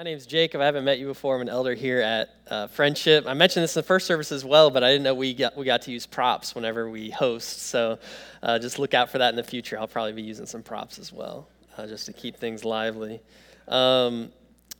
My 0.00 0.04
name 0.04 0.12
name's 0.12 0.24
Jacob. 0.24 0.62
I 0.62 0.64
haven't 0.64 0.86
met 0.86 0.98
you 0.98 1.04
before. 1.04 1.34
I'm 1.34 1.42
an 1.42 1.50
elder 1.50 1.74
here 1.74 2.00
at 2.00 2.30
uh, 2.48 2.68
Friendship. 2.68 3.26
I 3.26 3.34
mentioned 3.34 3.64
this 3.64 3.76
in 3.76 3.80
the 3.80 3.86
first 3.86 4.06
service 4.06 4.32
as 4.32 4.46
well, 4.46 4.70
but 4.70 4.82
I 4.82 4.88
didn't 4.88 5.02
know 5.02 5.12
we 5.12 5.34
got, 5.34 5.58
we 5.58 5.66
got 5.66 5.82
to 5.82 5.90
use 5.90 6.06
props 6.06 6.54
whenever 6.54 6.88
we 6.88 7.10
host. 7.10 7.64
So 7.64 7.98
uh, 8.42 8.58
just 8.58 8.78
look 8.78 8.94
out 8.94 9.10
for 9.10 9.18
that 9.18 9.28
in 9.28 9.36
the 9.36 9.44
future. 9.44 9.78
I'll 9.78 9.86
probably 9.86 10.14
be 10.14 10.22
using 10.22 10.46
some 10.46 10.62
props 10.62 10.98
as 10.98 11.12
well, 11.12 11.48
uh, 11.76 11.86
just 11.86 12.06
to 12.06 12.14
keep 12.14 12.38
things 12.38 12.64
lively. 12.64 13.20
Um, 13.68 14.32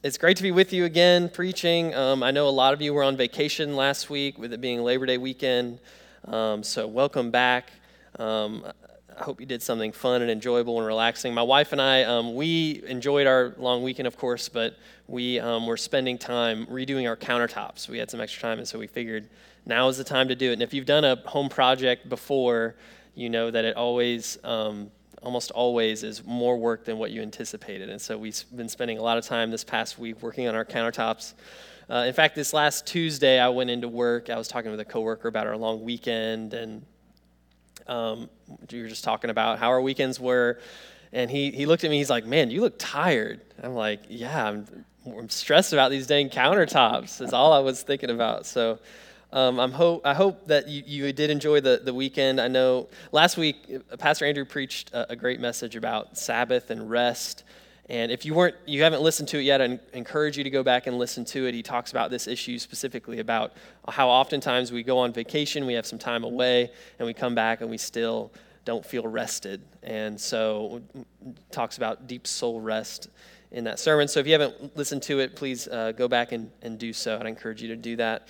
it's 0.02 0.16
great 0.16 0.38
to 0.38 0.42
be 0.42 0.52
with 0.52 0.72
you 0.72 0.86
again 0.86 1.28
preaching. 1.28 1.94
Um, 1.94 2.22
I 2.22 2.30
know 2.30 2.48
a 2.48 2.48
lot 2.48 2.72
of 2.72 2.80
you 2.80 2.94
were 2.94 3.02
on 3.02 3.18
vacation 3.18 3.76
last 3.76 4.08
week 4.08 4.38
with 4.38 4.54
it 4.54 4.62
being 4.62 4.80
Labor 4.80 5.04
Day 5.04 5.18
weekend. 5.18 5.80
Um, 6.24 6.62
so 6.62 6.86
welcome 6.86 7.30
back. 7.30 7.72
Um, 8.18 8.64
I 9.20 9.24
hope 9.24 9.38
you 9.38 9.44
did 9.44 9.62
something 9.62 9.92
fun 9.92 10.22
and 10.22 10.30
enjoyable 10.30 10.78
and 10.78 10.86
relaxing. 10.86 11.34
My 11.34 11.42
wife 11.42 11.72
and 11.72 11.80
I, 11.80 12.04
um, 12.04 12.34
we 12.34 12.82
enjoyed 12.86 13.26
our 13.26 13.54
long 13.58 13.82
weekend, 13.82 14.06
of 14.06 14.16
course, 14.16 14.48
but 14.48 14.76
we 15.10 15.40
um, 15.40 15.66
were 15.66 15.76
spending 15.76 16.16
time 16.16 16.66
redoing 16.66 17.08
our 17.08 17.16
countertops. 17.16 17.88
We 17.88 17.98
had 17.98 18.10
some 18.10 18.20
extra 18.20 18.40
time, 18.42 18.58
and 18.58 18.68
so 18.68 18.78
we 18.78 18.86
figured 18.86 19.28
now 19.66 19.88
is 19.88 19.98
the 19.98 20.04
time 20.04 20.28
to 20.28 20.36
do 20.36 20.50
it. 20.50 20.54
And 20.54 20.62
if 20.62 20.72
you've 20.72 20.86
done 20.86 21.04
a 21.04 21.16
home 21.28 21.48
project 21.48 22.08
before, 22.08 22.76
you 23.16 23.28
know 23.28 23.50
that 23.50 23.64
it 23.64 23.76
always, 23.76 24.38
um, 24.44 24.88
almost 25.20 25.50
always, 25.50 26.04
is 26.04 26.24
more 26.24 26.56
work 26.56 26.84
than 26.84 26.96
what 26.96 27.10
you 27.10 27.22
anticipated. 27.22 27.90
And 27.90 28.00
so 28.00 28.16
we've 28.16 28.40
been 28.54 28.68
spending 28.68 28.98
a 28.98 29.02
lot 29.02 29.18
of 29.18 29.26
time 29.26 29.50
this 29.50 29.64
past 29.64 29.98
week 29.98 30.22
working 30.22 30.46
on 30.46 30.54
our 30.54 30.64
countertops. 30.64 31.34
Uh, 31.90 32.04
in 32.06 32.14
fact, 32.14 32.36
this 32.36 32.52
last 32.52 32.86
Tuesday, 32.86 33.40
I 33.40 33.48
went 33.48 33.68
into 33.68 33.88
work. 33.88 34.30
I 34.30 34.38
was 34.38 34.46
talking 34.46 34.70
with 34.70 34.78
a 34.78 34.84
coworker 34.84 35.26
about 35.26 35.48
our 35.48 35.56
long 35.56 35.82
weekend 35.82 36.54
and 36.54 36.86
um, 37.88 38.30
you 38.70 38.82
were 38.82 38.88
just 38.88 39.02
talking 39.02 39.30
about 39.30 39.58
how 39.58 39.70
our 39.70 39.80
weekends 39.80 40.20
were. 40.20 40.60
And 41.12 41.28
he, 41.28 41.50
he 41.50 41.66
looked 41.66 41.82
at 41.82 41.90
me, 41.90 41.98
he's 41.98 42.10
like, 42.10 42.24
Man, 42.24 42.52
you 42.52 42.60
look 42.60 42.76
tired. 42.78 43.40
I'm 43.60 43.74
like, 43.74 44.02
Yeah, 44.08 44.46
I'm, 44.46 44.84
I'm 45.06 45.28
stressed 45.28 45.72
about 45.72 45.90
these 45.90 46.06
dang 46.06 46.28
countertops. 46.28 47.20
is 47.22 47.32
all 47.32 47.52
I 47.52 47.60
was 47.60 47.82
thinking 47.82 48.10
about. 48.10 48.46
So 48.46 48.78
um, 49.32 49.58
I'm 49.58 49.72
hope, 49.72 50.04
I 50.04 50.12
hope 50.12 50.46
that 50.48 50.68
you, 50.68 50.82
you 50.86 51.12
did 51.12 51.30
enjoy 51.30 51.60
the, 51.60 51.80
the 51.82 51.94
weekend. 51.94 52.40
I 52.40 52.48
know 52.48 52.88
last 53.12 53.36
week, 53.36 53.82
uh, 53.92 53.96
Pastor 53.96 54.26
Andrew 54.26 54.44
preached 54.44 54.92
a, 54.92 55.12
a 55.12 55.16
great 55.16 55.40
message 55.40 55.76
about 55.76 56.18
Sabbath 56.18 56.70
and 56.70 56.90
rest. 56.90 57.44
And 57.88 58.12
if 58.12 58.24
you 58.24 58.34
weren't, 58.34 58.56
you 58.66 58.82
haven't 58.82 59.02
listened 59.02 59.28
to 59.30 59.38
it 59.38 59.42
yet, 59.42 59.62
I 59.62 59.80
encourage 59.94 60.36
you 60.36 60.44
to 60.44 60.50
go 60.50 60.62
back 60.62 60.86
and 60.86 60.98
listen 60.98 61.24
to 61.26 61.46
it. 61.46 61.54
He 61.54 61.62
talks 61.62 61.90
about 61.90 62.10
this 62.10 62.28
issue 62.28 62.58
specifically 62.58 63.20
about 63.20 63.52
how 63.88 64.08
oftentimes 64.08 64.70
we 64.70 64.82
go 64.82 64.98
on 64.98 65.12
vacation, 65.12 65.66
we 65.66 65.74
have 65.74 65.86
some 65.86 65.98
time 65.98 66.24
away, 66.24 66.70
and 66.98 67.06
we 67.06 67.14
come 67.14 67.34
back 67.34 67.62
and 67.62 67.70
we 67.70 67.78
still 67.78 68.32
don't 68.64 68.84
feel 68.84 69.06
rested. 69.08 69.62
And 69.82 70.20
so, 70.20 70.82
mm, 70.96 71.04
mm, 71.26 71.36
talks 71.50 71.78
about 71.78 72.06
deep 72.06 72.26
soul 72.26 72.60
rest 72.60 73.08
in 73.52 73.64
that 73.64 73.78
sermon. 73.78 74.08
So 74.08 74.20
if 74.20 74.26
you 74.26 74.32
haven't 74.32 74.76
listened 74.76 75.02
to 75.04 75.18
it, 75.20 75.34
please 75.34 75.66
uh, 75.68 75.92
go 75.92 76.08
back 76.08 76.32
and, 76.32 76.50
and 76.62 76.78
do 76.78 76.92
so. 76.92 77.18
I'd 77.18 77.26
encourage 77.26 77.62
you 77.62 77.68
to 77.68 77.76
do 77.76 77.96
that. 77.96 78.28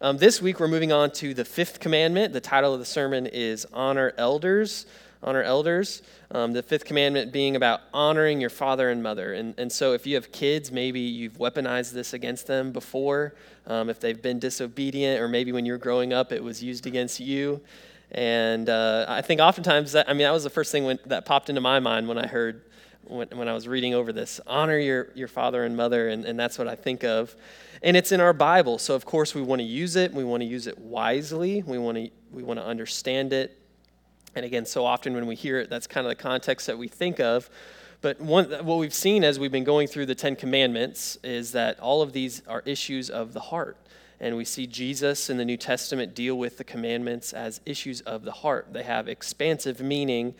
Um, 0.00 0.16
this 0.16 0.40
week, 0.40 0.60
we're 0.60 0.68
moving 0.68 0.92
on 0.92 1.10
to 1.12 1.34
the 1.34 1.44
fifth 1.44 1.80
commandment. 1.80 2.32
The 2.32 2.40
title 2.40 2.72
of 2.72 2.78
the 2.78 2.86
sermon 2.86 3.26
is 3.26 3.66
Honor 3.72 4.12
Elders 4.16 4.86
honor 5.22 5.42
elders. 5.42 6.02
Um, 6.30 6.52
the 6.52 6.62
fifth 6.62 6.84
commandment 6.84 7.32
being 7.32 7.56
about 7.56 7.80
honoring 7.92 8.40
your 8.40 8.50
father 8.50 8.90
and 8.90 9.02
mother. 9.02 9.34
And, 9.34 9.54
and 9.58 9.70
so, 9.70 9.92
if 9.92 10.06
you 10.06 10.14
have 10.16 10.32
kids, 10.32 10.72
maybe 10.72 11.00
you've 11.00 11.38
weaponized 11.38 11.92
this 11.92 12.12
against 12.12 12.46
them 12.46 12.72
before. 12.72 13.34
Um, 13.66 13.88
if 13.88 14.00
they've 14.00 14.20
been 14.20 14.38
disobedient, 14.38 15.20
or 15.20 15.28
maybe 15.28 15.52
when 15.52 15.66
you 15.66 15.72
were 15.72 15.78
growing 15.78 16.12
up, 16.12 16.32
it 16.32 16.42
was 16.42 16.62
used 16.62 16.86
against 16.86 17.20
you. 17.20 17.60
And 18.10 18.68
uh, 18.68 19.06
I 19.08 19.22
think 19.22 19.40
oftentimes, 19.40 19.92
that, 19.92 20.08
I 20.08 20.12
mean, 20.12 20.22
that 20.22 20.32
was 20.32 20.44
the 20.44 20.50
first 20.50 20.72
thing 20.72 20.84
when, 20.84 20.98
that 21.06 21.24
popped 21.24 21.48
into 21.48 21.60
my 21.60 21.80
mind 21.80 22.08
when 22.08 22.18
I 22.18 22.26
heard, 22.26 22.62
when, 23.04 23.28
when 23.28 23.48
I 23.48 23.54
was 23.54 23.68
reading 23.68 23.94
over 23.94 24.12
this 24.12 24.40
honor 24.46 24.78
your, 24.78 25.08
your 25.14 25.28
father 25.28 25.64
and 25.64 25.76
mother. 25.76 26.08
And, 26.08 26.24
and 26.24 26.38
that's 26.38 26.58
what 26.58 26.68
I 26.68 26.74
think 26.74 27.04
of. 27.04 27.34
And 27.82 27.96
it's 27.96 28.12
in 28.12 28.20
our 28.20 28.32
Bible. 28.32 28.78
So, 28.78 28.94
of 28.94 29.04
course, 29.04 29.34
we 29.34 29.42
want 29.42 29.60
to 29.60 29.66
use 29.66 29.96
it. 29.96 30.12
We 30.12 30.24
want 30.24 30.42
to 30.42 30.46
use 30.46 30.66
it 30.66 30.78
wisely. 30.78 31.62
We 31.62 31.78
want 31.78 31.98
to, 31.98 32.10
we 32.30 32.42
want 32.42 32.60
to 32.60 32.64
understand 32.64 33.32
it 33.32 33.58
and 34.34 34.44
again, 34.44 34.64
so 34.64 34.84
often 34.86 35.14
when 35.14 35.26
we 35.26 35.34
hear 35.34 35.58
it, 35.58 35.68
that's 35.68 35.86
kind 35.86 36.06
of 36.06 36.10
the 36.10 36.22
context 36.22 36.66
that 36.66 36.78
we 36.78 36.88
think 36.88 37.20
of. 37.20 37.50
But 38.00 38.20
one, 38.20 38.50
what 38.64 38.78
we've 38.78 38.94
seen 38.94 39.24
as 39.24 39.38
we've 39.38 39.52
been 39.52 39.64
going 39.64 39.88
through 39.88 40.06
the 40.06 40.14
Ten 40.14 40.36
Commandments 40.36 41.18
is 41.22 41.52
that 41.52 41.78
all 41.78 42.02
of 42.02 42.12
these 42.12 42.42
are 42.48 42.62
issues 42.64 43.10
of 43.10 43.32
the 43.32 43.40
heart. 43.40 43.76
And 44.20 44.36
we 44.36 44.44
see 44.44 44.66
Jesus 44.66 45.30
in 45.30 45.36
the 45.36 45.44
New 45.44 45.56
Testament 45.56 46.14
deal 46.14 46.36
with 46.38 46.56
the 46.56 46.64
commandments 46.64 47.32
as 47.32 47.60
issues 47.66 48.00
of 48.02 48.22
the 48.22 48.32
heart. 48.32 48.68
They 48.72 48.84
have 48.84 49.08
expansive 49.08 49.80
meaning 49.80 50.34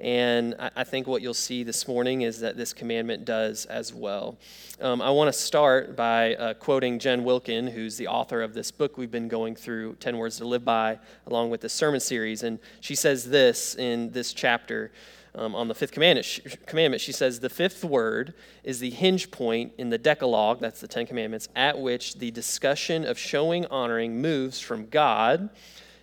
and 0.00 0.54
I 0.76 0.84
think 0.84 1.08
what 1.08 1.22
you'll 1.22 1.34
see 1.34 1.64
this 1.64 1.88
morning 1.88 2.22
is 2.22 2.38
that 2.40 2.56
this 2.56 2.72
commandment 2.72 3.24
does 3.24 3.66
as 3.66 3.92
well. 3.92 4.38
Um, 4.80 5.02
I 5.02 5.10
want 5.10 5.26
to 5.26 5.38
start 5.38 5.96
by 5.96 6.36
uh, 6.36 6.54
quoting 6.54 7.00
Jen 7.00 7.24
Wilkin, 7.24 7.66
who's 7.66 7.96
the 7.96 8.06
author 8.06 8.40
of 8.40 8.54
this 8.54 8.70
book 8.70 8.96
we've 8.96 9.10
been 9.10 9.26
going 9.26 9.56
through, 9.56 9.96
10 9.96 10.16
Words 10.16 10.36
to 10.38 10.44
Live 10.44 10.64
By, 10.64 11.00
along 11.26 11.50
with 11.50 11.62
the 11.62 11.68
sermon 11.68 11.98
series. 11.98 12.44
And 12.44 12.60
she 12.80 12.94
says 12.94 13.28
this 13.28 13.74
in 13.74 14.12
this 14.12 14.32
chapter. 14.32 14.92
Um, 15.34 15.54
on 15.54 15.68
the 15.68 15.74
fifth 15.74 15.92
commandment 15.92 16.24
she, 16.24 16.40
commandment, 16.66 17.00
she 17.00 17.12
says, 17.12 17.40
The 17.40 17.50
fifth 17.50 17.84
word 17.84 18.34
is 18.64 18.78
the 18.78 18.90
hinge 18.90 19.30
point 19.30 19.72
in 19.78 19.90
the 19.90 19.98
Decalogue, 19.98 20.58
that's 20.60 20.80
the 20.80 20.88
Ten 20.88 21.06
Commandments, 21.06 21.48
at 21.54 21.78
which 21.78 22.14
the 22.14 22.30
discussion 22.30 23.04
of 23.04 23.18
showing 23.18 23.66
honoring 23.66 24.20
moves 24.20 24.58
from 24.58 24.86
God 24.86 25.50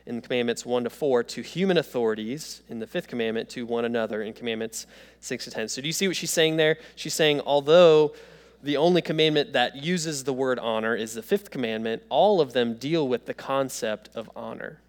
in 0.05 0.21
commandments 0.21 0.65
1 0.65 0.83
to 0.83 0.89
4 0.89 1.23
to 1.23 1.41
human 1.41 1.77
authorities 1.77 2.61
in 2.69 2.79
the 2.79 2.87
fifth 2.87 3.07
commandment 3.07 3.49
to 3.49 3.65
one 3.65 3.85
another 3.85 4.21
in 4.21 4.33
commandments 4.33 4.85
6 5.19 5.45
to 5.45 5.51
10. 5.51 5.69
So, 5.69 5.81
do 5.81 5.87
you 5.87 5.93
see 5.93 6.07
what 6.07 6.15
she's 6.15 6.31
saying 6.31 6.57
there? 6.57 6.77
She's 6.95 7.13
saying, 7.13 7.41
although 7.41 8.13
the 8.61 8.77
only 8.77 9.01
commandment 9.01 9.53
that 9.53 9.75
uses 9.75 10.23
the 10.23 10.33
word 10.33 10.59
honor 10.59 10.95
is 10.95 11.13
the 11.13 11.23
fifth 11.23 11.51
commandment, 11.51 12.03
all 12.09 12.41
of 12.41 12.53
them 12.53 12.75
deal 12.75 13.07
with 13.07 13.25
the 13.25 13.33
concept 13.33 14.09
of 14.15 14.29
honor. 14.35 14.79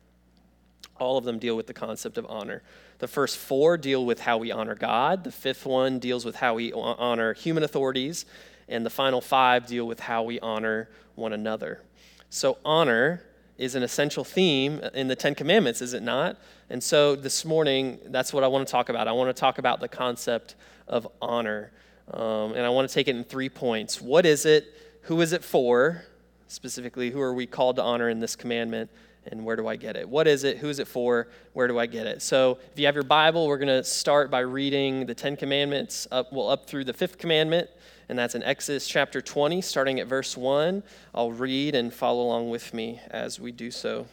All 0.99 1.19
of 1.19 1.25
them 1.25 1.38
deal 1.38 1.56
with 1.56 1.66
the 1.66 1.75
concept 1.75 2.16
of 2.16 2.27
honor. 2.28 2.62
The 2.98 3.09
first 3.09 3.37
four 3.37 3.77
deal 3.77 4.06
with 4.06 4.21
how 4.21 4.38
we 4.38 4.50
honor 4.50 4.75
God, 4.75 5.25
the 5.25 5.33
fifth 5.33 5.66
one 5.66 5.98
deals 5.98 6.25
with 6.25 6.37
how 6.37 6.54
we 6.54 6.72
honor 6.72 7.34
human 7.34 7.62
authorities, 7.62 8.25
and 8.69 8.84
the 8.84 8.91
final 8.91 9.21
five 9.21 9.66
deal 9.66 9.87
with 9.87 10.00
how 10.00 10.22
we 10.22 10.41
honor 10.41 10.88
one 11.15 11.34
another. 11.34 11.83
So, 12.31 12.59
honor 12.65 13.22
is 13.59 13.75
an 13.75 13.83
essential 13.83 14.25
theme 14.25 14.81
in 14.94 15.09
the 15.09 15.17
Ten 15.17 15.34
Commandments, 15.34 15.81
is 15.81 15.94
it 15.94 16.03
not? 16.03 16.37
And 16.69 16.83
so 16.83 17.17
this 17.17 17.44
morning, 17.44 17.99
that's 18.06 18.33
what 18.33 18.44
I 18.44 18.49
want 18.49 18.67
to 18.67 18.71
talk 18.71 18.89
about. 18.89 19.09
I 19.09 19.12
want 19.12 19.34
to 19.34 19.41
talk 19.41 19.59
about 19.59 19.81
the 19.81 19.89
concept 19.89 20.56
of 20.89 21.09
honor. 21.22 21.72
Um, 22.12 22.53
and 22.53 22.61
I 22.61 22.69
want 22.69 22.89
to 22.89 22.95
take 22.95 23.09
it 23.09 23.16
in 23.16 23.25
three 23.25 23.49
points. 23.49 24.00
What 24.00 24.27
is 24.27 24.47
it? 24.47 24.66
Who 25.03 25.21
is 25.21 25.33
it 25.33 25.43
for? 25.43 26.05
Specifically, 26.49 27.11
who 27.11 27.21
are 27.21 27.33
we 27.33 27.47
called 27.47 27.77
to 27.77 27.83
honor 27.83 28.09
in 28.09 28.21
this 28.21 28.37
commandment? 28.37 28.91
And 29.28 29.45
where 29.45 29.56
do 29.56 29.66
I 29.66 29.75
get 29.75 29.97
it? 29.97 30.09
What 30.09 30.28
is 30.28 30.45
it? 30.45 30.59
Who 30.59 30.69
is 30.69 30.78
it 30.78 30.87
for? 30.87 31.28
Where 31.53 31.66
do 31.66 31.81
I 31.81 31.87
get 31.87 32.06
it? 32.06 32.22
So, 32.22 32.59
if 32.72 32.78
you 32.78 32.87
have 32.87 32.95
your 32.95 33.03
Bible, 33.03 33.49
we're 33.49 33.59
going 33.59 33.66
to 33.66 33.83
start 33.83 34.31
by 34.31 34.41
reading 34.41 35.06
the 35.06 35.15
Ten 35.15 35.37
Commandments 35.37 36.06
up, 36.12 36.33
well, 36.33 36.49
up 36.49 36.69
through 36.69 36.84
the 36.84 36.93
fifth 36.93 37.19
commandment 37.19 37.69
and 38.09 38.19
that's 38.19 38.34
in 38.34 38.43
Exodus 38.44 38.87
chapter 38.87 39.21
20, 39.21 39.61
starting 39.61 39.99
at 39.99 40.06
verse 40.06 40.37
1. 40.37 40.83
I'll 41.15 41.33
read 41.33 41.75
and 41.75 41.93
follow 41.93 42.22
along 42.22 42.50
with 42.50 42.72
me 42.72 43.00
as 43.11 43.41
we 43.41 43.50
do 43.50 43.71
so. 43.71 44.06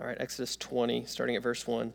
All 0.00 0.06
right, 0.06 0.16
Exodus 0.18 0.56
20, 0.56 1.04
starting 1.04 1.36
at 1.36 1.42
verse 1.42 1.66
1. 1.66 1.92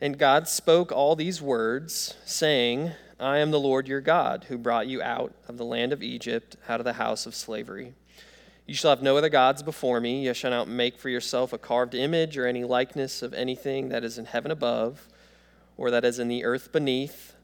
And 0.00 0.18
God 0.18 0.48
spoke 0.48 0.90
all 0.90 1.16
these 1.16 1.42
words, 1.42 2.14
saying, 2.24 2.92
I 3.20 3.38
am 3.38 3.50
the 3.50 3.60
Lord 3.60 3.86
your 3.86 4.00
God, 4.00 4.46
who 4.48 4.56
brought 4.56 4.86
you 4.86 5.02
out 5.02 5.34
of 5.48 5.58
the 5.58 5.64
land 5.64 5.92
of 5.92 6.02
Egypt, 6.02 6.56
out 6.68 6.80
of 6.80 6.84
the 6.84 6.94
house 6.94 7.26
of 7.26 7.34
slavery. 7.34 7.92
You 8.66 8.74
shall 8.74 8.90
have 8.90 9.02
no 9.02 9.18
other 9.18 9.28
gods 9.28 9.62
before 9.62 10.00
me. 10.00 10.24
You 10.24 10.32
shall 10.32 10.50
not 10.50 10.68
make 10.68 10.98
for 10.98 11.10
yourself 11.10 11.52
a 11.52 11.58
carved 11.58 11.94
image 11.94 12.38
or 12.38 12.46
any 12.46 12.64
likeness 12.64 13.20
of 13.20 13.34
anything 13.34 13.90
that 13.90 14.02
is 14.02 14.16
in 14.16 14.24
heaven 14.24 14.50
above, 14.50 15.08
or 15.76 15.90
that 15.90 16.04
is 16.06 16.18
in 16.18 16.28
the 16.28 16.44
earth 16.44 16.72
beneath 16.72 17.34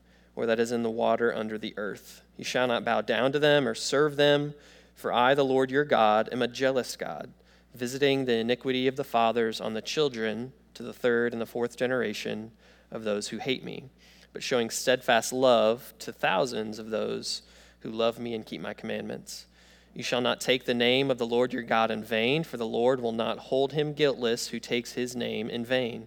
or 0.41 0.47
that 0.47 0.61
is 0.61 0.73
in 0.73 0.83
the 0.83 0.91
water 0.91 1.35
under 1.35 1.59
the 1.59 1.75
earth. 1.77 2.23
You 2.41 2.45
shall 2.45 2.69
not 2.69 2.87
bow 2.87 3.03
down 3.03 3.33
to 3.33 3.39
them 3.39 3.69
or 3.69 3.75
serve 3.75 4.17
them, 4.17 4.55
for 4.95 5.13
I, 5.13 5.35
the 5.35 5.45
Lord 5.45 5.71
your 5.71 5.85
God, 5.85 6.31
am 6.33 6.41
a 6.41 6.49
jealous 6.49 6.97
God, 6.97 7.35
visiting 7.75 8.25
the 8.25 8.37
iniquity 8.37 8.89
of 8.89 8.97
the 8.97 9.05
fathers 9.05 9.61
on 9.61 9.75
the 9.75 9.83
children 9.83 10.55
to 10.73 10.83
the 10.83 10.95
third 10.95 11.35
and 11.35 11.43
the 11.43 11.45
fourth 11.45 11.77
generation 11.77 12.53
of 12.91 13.05
those 13.05 13.29
who 13.29 13.37
hate 13.37 13.63
me, 13.63 13.91
but 14.33 14.43
showing 14.43 14.71
steadfast 14.71 15.35
love 15.35 15.93
to 15.99 16.15
thousands 16.15 16.79
of 16.79 16.89
those 16.89 17.43
who 17.81 17.91
love 17.91 18.19
me 18.19 18.33
and 18.33 18.47
keep 18.47 18.63
my 18.63 18.73
commandments. 18.73 19.45
You 19.93 20.03
shall 20.03 20.23
not 20.23 20.41
take 20.41 20.65
the 20.65 20.73
name 20.73 21.11
of 21.11 21.19
the 21.19 21.27
Lord 21.27 21.53
your 21.53 21.63
God 21.63 21.91
in 21.91 22.03
vain, 22.03 22.43
for 22.43 22.57
the 22.57 22.65
Lord 22.65 23.03
will 23.03 23.13
not 23.13 23.37
hold 23.37 23.75
him 23.75 23.93
guiltless 23.93 24.49
who 24.49 24.61
takes 24.61 24.95
his 24.95 25.15
name 25.15 25.51
in 25.51 25.63
vain. 25.63 26.07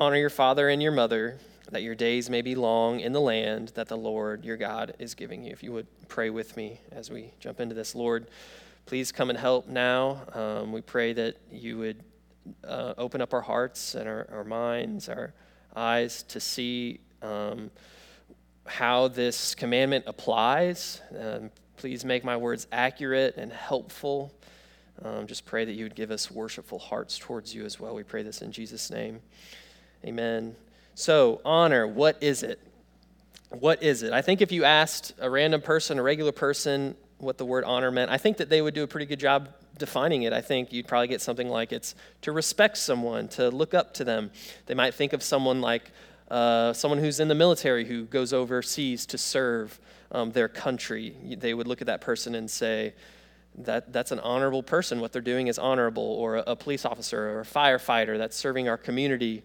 Honor 0.00 0.16
your 0.16 0.30
father 0.30 0.68
and 0.68 0.80
your 0.80 0.92
mother, 0.92 1.38
that 1.72 1.82
your 1.82 1.94
days 1.94 2.30
may 2.30 2.40
be 2.40 2.54
long 2.54 3.00
in 3.00 3.12
the 3.12 3.20
land 3.20 3.72
that 3.74 3.88
the 3.88 3.96
Lord 3.96 4.44
your 4.44 4.56
God 4.56 4.94
is 5.00 5.14
giving 5.14 5.42
you. 5.42 5.50
If 5.50 5.62
you 5.62 5.72
would 5.72 5.88
pray 6.06 6.30
with 6.30 6.56
me 6.56 6.80
as 6.92 7.10
we 7.10 7.32
jump 7.40 7.58
into 7.58 7.74
this, 7.74 7.94
Lord, 7.94 8.28
please 8.86 9.10
come 9.10 9.28
and 9.28 9.38
help 9.38 9.66
now. 9.66 10.22
Um, 10.34 10.72
we 10.72 10.82
pray 10.82 11.12
that 11.14 11.36
you 11.50 11.78
would 11.78 12.04
uh, 12.62 12.94
open 12.96 13.20
up 13.20 13.34
our 13.34 13.40
hearts 13.40 13.96
and 13.96 14.08
our, 14.08 14.28
our 14.32 14.44
minds, 14.44 15.08
our 15.08 15.34
eyes 15.74 16.22
to 16.24 16.38
see 16.38 17.00
um, 17.20 17.70
how 18.66 19.08
this 19.08 19.54
commandment 19.54 20.04
applies. 20.06 21.02
Um, 21.18 21.50
Please 21.78 22.04
make 22.04 22.24
my 22.24 22.36
words 22.36 22.66
accurate 22.72 23.36
and 23.36 23.52
helpful. 23.52 24.34
Um, 25.04 25.28
just 25.28 25.46
pray 25.46 25.64
that 25.64 25.74
you 25.74 25.84
would 25.84 25.94
give 25.94 26.10
us 26.10 26.28
worshipful 26.28 26.80
hearts 26.80 27.16
towards 27.18 27.54
you 27.54 27.64
as 27.64 27.78
well. 27.78 27.94
We 27.94 28.02
pray 28.02 28.24
this 28.24 28.42
in 28.42 28.50
Jesus' 28.50 28.90
name. 28.90 29.20
Amen. 30.04 30.54
So, 30.94 31.40
honor, 31.44 31.86
what 31.86 32.22
is 32.22 32.42
it? 32.42 32.60
What 33.50 33.82
is 33.82 34.02
it? 34.02 34.12
I 34.12 34.22
think 34.22 34.40
if 34.40 34.52
you 34.52 34.64
asked 34.64 35.14
a 35.18 35.28
random 35.28 35.60
person, 35.60 35.98
a 35.98 36.02
regular 36.02 36.32
person, 36.32 36.96
what 37.18 37.38
the 37.38 37.44
word 37.44 37.64
honor 37.64 37.90
meant, 37.90 38.10
I 38.10 38.18
think 38.18 38.36
that 38.36 38.48
they 38.48 38.62
would 38.62 38.74
do 38.74 38.82
a 38.82 38.86
pretty 38.86 39.06
good 39.06 39.18
job 39.18 39.48
defining 39.78 40.22
it. 40.22 40.32
I 40.32 40.40
think 40.40 40.72
you'd 40.72 40.86
probably 40.86 41.08
get 41.08 41.20
something 41.20 41.48
like 41.48 41.72
it's 41.72 41.94
to 42.22 42.32
respect 42.32 42.76
someone, 42.76 43.28
to 43.28 43.48
look 43.48 43.74
up 43.74 43.94
to 43.94 44.04
them. 44.04 44.30
They 44.66 44.74
might 44.74 44.94
think 44.94 45.12
of 45.12 45.22
someone 45.22 45.60
like 45.60 45.90
uh, 46.30 46.72
someone 46.72 46.98
who's 46.98 47.20
in 47.20 47.28
the 47.28 47.34
military 47.34 47.84
who 47.84 48.04
goes 48.04 48.32
overseas 48.32 49.06
to 49.06 49.18
serve 49.18 49.80
um, 50.12 50.30
their 50.32 50.48
country. 50.48 51.16
They 51.38 51.54
would 51.54 51.66
look 51.66 51.80
at 51.80 51.86
that 51.86 52.00
person 52.00 52.34
and 52.34 52.50
say, 52.50 52.94
that, 53.64 53.92
that's 53.92 54.12
an 54.12 54.20
honorable 54.20 54.62
person. 54.62 55.00
What 55.00 55.12
they're 55.12 55.22
doing 55.22 55.48
is 55.48 55.58
honorable. 55.58 56.02
Or 56.02 56.36
a, 56.36 56.44
a 56.48 56.56
police 56.56 56.84
officer 56.84 57.30
or 57.30 57.40
a 57.40 57.44
firefighter 57.44 58.18
that's 58.18 58.36
serving 58.36 58.68
our 58.68 58.76
community. 58.76 59.42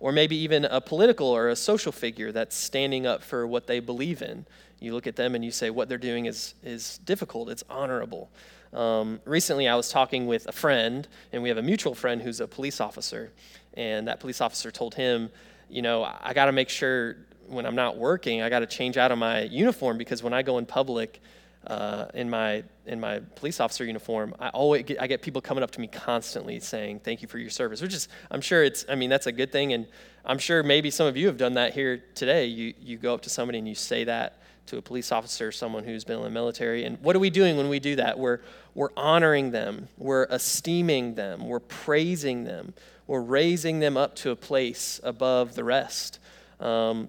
Or 0.00 0.12
maybe 0.12 0.36
even 0.36 0.64
a 0.64 0.80
political 0.80 1.26
or 1.26 1.48
a 1.48 1.56
social 1.56 1.92
figure 1.92 2.30
that's 2.30 2.54
standing 2.54 3.06
up 3.06 3.22
for 3.22 3.46
what 3.46 3.66
they 3.66 3.80
believe 3.80 4.22
in. 4.22 4.46
You 4.80 4.94
look 4.94 5.06
at 5.06 5.16
them 5.16 5.34
and 5.34 5.44
you 5.44 5.50
say, 5.50 5.70
what 5.70 5.88
they're 5.88 5.98
doing 5.98 6.26
is, 6.26 6.54
is 6.62 6.98
difficult, 6.98 7.50
it's 7.50 7.64
honorable. 7.68 8.30
Um, 8.72 9.20
recently, 9.24 9.66
I 9.66 9.74
was 9.74 9.88
talking 9.88 10.26
with 10.26 10.46
a 10.46 10.52
friend, 10.52 11.08
and 11.32 11.42
we 11.42 11.48
have 11.48 11.58
a 11.58 11.62
mutual 11.62 11.94
friend 11.94 12.20
who's 12.22 12.40
a 12.40 12.46
police 12.46 12.80
officer. 12.80 13.32
And 13.74 14.06
that 14.08 14.20
police 14.20 14.40
officer 14.40 14.70
told 14.70 14.94
him, 14.94 15.30
You 15.68 15.82
know, 15.82 16.04
I 16.04 16.32
got 16.32 16.46
to 16.46 16.52
make 16.52 16.68
sure 16.68 17.16
when 17.46 17.64
I'm 17.64 17.74
not 17.74 17.96
working, 17.96 18.42
I 18.42 18.48
got 18.48 18.60
to 18.60 18.66
change 18.66 18.96
out 18.96 19.10
of 19.10 19.18
my 19.18 19.42
uniform 19.42 19.98
because 19.98 20.22
when 20.22 20.34
I 20.34 20.42
go 20.42 20.58
in 20.58 20.66
public 20.66 21.20
uh, 21.66 22.06
in 22.14 22.28
my 22.28 22.62
in 22.88 23.00
my 23.00 23.20
police 23.36 23.60
officer 23.60 23.84
uniform, 23.84 24.34
I 24.38 24.48
always 24.48 24.84
get, 24.84 25.00
I 25.00 25.06
get 25.06 25.22
people 25.22 25.40
coming 25.40 25.62
up 25.62 25.70
to 25.72 25.80
me 25.80 25.86
constantly 25.86 26.58
saying 26.60 27.00
thank 27.00 27.22
you 27.22 27.28
for 27.28 27.38
your 27.38 27.50
service, 27.50 27.80
which 27.82 27.94
is 27.94 28.08
I'm 28.30 28.40
sure 28.40 28.64
it's 28.64 28.84
I 28.88 28.94
mean 28.94 29.10
that's 29.10 29.26
a 29.26 29.32
good 29.32 29.52
thing, 29.52 29.72
and 29.72 29.86
I'm 30.24 30.38
sure 30.38 30.62
maybe 30.62 30.90
some 30.90 31.06
of 31.06 31.16
you 31.16 31.26
have 31.26 31.36
done 31.36 31.54
that 31.54 31.74
here 31.74 32.02
today. 32.14 32.46
You 32.46 32.74
you 32.80 32.96
go 32.96 33.14
up 33.14 33.22
to 33.22 33.30
somebody 33.30 33.58
and 33.58 33.68
you 33.68 33.74
say 33.74 34.04
that 34.04 34.42
to 34.66 34.76
a 34.76 34.82
police 34.82 35.12
officer, 35.12 35.50
someone 35.50 35.84
who's 35.84 36.04
been 36.04 36.18
in 36.18 36.24
the 36.24 36.30
military, 36.30 36.84
and 36.84 36.98
what 37.00 37.16
are 37.16 37.20
we 37.20 37.30
doing 37.30 37.56
when 37.56 37.68
we 37.68 37.78
do 37.78 37.96
that? 37.96 38.18
We're 38.18 38.40
we're 38.74 38.90
honoring 38.96 39.50
them, 39.50 39.88
we're 39.96 40.24
esteeming 40.24 41.14
them, 41.14 41.46
we're 41.46 41.60
praising 41.60 42.44
them, 42.44 42.74
we're 43.06 43.20
raising 43.20 43.80
them 43.80 43.96
up 43.96 44.14
to 44.16 44.30
a 44.30 44.36
place 44.36 45.00
above 45.02 45.54
the 45.54 45.64
rest. 45.64 46.18
Um, 46.60 47.08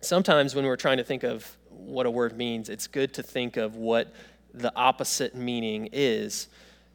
sometimes 0.00 0.54
when 0.54 0.64
we're 0.64 0.76
trying 0.76 0.98
to 0.98 1.04
think 1.04 1.22
of 1.22 1.56
what 1.70 2.06
a 2.06 2.10
word 2.10 2.36
means, 2.36 2.68
it's 2.68 2.86
good 2.86 3.14
to 3.14 3.22
think 3.22 3.56
of 3.56 3.76
what 3.76 4.12
the 4.52 4.74
opposite 4.76 5.34
meaning 5.34 5.88
is. 5.92 6.48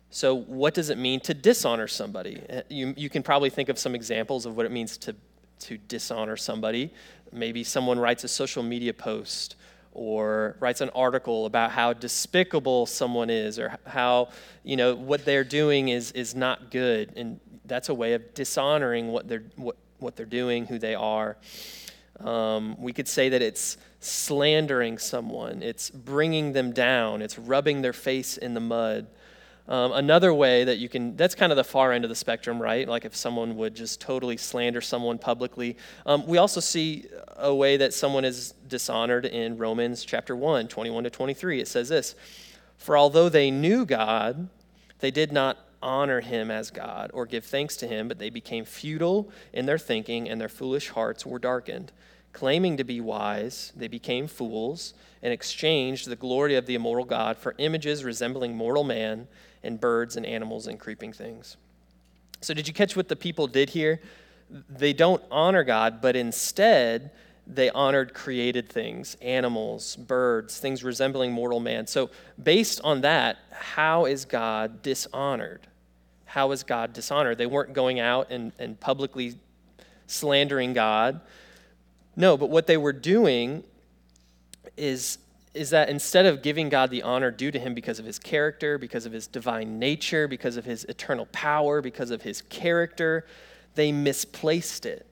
So, 0.09 0.35
what 0.35 0.73
does 0.73 0.89
it 0.89 0.97
mean 0.97 1.19
to 1.21 1.33
dishonor 1.33 1.87
somebody? 1.87 2.41
Uh, 2.49 2.61
you, 2.69 2.93
you 2.95 3.09
can 3.09 3.23
probably 3.23 3.49
think 3.49 3.69
of 3.69 3.77
some 3.77 3.93
examples 3.93 4.45
of 4.45 4.55
what 4.55 4.65
it 4.65 4.71
means 4.71 4.97
to, 4.99 5.15
to 5.59 5.77
dishonor 5.77 6.37
somebody. 6.37 6.93
Maybe 7.31 7.63
someone 7.63 7.99
writes 7.99 8.23
a 8.23 8.27
social 8.27 8.63
media 8.63 8.93
post 8.93 9.55
or 9.91 10.55
writes 10.59 10.79
an 10.79 10.89
article 10.91 11.45
about 11.45 11.71
how 11.71 11.91
despicable 11.91 12.85
someone 12.85 13.29
is 13.29 13.59
or 13.59 13.77
how, 13.85 14.29
you 14.63 14.77
know, 14.77 14.95
what 14.95 15.25
they're 15.25 15.43
doing 15.43 15.89
is, 15.89 16.11
is 16.11 16.35
not 16.35 16.71
good. 16.71 17.11
And 17.17 17.39
that's 17.65 17.89
a 17.89 17.93
way 17.93 18.13
of 18.13 18.33
dishonoring 18.33 19.09
what 19.09 19.27
they're, 19.27 19.43
what, 19.55 19.75
what 19.99 20.15
they're 20.15 20.25
doing, 20.25 20.67
who 20.67 20.77
they 20.77 20.95
are. 20.95 21.35
Um, 22.19 22.79
we 22.79 22.93
could 22.93 23.07
say 23.07 23.29
that 23.29 23.41
it's 23.41 23.77
slandering 24.07 24.97
someone, 24.97 25.61
it's 25.61 25.89
bringing 25.89 26.53
them 26.53 26.71
down, 26.71 27.21
it's 27.21 27.37
rubbing 27.37 27.81
their 27.81 27.93
face 27.93 28.37
in 28.37 28.53
the 28.53 28.59
mud. 28.59 29.07
Um, 29.67 29.91
another 29.91 30.33
way 30.33 30.63
that 30.63 30.77
you 30.77 30.87
can, 30.87 31.17
that's 31.17 31.35
kind 31.35 31.51
of 31.51 31.57
the 31.57 31.63
far 31.63 31.91
end 31.91 32.05
of 32.05 32.09
the 32.09 32.15
spectrum, 32.15 32.61
right? 32.61 32.87
Like 32.87 33.03
if 33.03 33.15
someone 33.15 33.57
would 33.57 33.75
just 33.75 33.99
totally 33.99 34.37
slander 34.37 34.79
someone 34.79 35.17
publicly. 35.17 35.75
Um, 36.05 36.25
we 36.25 36.37
also 36.37 36.61
see 36.61 37.05
a 37.35 37.53
way 37.53 37.75
that 37.75 37.93
someone 37.93 38.23
is 38.23 38.53
dishonored 38.69 39.25
in 39.25 39.57
Romans 39.57 40.05
chapter 40.05 40.37
1, 40.37 40.69
21 40.69 41.03
to 41.03 41.09
23. 41.09 41.59
It 41.59 41.67
says 41.67 41.89
this 41.89 42.15
For 42.77 42.97
although 42.97 43.27
they 43.27 43.51
knew 43.51 43.85
God, 43.85 44.47
they 44.99 45.11
did 45.11 45.33
not 45.33 45.57
honor 45.81 46.21
him 46.21 46.49
as 46.49 46.71
God 46.71 47.11
or 47.13 47.25
give 47.25 47.45
thanks 47.45 47.75
to 47.77 47.87
him, 47.87 48.07
but 48.07 48.19
they 48.19 48.29
became 48.29 48.65
futile 48.65 49.29
in 49.53 49.65
their 49.65 49.77
thinking 49.77 50.29
and 50.29 50.39
their 50.39 50.49
foolish 50.49 50.89
hearts 50.89 51.25
were 51.25 51.39
darkened. 51.39 51.91
Claiming 52.37 52.77
to 52.77 52.83
be 52.83 53.01
wise, 53.01 53.73
they 53.75 53.87
became 53.87 54.27
fools 54.27 54.93
and 55.23 55.33
exchanged 55.33 56.07
the 56.07 56.15
glory 56.15 56.53
of 56.53 56.67
the 56.67 56.75
immortal 56.75 57.03
God 57.03 57.35
for 57.35 57.55
images 57.57 58.03
resembling 58.03 58.55
mortal 58.55 58.83
man 58.83 59.27
and 59.63 59.81
birds 59.81 60.17
and 60.17 60.23
animals 60.23 60.67
and 60.67 60.79
creeping 60.79 61.11
things. 61.11 61.57
So, 62.41 62.53
did 62.53 62.67
you 62.67 62.75
catch 62.75 62.95
what 62.95 63.07
the 63.07 63.15
people 63.15 63.47
did 63.47 63.71
here? 63.71 64.01
They 64.69 64.93
don't 64.93 65.23
honor 65.31 65.63
God, 65.63 65.99
but 65.99 66.15
instead, 66.15 67.09
they 67.47 67.71
honored 67.71 68.13
created 68.13 68.69
things, 68.69 69.17
animals, 69.19 69.95
birds, 69.95 70.59
things 70.59 70.83
resembling 70.83 71.31
mortal 71.31 71.59
man. 71.59 71.87
So, 71.87 72.11
based 72.43 72.79
on 72.83 73.01
that, 73.01 73.39
how 73.49 74.05
is 74.05 74.25
God 74.25 74.83
dishonored? 74.83 75.65
How 76.25 76.51
is 76.51 76.61
God 76.61 76.93
dishonored? 76.93 77.39
They 77.39 77.47
weren't 77.47 77.73
going 77.73 77.99
out 77.99 78.29
and, 78.29 78.51
and 78.59 78.79
publicly 78.79 79.39
slandering 80.05 80.73
God. 80.73 81.19
No, 82.17 82.35
but 82.35 82.49
what 82.49 82.65
they 82.65 82.77
were 82.77 82.91
doing 82.91 83.63
is, 84.75 85.19
is 85.53 85.69
that 85.69 85.87
instead 85.87 86.25
of 86.25 86.41
giving 86.41 86.67
God 86.67 86.89
the 86.89 87.03
honor 87.03 87.29
due 87.29 87.51
to 87.51 87.59
him 87.59 87.75
because 87.75 87.99
of 87.99 88.05
his 88.05 88.17
character, 88.17 88.79
because 88.79 89.05
of 89.05 89.11
his 89.11 89.27
divine 89.27 89.77
nature, 89.77 90.27
because 90.27 90.57
of 90.57 90.65
his 90.65 90.83
eternal 90.85 91.27
power, 91.27 91.79
because 91.79 92.09
of 92.09 92.23
his 92.23 92.41
character, 92.41 93.27
they 93.75 93.91
misplaced 93.91 94.87
it 94.87 95.05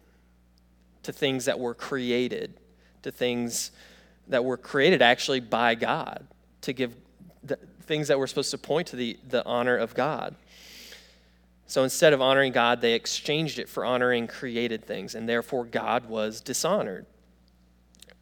to 1.04 1.14
things 1.14 1.46
that 1.46 1.60
were 1.60 1.76
created, 1.76 2.56
to 3.04 3.12
things 3.12 3.70
that 4.28 4.44
were 4.44 4.58
created 4.58 5.04
actually 5.04 5.40
by 5.40 5.76
God, 5.76 6.26
to 6.62 6.74
give 6.74 6.96
the, 7.44 7.60
things 7.84 8.08
that 8.08 8.18
were 8.18 8.26
supposed 8.26 8.50
to 8.50 8.58
point 8.58 8.88
to 8.88 8.96
the, 8.96 9.20
the 9.30 9.46
honor 9.46 9.78
of 9.78 9.94
God. 9.94 10.36
So 11.68 11.84
instead 11.84 12.14
of 12.14 12.22
honoring 12.22 12.52
God, 12.52 12.82
they 12.82 12.94
exchanged 12.94 13.58
it 13.58 13.68
for 13.68 13.84
honoring 13.84 14.28
created 14.28 14.86
things, 14.86 15.16
and 15.16 15.28
therefore 15.28 15.66
God 15.66 16.08
was 16.08 16.42
dishonored. 16.42 17.06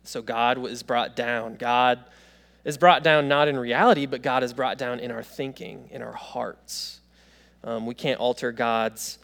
So 0.03 0.21
God 0.21 0.57
was 0.57 0.83
brought 0.83 1.15
down. 1.15 1.55
God 1.55 2.03
is 2.63 2.77
brought 2.77 3.03
down 3.03 3.27
not 3.27 3.47
in 3.47 3.57
reality, 3.57 4.05
but 4.05 4.21
God 4.21 4.43
is 4.43 4.53
brought 4.53 4.77
down 4.77 5.00
in 5.00 5.12
our 5.12 5.23
thinking, 5.23 5.89
in 5.91 6.01
our 6.01 6.13
hearts. 6.13 7.01
Um, 7.63 7.85
we 7.85 7.95
can't 7.95 8.19
alter 8.19 8.51
God's 8.51 9.19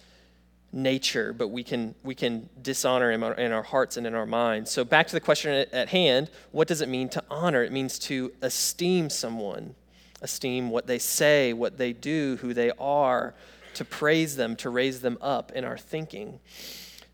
nature, 0.71 1.33
but 1.33 1.47
we 1.47 1.63
can, 1.63 1.95
we 2.03 2.13
can 2.13 2.49
dishonor 2.61 3.11
him 3.11 3.23
in 3.23 3.51
our 3.51 3.63
hearts 3.63 3.97
and 3.97 4.05
in 4.05 4.15
our 4.15 4.25
minds. 4.25 4.69
So, 4.69 4.83
back 4.83 5.07
to 5.07 5.13
the 5.13 5.19
question 5.19 5.51
at, 5.51 5.73
at 5.73 5.89
hand 5.89 6.29
what 6.51 6.67
does 6.67 6.81
it 6.81 6.89
mean 6.89 7.09
to 7.09 7.23
honor? 7.29 7.63
It 7.63 7.71
means 7.71 7.99
to 7.99 8.31
esteem 8.41 9.09
someone, 9.09 9.75
esteem 10.21 10.69
what 10.69 10.87
they 10.87 10.99
say, 10.99 11.53
what 11.53 11.77
they 11.77 11.93
do, 11.93 12.37
who 12.41 12.53
they 12.53 12.71
are 12.79 13.33
to 13.75 13.85
praise 13.85 14.35
them, 14.35 14.55
to 14.57 14.69
raise 14.69 15.01
them 15.01 15.17
up 15.21 15.51
in 15.51 15.63
our 15.63 15.77
thinking. 15.77 16.39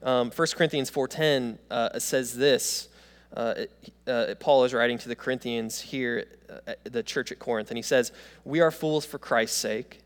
Um, 0.03 0.31
1 0.31 0.47
Corinthians 0.55 0.91
4.10 0.91 1.57
uh, 1.71 1.99
says 1.99 2.37
this. 2.37 2.89
Uh, 3.35 3.65
uh, 4.07 4.35
Paul 4.39 4.63
is 4.63 4.73
writing 4.73 4.97
to 4.99 5.09
the 5.09 5.15
Corinthians 5.15 5.81
here 5.81 6.25
uh, 6.49 6.59
at 6.67 6.93
the 6.93 7.03
church 7.03 7.31
at 7.31 7.39
Corinth, 7.39 7.69
and 7.69 7.77
he 7.77 7.81
says, 7.81 8.11
We 8.43 8.61
are 8.61 8.71
fools 8.71 9.05
for 9.05 9.17
Christ's 9.17 9.57
sake, 9.57 10.01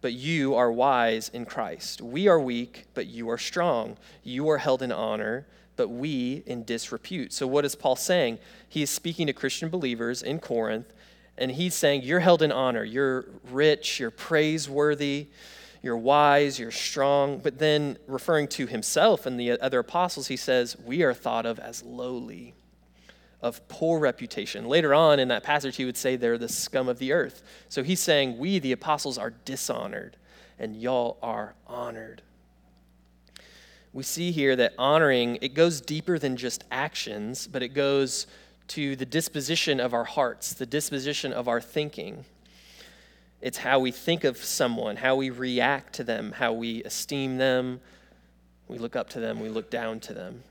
but 0.00 0.12
you 0.12 0.54
are 0.54 0.70
wise 0.70 1.30
in 1.30 1.46
Christ. 1.46 2.02
We 2.02 2.28
are 2.28 2.38
weak, 2.38 2.86
but 2.94 3.06
you 3.06 3.30
are 3.30 3.38
strong. 3.38 3.96
You 4.22 4.50
are 4.50 4.58
held 4.58 4.82
in 4.82 4.92
honor, 4.92 5.46
but 5.76 5.88
we 5.88 6.42
in 6.44 6.64
disrepute. 6.64 7.32
So, 7.32 7.46
what 7.46 7.64
is 7.64 7.74
Paul 7.74 7.96
saying? 7.96 8.38
He 8.68 8.82
is 8.82 8.90
speaking 8.90 9.28
to 9.28 9.32
Christian 9.32 9.70
believers 9.70 10.22
in 10.22 10.38
Corinth, 10.38 10.92
and 11.38 11.52
he's 11.52 11.74
saying, 11.74 12.02
You're 12.02 12.20
held 12.20 12.42
in 12.42 12.52
honor. 12.52 12.84
You're 12.84 13.26
rich, 13.50 14.00
you're 14.00 14.10
praiseworthy 14.10 15.28
you're 15.82 15.96
wise, 15.96 16.58
you're 16.60 16.70
strong. 16.70 17.38
But 17.38 17.58
then, 17.58 17.98
referring 18.06 18.48
to 18.48 18.66
himself 18.66 19.26
and 19.26 19.38
the 19.38 19.60
other 19.60 19.80
apostles, 19.80 20.28
he 20.28 20.36
says, 20.36 20.76
We 20.78 21.02
are 21.02 21.12
thought 21.12 21.44
of 21.44 21.58
as 21.58 21.82
lowly. 21.82 22.54
of 23.40 23.66
poor 23.66 23.98
reputation. 23.98 24.68
Later 24.68 24.94
on 24.94 25.18
in 25.18 25.26
that 25.26 25.42
passage, 25.42 25.74
he 25.74 25.84
would 25.84 25.96
say 25.96 26.14
they're 26.14 26.38
the 26.38 26.48
scum 26.48 26.88
of 26.88 27.00
the 27.00 27.12
earth. 27.12 27.42
So 27.68 27.82
he's 27.82 27.98
saying, 27.98 28.38
We, 28.38 28.60
the 28.60 28.70
apostles, 28.70 29.18
are 29.18 29.30
dishonored, 29.44 30.16
and 30.60 30.76
y'all 30.76 31.18
are 31.20 31.54
honored. 31.66 32.22
We 33.92 34.04
see 34.04 34.30
here 34.30 34.54
that 34.56 34.74
honoring, 34.78 35.38
it 35.42 35.54
goes 35.54 35.80
deeper 35.80 36.18
than 36.18 36.36
just 36.36 36.64
actions, 36.70 37.48
but 37.48 37.62
it 37.62 37.70
goes 37.70 38.28
to 38.68 38.94
the 38.96 39.04
disposition 39.04 39.80
of 39.80 39.92
our 39.92 40.04
hearts, 40.04 40.54
the 40.54 40.64
disposition 40.64 41.32
of 41.32 41.48
our 41.48 41.60
thinking. 41.60 42.24
It's 43.42 43.58
how 43.58 43.80
we 43.80 43.90
think 43.90 44.24
of 44.24 44.38
someone, 44.38 44.96
how 44.96 45.16
we 45.16 45.30
react 45.30 45.94
to 45.94 46.04
them, 46.04 46.32
how 46.32 46.52
we 46.52 46.82
esteem 46.84 47.36
them. 47.36 47.80
We 48.68 48.78
look 48.78 48.96
up 48.96 49.10
to 49.10 49.20
them, 49.20 49.40
we 49.40 49.50
look 49.50 49.70
down 49.70 50.00
to 50.00 50.14
them 50.14 50.42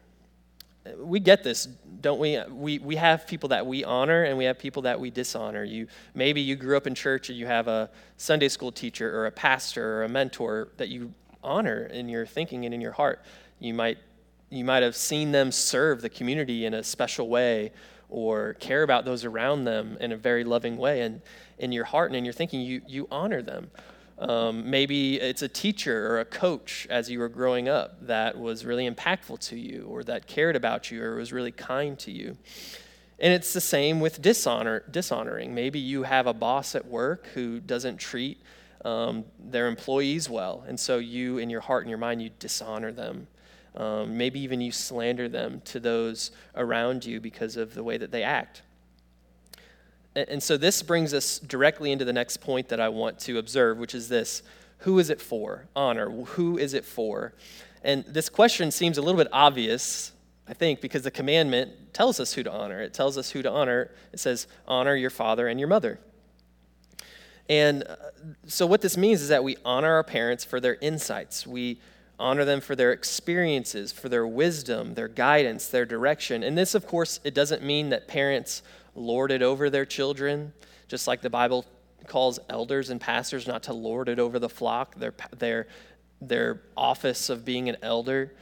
we 0.97 1.19
get 1.19 1.43
this, 1.43 1.67
don't 2.01 2.19
we? 2.19 2.39
we? 2.49 2.79
We 2.79 2.95
have 2.95 3.27
people 3.27 3.49
that 3.49 3.65
we 3.65 3.83
honor 3.83 4.23
and 4.23 4.37
we 4.37 4.45
have 4.45 4.57
people 4.57 4.83
that 4.83 4.99
we 4.99 5.11
dishonor. 5.11 5.63
You, 5.63 5.87
maybe 6.15 6.41
you 6.41 6.55
grew 6.55 6.75
up 6.75 6.87
in 6.87 6.95
church 6.95 7.29
and 7.29 7.37
you 7.37 7.45
have 7.45 7.67
a 7.67 7.89
Sunday 8.17 8.49
school 8.49 8.71
teacher 8.71 9.15
or 9.15 9.27
a 9.27 9.31
pastor 9.31 9.99
or 9.99 10.03
a 10.03 10.09
mentor 10.09 10.69
that 10.77 10.89
you 10.89 11.13
honor 11.43 11.85
in 11.85 12.09
your 12.09 12.25
thinking 12.25 12.65
and 12.65 12.73
in 12.73 12.81
your 12.81 12.93
heart. 12.93 13.23
You 13.59 13.73
might, 13.73 13.99
you 14.49 14.65
might 14.65 14.81
have 14.81 14.95
seen 14.95 15.31
them 15.31 15.51
serve 15.51 16.01
the 16.01 16.09
community 16.09 16.65
in 16.65 16.73
a 16.73 16.83
special 16.83 17.29
way 17.29 17.71
or 18.09 18.55
care 18.55 18.83
about 18.83 19.05
those 19.05 19.23
around 19.23 19.65
them 19.65 19.97
in 20.01 20.11
a 20.11 20.17
very 20.17 20.43
loving 20.43 20.77
way. 20.77 21.01
And 21.01 21.21
in 21.61 21.71
your 21.71 21.85
heart 21.85 22.09
and 22.09 22.17
in 22.17 22.25
your 22.25 22.33
thinking, 22.33 22.59
you, 22.59 22.81
you 22.87 23.07
honor 23.11 23.41
them. 23.41 23.69
Um, 24.17 24.69
maybe 24.69 25.19
it's 25.19 25.41
a 25.41 25.47
teacher 25.47 26.11
or 26.11 26.19
a 26.19 26.25
coach 26.25 26.85
as 26.89 27.09
you 27.09 27.19
were 27.19 27.29
growing 27.29 27.69
up 27.69 28.05
that 28.05 28.37
was 28.37 28.65
really 28.65 28.89
impactful 28.89 29.39
to 29.49 29.57
you 29.57 29.85
or 29.87 30.03
that 30.03 30.27
cared 30.27 30.55
about 30.55 30.91
you 30.91 31.03
or 31.03 31.15
was 31.15 31.31
really 31.31 31.51
kind 31.51 31.97
to 31.99 32.11
you. 32.11 32.37
And 33.19 33.33
it's 33.33 33.53
the 33.53 33.61
same 33.61 33.99
with 33.99 34.21
dishonor, 34.21 34.83
dishonoring. 34.89 35.53
Maybe 35.53 35.79
you 35.79 36.03
have 36.03 36.27
a 36.27 36.33
boss 36.33 36.75
at 36.75 36.85
work 36.87 37.27
who 37.33 37.59
doesn't 37.59 37.97
treat 37.97 38.41
um, 38.83 39.25
their 39.39 39.67
employees 39.67 40.29
well. 40.29 40.63
And 40.67 40.79
so 40.79 40.97
you, 40.97 41.37
in 41.37 41.49
your 41.49 41.61
heart 41.61 41.83
and 41.83 41.89
your 41.89 41.99
mind, 41.99 42.21
you 42.21 42.31
dishonor 42.39 42.91
them. 42.91 43.27
Um, 43.75 44.17
maybe 44.17 44.39
even 44.39 44.59
you 44.59 44.71
slander 44.71 45.29
them 45.29 45.61
to 45.65 45.79
those 45.79 46.31
around 46.55 47.05
you 47.05 47.21
because 47.21 47.55
of 47.57 47.73
the 47.75 47.83
way 47.83 47.97
that 47.97 48.11
they 48.11 48.23
act. 48.23 48.63
And 50.15 50.43
so 50.43 50.57
this 50.57 50.83
brings 50.83 51.13
us 51.13 51.39
directly 51.39 51.91
into 51.91 52.03
the 52.03 52.13
next 52.13 52.37
point 52.37 52.69
that 52.69 52.81
I 52.81 52.89
want 52.89 53.19
to 53.19 53.37
observe, 53.37 53.77
which 53.77 53.95
is 53.95 54.09
this 54.09 54.43
Who 54.79 54.99
is 54.99 55.09
it 55.09 55.21
for? 55.21 55.67
Honor. 55.75 56.09
Who 56.09 56.57
is 56.57 56.73
it 56.73 56.85
for? 56.85 57.33
And 57.83 58.03
this 58.05 58.29
question 58.29 58.71
seems 58.71 58.97
a 58.97 59.01
little 59.01 59.17
bit 59.17 59.29
obvious, 59.31 60.11
I 60.47 60.53
think, 60.53 60.81
because 60.81 61.03
the 61.03 61.11
commandment 61.11 61.93
tells 61.93 62.19
us 62.19 62.33
who 62.33 62.43
to 62.43 62.51
honor. 62.51 62.81
It 62.81 62.93
tells 62.93 63.17
us 63.17 63.31
who 63.31 63.41
to 63.41 63.49
honor. 63.49 63.91
It 64.11 64.19
says, 64.19 64.47
Honor 64.67 64.95
your 64.95 65.09
father 65.09 65.47
and 65.47 65.59
your 65.59 65.69
mother. 65.69 65.99
And 67.49 67.83
uh, 67.83 67.95
so, 68.47 68.65
what 68.65 68.81
this 68.81 68.97
means 68.97 69.21
is 69.21 69.29
that 69.29 69.43
we 69.43 69.57
honor 69.65 69.93
our 69.93 70.03
parents 70.03 70.43
for 70.43 70.59
their 70.59 70.75
insights. 70.81 71.47
We 71.47 71.79
honor 72.19 72.45
them 72.45 72.61
for 72.61 72.75
their 72.75 72.91
experiences, 72.91 73.91
for 73.91 74.07
their 74.07 74.27
wisdom, 74.27 74.93
their 74.93 75.07
guidance, 75.07 75.67
their 75.67 75.85
direction. 75.85 76.43
And 76.43 76.57
this, 76.57 76.75
of 76.75 76.85
course, 76.85 77.19
it 77.23 77.33
doesn't 77.33 77.63
mean 77.63 77.89
that 77.89 78.07
parents 78.07 78.61
lord 78.95 79.31
it 79.31 79.41
over 79.41 79.69
their 79.69 79.85
children, 79.85 80.53
just 80.87 81.07
like 81.07 81.21
the 81.21 81.29
Bible 81.29 81.65
calls 82.07 82.39
elders 82.49 82.89
and 82.89 82.99
pastors 82.99 83.47
not 83.47 83.63
to 83.63 83.73
lord 83.73 84.09
it 84.09 84.19
over 84.19 84.39
the 84.39 84.49
flock, 84.49 84.95
their, 84.95 85.13
their, 85.37 85.67
their 86.21 86.61
office 86.75 87.29
of 87.29 87.45
being 87.45 87.69
an 87.69 87.77
elder. 87.81 88.33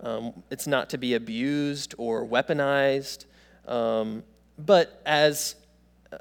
Um, 0.00 0.42
it's 0.50 0.66
not 0.66 0.90
to 0.90 0.98
be 0.98 1.14
abused 1.14 1.94
or 1.98 2.26
weaponized. 2.26 3.24
Um, 3.66 4.22
but 4.58 5.02
as, 5.06 5.56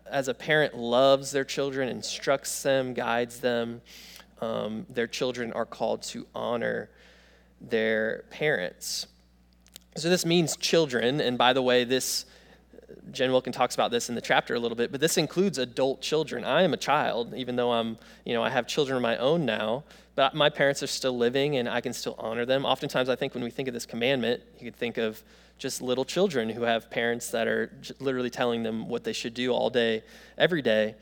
as 0.06 0.28
a 0.28 0.34
parent 0.34 0.76
loves 0.76 1.32
their 1.32 1.44
children, 1.44 1.90
instructs 1.90 2.64
them, 2.64 2.94
guides 2.94 3.40
them, 3.40 3.82
um, 4.42 4.86
their 4.90 5.08
children 5.08 5.54
are 5.54 5.66
called 5.66 6.04
to 6.04 6.28
honor 6.34 6.90
their 7.62 8.26
parents. 8.30 9.08
So 9.98 10.10
this 10.10 10.26
means 10.26 10.58
children, 10.58 11.22
and 11.22 11.38
by 11.38 11.54
the 11.54 11.62
way, 11.62 11.86
this 11.86 12.26
Jen 13.12 13.32
Wilkin 13.32 13.54
talks 13.54 13.76
about 13.76 13.92
this 13.92 14.10
in 14.10 14.16
the 14.16 14.22
chapter 14.22 14.56
a 14.56 14.60
little 14.60 14.76
bit, 14.76 14.92
but 14.92 15.02
this 15.02 15.18
includes 15.18 15.58
adult 15.58 16.02
children. 16.02 16.44
I 16.44 16.64
am 16.64 16.74
a 16.74 16.78
child, 16.78 17.34
even 17.34 17.56
though 17.56 17.72
I'm, 17.72 17.98
you 18.26 18.34
know, 18.34 18.44
I 18.44 18.50
have 18.50 18.68
children 18.68 18.96
of 18.96 19.02
my 19.02 19.18
own 19.18 19.46
now, 19.46 19.84
but 20.16 20.36
my 20.36 20.50
parents 20.50 20.84
are 20.84 20.88
still 20.88 21.18
living 21.18 21.58
and 21.58 21.68
I 21.68 21.82
can 21.82 21.94
still 21.94 22.16
honor 22.20 22.46
them. 22.46 22.66
Oftentimes, 22.66 23.10
I 23.10 23.16
think 23.16 23.34
when 23.34 23.44
we 23.44 23.50
think 23.50 23.68
of 23.68 23.74
this 23.74 23.86
commandment, 23.86 24.42
you 24.60 24.66
could 24.66 24.76
think 24.76 24.98
of 24.98 25.24
just 25.58 25.82
little 25.82 26.06
children 26.06 26.50
who 26.50 26.64
have 26.64 26.90
parents 26.90 27.32
that 27.32 27.48
are 27.48 27.72
literally 28.00 28.30
telling 28.30 28.64
them 28.64 28.90
what 28.90 29.04
they 29.04 29.14
should 29.14 29.34
do 29.34 29.52
all 29.52 29.70
day, 29.70 30.04
every 30.38 30.62
day. 30.62 30.96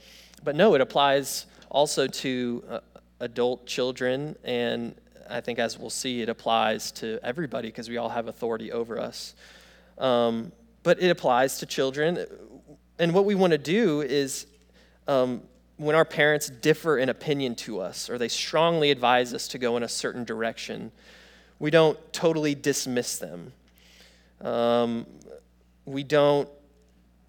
But 0.43 0.55
no, 0.55 0.75
it 0.75 0.81
applies 0.81 1.47
also 1.69 2.07
to 2.07 2.63
uh, 2.69 2.79
adult 3.19 3.65
children, 3.65 4.35
and 4.43 4.93
I 5.29 5.41
think 5.41 5.57
as 5.57 5.79
we'll 5.79 5.89
see, 5.89 6.21
it 6.21 6.29
applies 6.29 6.91
to 6.93 7.19
everybody 7.23 7.69
because 7.69 7.89
we 7.89 7.97
all 7.97 8.09
have 8.09 8.27
authority 8.27 8.71
over 8.71 8.99
us. 8.99 9.33
Um, 9.97 10.51
but 10.83 11.01
it 11.01 11.09
applies 11.09 11.57
to 11.59 11.65
children. 11.65 12.25
And 12.99 13.13
what 13.13 13.25
we 13.25 13.35
want 13.35 13.51
to 13.51 13.57
do 13.57 14.01
is 14.01 14.45
um, 15.07 15.41
when 15.77 15.95
our 15.95 16.05
parents 16.05 16.49
differ 16.49 16.97
in 16.97 17.09
opinion 17.09 17.55
to 17.55 17.79
us 17.79 18.09
or 18.09 18.17
they 18.17 18.27
strongly 18.27 18.91
advise 18.91 19.33
us 19.33 19.47
to 19.49 19.57
go 19.57 19.77
in 19.77 19.83
a 19.83 19.89
certain 19.89 20.23
direction, 20.23 20.91
we 21.59 21.71
don't 21.71 21.97
totally 22.13 22.55
dismiss 22.55 23.17
them. 23.17 23.53
Um, 24.41 25.05
we 25.85 26.03
don't 26.03 26.49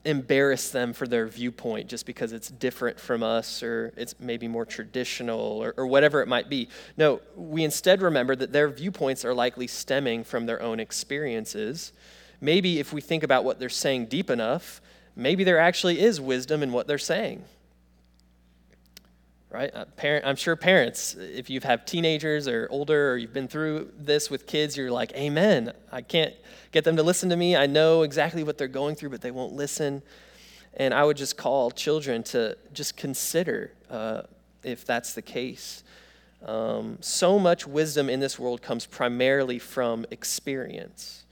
embarrass 0.05 0.71
them 0.71 0.93
for 0.93 1.07
their 1.07 1.27
viewpoint 1.27 1.89
just 1.89 2.05
because 2.05 2.33
it's 2.33 2.49
different 2.49 3.01
from 3.01 3.23
us 3.23 3.63
or 3.63 3.93
it's 3.97 4.15
maybe 4.21 4.47
more 4.47 4.67
traditional 4.67 5.41
or, 5.41 5.73
or, 5.79 5.87
whatever 5.87 6.21
it 6.21 6.29
might 6.29 6.51
be. 6.51 6.69
No, 6.97 7.21
we 7.37 7.65
instead 7.65 8.03
remember 8.03 8.37
that 8.37 8.53
their 8.53 8.69
viewpoints 8.69 9.25
are 9.25 9.33
likely 9.33 9.67
stemming 9.67 10.25
from 10.25 10.45
their 10.45 10.61
own 10.61 10.79
experiences 10.79 11.93
maybe 12.45 12.79
if 12.79 12.93
we 12.93 13.01
think 13.01 13.23
about 13.23 13.45
what 13.45 13.59
they're 13.59 13.69
saying 13.69 14.07
deep 14.07 14.31
enough, 14.31 14.81
maybe 15.17 15.45
there 15.45 15.59
actually 15.59 16.01
is 16.01 16.21
wisdom 16.21 16.63
in 16.63 16.73
what 16.73 16.87
they're 16.87 16.99
saying. 16.99 17.45
Right? 19.51 19.71
Uh, 19.73 19.85
parent, 19.97 20.27
I'm 20.27 20.37
sure 20.37 20.57
parents, 20.57 21.15
if 21.15 21.49
you 21.49 21.61
have 21.61 21.87
teenagers 21.87 22.49
or 22.49 22.67
older 22.71 23.13
or 23.13 23.17
you've 23.17 23.33
been 23.33 23.47
through 23.47 23.93
this 23.97 24.29
with 24.29 24.47
kids, 24.47 24.77
you're 24.77 24.91
like, 24.91 25.13
Amen. 25.13 25.73
I 25.93 26.03
can't 26.03 26.35
get 26.73 26.85
them 26.85 26.97
to 26.97 27.03
listen 27.03 27.29
to 27.31 27.37
me. 27.37 27.57
I 27.57 27.67
know 27.67 28.03
exactly 28.03 28.43
what 28.43 28.59
they're 28.59 28.67
going 28.67 28.97
through, 28.97 29.11
but 29.11 29.21
they 29.21 29.31
won't 29.31 29.53
listen. 29.53 30.03
And 30.75 30.93
I 30.93 31.05
would 31.05 31.17
just 31.17 31.37
call 31.37 31.71
children 31.71 32.25
to 32.25 32.59
just 32.73 32.97
consider 32.97 33.71
uh, 33.89 34.23
if 34.65 34.85
that's 34.85 35.15
the 35.15 35.23
case. 35.23 35.85
Um, 36.45 36.99
so 37.01 37.39
much 37.39 37.65
wisdom 37.65 38.11
in 38.11 38.19
this 38.19 38.39
world 38.39 38.61
comes 38.61 38.87
primarily 38.87 39.61
from 39.61 40.05
experience. 40.11 41.24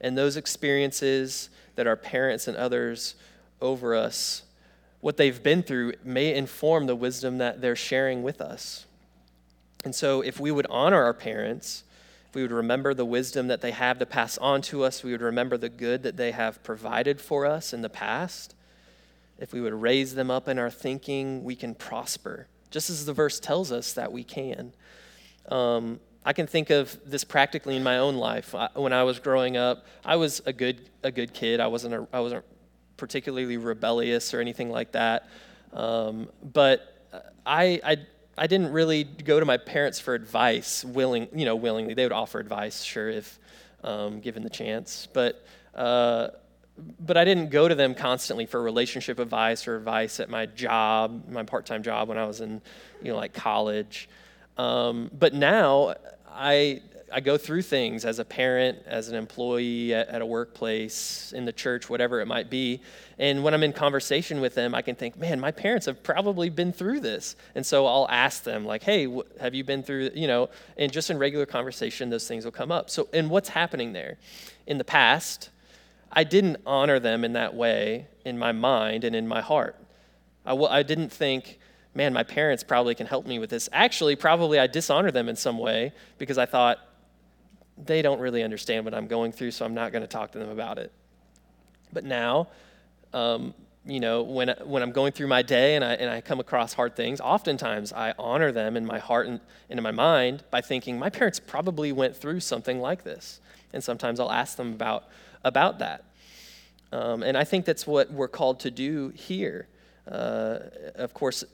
And 0.00 0.16
those 0.16 0.36
experiences 0.36 1.50
that 1.76 1.86
our 1.86 1.96
parents 1.96 2.48
and 2.48 2.56
others 2.56 3.14
over 3.60 3.94
us, 3.94 4.42
what 5.00 5.16
they've 5.16 5.42
been 5.42 5.62
through, 5.62 5.94
may 6.04 6.34
inform 6.34 6.86
the 6.86 6.96
wisdom 6.96 7.38
that 7.38 7.60
they're 7.60 7.76
sharing 7.76 8.22
with 8.22 8.40
us. 8.40 8.86
And 9.84 9.94
so, 9.94 10.20
if 10.20 10.38
we 10.38 10.50
would 10.50 10.66
honor 10.68 11.02
our 11.02 11.14
parents, 11.14 11.84
if 12.28 12.34
we 12.34 12.42
would 12.42 12.52
remember 12.52 12.94
the 12.94 13.04
wisdom 13.04 13.48
that 13.48 13.60
they 13.60 13.72
have 13.72 13.98
to 13.98 14.06
pass 14.06 14.38
on 14.38 14.62
to 14.62 14.84
us, 14.84 15.02
we 15.02 15.10
would 15.10 15.22
remember 15.22 15.56
the 15.56 15.68
good 15.68 16.02
that 16.02 16.16
they 16.16 16.32
have 16.32 16.62
provided 16.62 17.20
for 17.20 17.46
us 17.46 17.72
in 17.72 17.82
the 17.82 17.88
past. 17.88 18.54
If 19.38 19.52
we 19.52 19.60
would 19.60 19.72
raise 19.72 20.14
them 20.14 20.30
up 20.30 20.48
in 20.48 20.58
our 20.58 20.70
thinking, 20.70 21.42
we 21.42 21.56
can 21.56 21.74
prosper, 21.74 22.46
just 22.70 22.90
as 22.90 23.06
the 23.06 23.14
verse 23.14 23.40
tells 23.40 23.72
us 23.72 23.94
that 23.94 24.12
we 24.12 24.22
can. 24.22 24.74
Um, 25.48 25.98
I 26.30 26.32
can 26.32 26.46
think 26.46 26.70
of 26.70 26.96
this 27.04 27.24
practically 27.24 27.74
in 27.74 27.82
my 27.82 27.98
own 27.98 28.14
life. 28.14 28.54
When 28.74 28.92
I 28.92 29.02
was 29.02 29.18
growing 29.18 29.56
up, 29.56 29.84
I 30.04 30.14
was 30.14 30.40
a 30.46 30.52
good 30.52 30.88
a 31.02 31.10
good 31.10 31.34
kid. 31.34 31.58
I 31.58 31.66
wasn't 31.66 31.92
a, 31.92 32.06
I 32.12 32.20
wasn't 32.20 32.44
particularly 32.96 33.56
rebellious 33.56 34.32
or 34.32 34.40
anything 34.40 34.70
like 34.70 34.92
that. 34.92 35.28
Um, 35.72 36.28
but 36.40 37.04
I, 37.44 37.80
I 37.82 37.96
I 38.38 38.46
didn't 38.46 38.70
really 38.70 39.02
go 39.02 39.40
to 39.40 39.44
my 39.44 39.56
parents 39.56 39.98
for 39.98 40.14
advice 40.14 40.84
willing 40.84 41.26
you 41.34 41.44
know 41.44 41.56
willingly. 41.56 41.94
They 41.94 42.04
would 42.04 42.12
offer 42.12 42.38
advice, 42.38 42.84
sure, 42.84 43.08
if 43.08 43.40
um, 43.82 44.20
given 44.20 44.44
the 44.44 44.50
chance. 44.50 45.08
But 45.12 45.44
uh, 45.74 46.28
but 47.00 47.16
I 47.16 47.24
didn't 47.24 47.50
go 47.50 47.66
to 47.66 47.74
them 47.74 47.92
constantly 47.92 48.46
for 48.46 48.62
relationship 48.62 49.18
advice 49.18 49.66
or 49.66 49.76
advice 49.76 50.20
at 50.20 50.30
my 50.30 50.46
job, 50.46 51.28
my 51.28 51.42
part-time 51.42 51.82
job 51.82 52.08
when 52.08 52.18
I 52.18 52.24
was 52.24 52.40
in 52.40 52.62
you 53.02 53.10
know 53.10 53.16
like 53.16 53.34
college. 53.34 54.08
Um, 54.56 55.10
but 55.18 55.32
now 55.32 55.94
I, 56.32 56.82
I 57.12 57.20
go 57.20 57.36
through 57.36 57.62
things 57.62 58.04
as 58.04 58.18
a 58.18 58.24
parent, 58.24 58.78
as 58.86 59.08
an 59.08 59.16
employee 59.16 59.94
at, 59.94 60.08
at, 60.08 60.22
a 60.22 60.26
workplace, 60.26 61.32
in 61.34 61.44
the 61.44 61.52
church, 61.52 61.90
whatever 61.90 62.20
it 62.20 62.26
might 62.26 62.50
be. 62.50 62.80
And 63.18 63.42
when 63.42 63.52
I'm 63.52 63.62
in 63.62 63.72
conversation 63.72 64.40
with 64.40 64.54
them, 64.54 64.74
I 64.74 64.82
can 64.82 64.94
think, 64.94 65.18
man, 65.18 65.40
my 65.40 65.50
parents 65.50 65.86
have 65.86 66.02
probably 66.02 66.50
been 66.50 66.72
through 66.72 67.00
this. 67.00 67.36
And 67.54 67.64
so 67.64 67.86
I'll 67.86 68.08
ask 68.08 68.42
them, 68.42 68.64
like, 68.64 68.82
hey, 68.82 69.06
wh- 69.06 69.40
have 69.40 69.54
you 69.54 69.64
been 69.64 69.82
through, 69.82 70.10
you 70.14 70.26
know, 70.26 70.50
and 70.76 70.92
just 70.92 71.10
in 71.10 71.18
regular 71.18 71.46
conversation, 71.46 72.10
those 72.10 72.26
things 72.26 72.44
will 72.44 72.52
come 72.52 72.72
up. 72.72 72.90
So, 72.90 73.08
and 73.12 73.28
what's 73.30 73.50
happening 73.50 73.92
there? 73.92 74.18
In 74.66 74.78
the 74.78 74.84
past, 74.84 75.50
I 76.12 76.24
didn't 76.24 76.58
honor 76.66 76.98
them 76.98 77.24
in 77.24 77.34
that 77.34 77.54
way 77.54 78.06
in 78.24 78.38
my 78.38 78.52
mind 78.52 79.04
and 79.04 79.14
in 79.14 79.28
my 79.28 79.40
heart. 79.40 79.76
I 80.44 80.50
w- 80.50 80.68
I 80.68 80.82
didn't 80.82 81.10
think, 81.10 81.58
man, 81.94 82.12
my 82.12 82.22
parents 82.22 82.62
probably 82.62 82.94
can 82.94 83.06
help 83.06 83.26
me 83.26 83.38
with 83.38 83.50
this. 83.50 83.68
Actually, 83.72 84.16
probably 84.16 84.58
I 84.58 84.66
dishonor 84.66 85.10
them 85.10 85.28
in 85.28 85.36
some 85.36 85.58
way 85.58 85.92
because 86.18 86.38
I 86.38 86.46
thought, 86.46 86.78
they 87.86 88.02
don't 88.02 88.20
really 88.20 88.42
understand 88.42 88.84
what 88.84 88.94
I'm 88.94 89.06
going 89.06 89.32
through, 89.32 89.52
so 89.52 89.64
I'm 89.64 89.74
not 89.74 89.92
going 89.92 90.02
to 90.02 90.08
talk 90.08 90.32
to 90.32 90.38
them 90.38 90.50
about 90.50 90.78
it. 90.78 90.92
But 91.92 92.04
now, 92.04 92.48
um, 93.12 93.54
you 93.86 94.00
know, 94.00 94.22
when, 94.22 94.54
when 94.64 94.82
I'm 94.82 94.92
going 94.92 95.12
through 95.12 95.28
my 95.28 95.42
day 95.42 95.76
and 95.76 95.84
I, 95.84 95.94
and 95.94 96.10
I 96.10 96.20
come 96.20 96.40
across 96.40 96.74
hard 96.74 96.94
things, 96.94 97.20
oftentimes 97.20 97.92
I 97.92 98.14
honor 98.18 98.52
them 98.52 98.76
in 98.76 98.84
my 98.84 98.98
heart 98.98 99.26
and, 99.26 99.40
and 99.68 99.78
in 99.78 99.82
my 99.82 99.90
mind 99.90 100.44
by 100.50 100.60
thinking, 100.60 100.98
my 100.98 101.10
parents 101.10 101.40
probably 101.40 101.92
went 101.92 102.16
through 102.16 102.40
something 102.40 102.80
like 102.80 103.02
this. 103.02 103.40
And 103.72 103.82
sometimes 103.82 104.20
I'll 104.20 104.32
ask 104.32 104.56
them 104.56 104.72
about, 104.72 105.04
about 105.44 105.78
that. 105.78 106.04
Um, 106.92 107.22
and 107.22 107.36
I 107.36 107.44
think 107.44 107.64
that's 107.64 107.86
what 107.86 108.10
we're 108.10 108.28
called 108.28 108.60
to 108.60 108.70
do 108.70 109.10
here. 109.10 109.68
Uh, 110.10 110.58
of 110.96 111.14
course, 111.14 111.44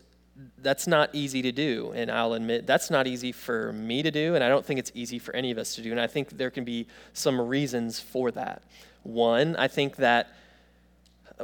that's 0.59 0.87
not 0.87 1.11
easy 1.13 1.43
to 1.43 1.53
do. 1.53 1.93
And 1.95 2.11
I'll 2.11 2.35
admit 2.35 2.67
that's 2.67 2.91
not 2.91 3.07
easy 3.07 3.33
for 3.33 3.73
me 3.73 4.03
to 4.03 4.11
do. 4.11 4.35
And 4.35 4.45
I 4.45 4.49
don't 4.49 4.65
think 4.65 4.79
it's 4.79 4.93
easy 4.95 5.19
for 5.19 5.35
any 5.35 5.51
of 5.51 5.59
us 5.59 5.75
to 5.77 5.83
do. 5.83 5.91
And 5.91 6.01
I 6.01 6.07
think 6.07 6.37
there 6.37 6.51
can 6.51 6.65
be 6.65 6.87
some 7.13 7.41
reasons 7.41 8.01
for 8.01 8.31
that. 8.33 8.63
One, 9.03 9.57
I 9.57 9.69
think 9.69 9.97
that 9.97 10.35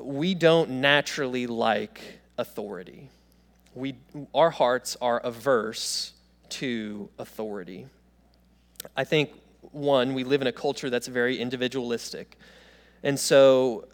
we 0.00 0.34
don't 0.34 0.68
naturally 0.80 1.46
like 1.46 2.18
authority. 2.38 3.08
We, 3.74 3.94
our 4.34 4.50
hearts 4.50 4.96
are 5.00 5.20
averse 5.20 6.12
to 6.50 7.08
authority. 7.18 7.86
I 8.96 9.04
think, 9.04 9.30
one, 9.70 10.12
we 10.12 10.24
live 10.24 10.40
in 10.40 10.46
a 10.46 10.52
culture 10.52 10.90
that's 10.90 11.06
very 11.06 11.38
individualistic. 11.38 12.36
And 13.02 13.18
so 13.18 13.86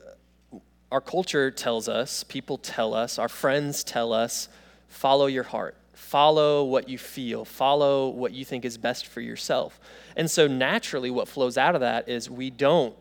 our 0.90 1.00
culture 1.00 1.50
tells 1.50 1.88
us, 1.88 2.25
people 2.25 2.59
tell 2.59 2.95
us, 2.95 3.19
our 3.19 3.28
friends 3.28 3.85
tell 3.85 4.12
us, 4.12 4.49
follow 4.88 5.26
your 5.26 5.45
heart. 5.45 5.76
Follow 5.92 6.64
what 6.64 6.88
you 6.88 6.99
feel. 6.99 7.45
Follow 7.45 8.09
what 8.09 8.33
you 8.33 8.45
think 8.45 8.64
is 8.64 8.78
best 8.78 9.07
for 9.07 9.21
yourself. 9.21 9.80
And 10.16 10.30
so 10.30 10.47
naturally, 10.47 11.11
what 11.11 11.28
flows 11.28 11.59
out 11.59 11.75
of 11.75 11.80
that 11.80 12.09
is 12.09 12.30
we 12.30 12.50
don't 12.50 12.95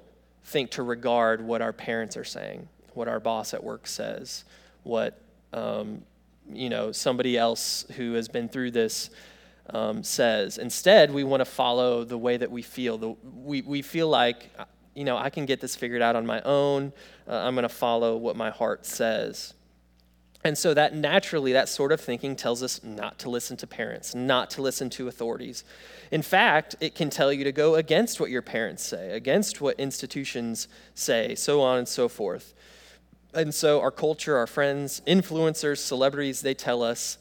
think 0.43 0.71
to 0.71 0.83
regard 0.83 1.41
what 1.41 1.61
our 1.61 1.73
parents 1.73 2.17
are 2.17 2.23
saying 2.23 2.69
what 2.97 3.07
our 3.07 3.19
boss 3.19 3.53
at 3.53 3.63
work 3.63 3.87
says, 3.87 4.43
what 4.83 5.21
um, 5.53 6.01
you 6.51 6.69
know 6.69 6.91
somebody 6.91 7.37
else 7.37 7.85
who 7.95 8.13
has 8.13 8.27
been 8.27 8.49
through 8.49 8.71
this 8.71 9.11
um, 9.69 10.03
says. 10.03 10.57
Instead, 10.57 11.13
we 11.13 11.23
want 11.23 11.41
to 11.41 11.45
follow 11.45 12.03
the 12.03 12.17
way 12.17 12.35
that 12.35 12.49
we 12.49 12.61
feel. 12.61 12.97
The, 12.97 13.15
we, 13.43 13.61
we 13.61 13.81
feel 13.81 14.07
like, 14.07 14.49
you 14.95 15.03
know, 15.03 15.17
I 15.17 15.29
can 15.29 15.45
get 15.45 15.61
this 15.61 15.75
figured 15.75 16.01
out 16.01 16.15
on 16.15 16.25
my 16.25 16.41
own. 16.41 16.93
Uh, 17.27 17.35
I'm 17.35 17.53
going 17.53 17.63
to 17.63 17.69
follow 17.69 18.15
what 18.15 18.35
my 18.35 18.49
heart 18.49 18.85
says. 18.85 19.53
And 20.43 20.57
so 20.57 20.73
that 20.73 20.95
naturally, 20.95 21.53
that 21.53 21.67
sort 21.67 21.91
of 21.91 21.99
thinking 21.99 22.35
tells 22.35 22.61
us 22.63 22.83
not 22.83 23.19
to 23.19 23.29
listen 23.29 23.57
to 23.57 23.67
parents, 23.67 24.15
not 24.15 24.49
to 24.51 24.61
listen 24.61 24.89
to 24.91 25.07
authorities. 25.07 25.63
In 26.11 26.21
fact, 26.21 26.75
it 26.79 26.95
can 26.95 27.09
tell 27.09 27.33
you 27.33 27.43
to 27.43 27.51
go 27.51 27.75
against 27.75 28.19
what 28.19 28.29
your 28.29 28.41
parents 28.41 28.83
say, 28.83 29.11
against 29.11 29.59
what 29.61 29.79
institutions 29.79 30.67
say, 30.93 31.35
so 31.35 31.61
on 31.61 31.79
and 31.79 31.87
so 31.87 32.07
forth. 32.07 32.53
And 33.33 33.53
so 33.53 33.81
our 33.81 33.91
culture, 33.91 34.37
our 34.37 34.47
friends, 34.47 35.01
influencers, 35.05 35.79
celebrities, 35.79 36.41
they 36.41 36.53
tell 36.53 36.81
us 36.81 37.17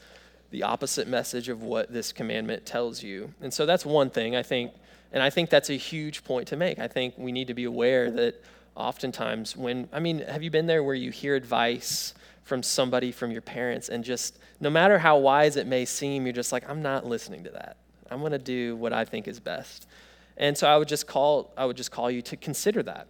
the 0.51 0.63
opposite 0.63 1.09
message 1.09 1.49
of 1.49 1.63
what 1.63 1.93
this 1.93 2.13
commandment 2.13 2.65
tells 2.65 3.03
you. 3.03 3.35
And 3.41 3.53
so 3.53 3.67
that's 3.67 3.85
one 3.85 4.11
thing 4.11 4.37
I 4.37 4.43
think, 4.43 4.73
and 5.13 5.23
I 5.23 5.31
think 5.31 5.51
that's 5.51 5.71
a 5.71 5.77
huge 5.77 6.23
point 6.23 6.49
to 6.49 6.57
make. 6.57 6.79
I 6.79 6.87
think 6.87 7.15
we 7.17 7.33
need 7.33 7.49
to 7.49 7.55
be 7.55 7.65
aware 7.65 8.11
that 8.13 8.43
oftentimes 8.77 9.57
when, 9.57 9.89
I 9.93 10.01
mean, 10.01 10.21
have 10.21 10.43
you 10.43 10.51
been 10.51 10.67
there 10.67 10.85
where 10.85 10.95
you 10.95 11.11
hear 11.11 11.35
advice 11.35 12.15
from 12.47 12.63
somebody 12.63 13.11
from 13.11 13.33
your 13.33 13.43
parents 13.43 13.89
and 13.89 14.05
just 14.05 14.39
no 14.61 14.71
matter 14.71 14.99
how 14.99 15.19
wise 15.19 15.57
it 15.57 15.67
may 15.67 15.85
seem, 15.85 16.25
you're 16.25 16.33
just 16.33 16.53
like, 16.53 16.69
I'm 16.71 16.81
not 16.81 17.05
listening 17.05 17.43
to 17.43 17.51
that. 17.51 17.77
I'm 18.09 18.21
going 18.21 18.31
to 18.31 18.39
do 18.39 18.77
what 18.77 18.93
I 18.93 19.05
think 19.05 19.27
is 19.27 19.41
best. 19.41 19.89
And 20.37 20.57
so 20.57 20.69
I 20.69 20.77
would 20.77 20.87
just 20.87 21.09
call, 21.09 21.53
I 21.57 21.65
would 21.65 21.77
just 21.77 21.91
call 21.91 22.09
you 22.09 22.23
to 22.23 22.37
consider 22.37 22.85
that, 22.85 23.09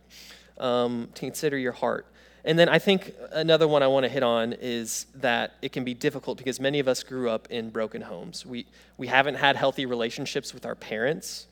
um, 0.57 1.11
to 1.14 1.20
consider 1.20 1.59
your 1.59 1.72
heart. 1.72 2.07
And 2.46 2.59
then 2.59 2.70
I 2.70 2.79
think 2.79 3.12
another 3.31 3.68
one 3.68 3.83
I 3.83 3.88
want 3.88 4.05
to 4.05 4.09
hit 4.09 4.22
on 4.22 4.55
is 4.55 5.05
that 5.16 5.53
it 5.61 5.70
can 5.70 5.85
be 5.85 5.92
difficult 5.92 6.38
because 6.38 6.59
many 6.59 6.79
of 6.79 6.88
us 6.88 7.03
grew 7.03 7.29
up 7.29 7.46
in 7.51 7.68
broken 7.68 8.01
homes. 8.01 8.46
We, 8.46 8.64
we 8.96 9.09
haven't 9.09 9.35
had 9.35 9.57
healthy 9.57 9.85
relationships 9.85 10.55
with 10.55 10.64
our 10.64 10.75
parents, 10.75 11.46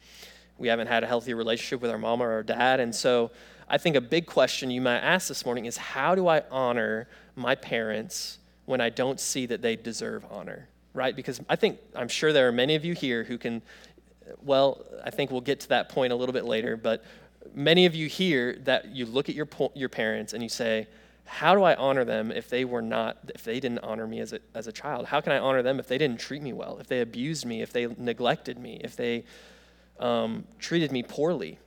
we 0.57 0.68
haven't 0.68 0.87
had 0.87 1.05
a 1.05 1.07
healthy 1.07 1.35
relationship 1.35 1.83
with 1.83 1.90
our 1.90 1.99
mom 1.99 2.23
or 2.23 2.33
our 2.33 2.42
dad. 2.42 2.81
And 2.81 2.94
so 2.94 3.31
I 3.75 3.77
think 3.77 3.97
a 3.97 4.01
big 4.01 4.27
question 4.27 4.71
you 4.71 4.81
might 4.81 5.01
ask 5.01 5.27
this 5.27 5.45
morning 5.45 5.65
is 5.65 5.77
how 5.77 6.15
do 6.15 6.29
I 6.29 6.45
honor 6.49 7.09
my 7.35 7.57
parents 7.57 8.39
when 8.67 8.81
I 8.81 8.89
don't 8.89 9.19
see 9.19 9.47
that 9.47 9.63
they 9.63 9.75
deserve 9.75 10.25
honor? 10.31 10.69
Right? 10.93 11.17
Because 11.17 11.41
I 11.49 11.57
think, 11.57 11.81
I'm 11.97 12.07
sure 12.07 12.33
there 12.33 12.47
are 12.47 12.53
many 12.53 12.77
of 12.77 12.85
you 12.85 12.95
here 12.95 13.25
who 13.25 13.37
can, 13.37 13.63
well, 14.45 14.85
I 15.05 15.11
think 15.11 15.33
we'll 15.33 15.41
get 15.41 15.59
to 15.59 15.69
that 15.71 15.89
point 15.89 16.13
a 16.13 16.17
little 16.17 16.33
bit 16.33 16.45
later, 16.45 16.77
but 16.77 17.03
many 17.53 17.85
of 17.85 17.97
you 17.97 18.07
here 18.07 18.61
that 18.63 18.95
you 18.95 19.07
look 19.07 19.29
at 19.29 19.35
your, 19.35 19.49
your 19.75 19.89
parents 19.89 20.35
and 20.35 20.41
you 20.41 20.49
say, 20.49 20.87
how 21.25 21.57
do 21.57 21.65
I 21.65 21.75
honor 21.75 22.05
them 22.05 22.31
if 22.31 22.49
they 22.49 22.65
were 22.65 22.83
not, 22.83 23.17
if 23.35 23.43
they 23.43 23.59
didn't 23.59 23.81
honor 23.81 24.07
me 24.07 24.21
as 24.21 24.33
a, 24.33 24.39
as 24.55 24.69
a 24.69 24.73
child? 24.73 25.07
How 25.07 25.21
can 25.21 25.33
I 25.33 25.39
honor 25.41 25.63
them 25.63 25.81
if 25.81 25.89
they 25.89 25.99
didn't 25.99 26.21
treat 26.21 26.43
me 26.43 26.53
well, 26.53 26.79
if 26.79 26.87
they 26.87 27.01
abused 27.01 27.45
me, 27.45 27.61
if 27.61 27.73
they 27.73 27.89
neglected 27.99 28.57
me, 28.57 28.81
if 28.85 28.95
they 28.95 29.25
um, 29.99 30.45
treated 30.61 30.93
me 30.93 31.03
poorly? 31.03 31.59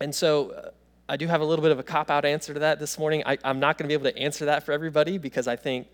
And 0.00 0.14
so 0.14 0.52
uh, 0.52 0.70
I 1.10 1.16
do 1.16 1.26
have 1.26 1.40
a 1.40 1.44
little 1.44 1.64
bit 1.64 1.72
of 1.72 1.80
a 1.80 1.82
cop 1.82 2.08
out 2.08 2.24
answer 2.24 2.54
to 2.54 2.60
that 2.60 2.78
this 2.78 2.96
morning. 2.96 3.24
I, 3.26 3.36
I'm 3.42 3.58
not 3.58 3.76
going 3.76 3.84
to 3.84 3.88
be 3.88 3.94
able 3.94 4.08
to 4.12 4.16
answer 4.16 4.44
that 4.44 4.62
for 4.62 4.70
everybody 4.70 5.18
because 5.18 5.48
I 5.48 5.56
think 5.56 5.88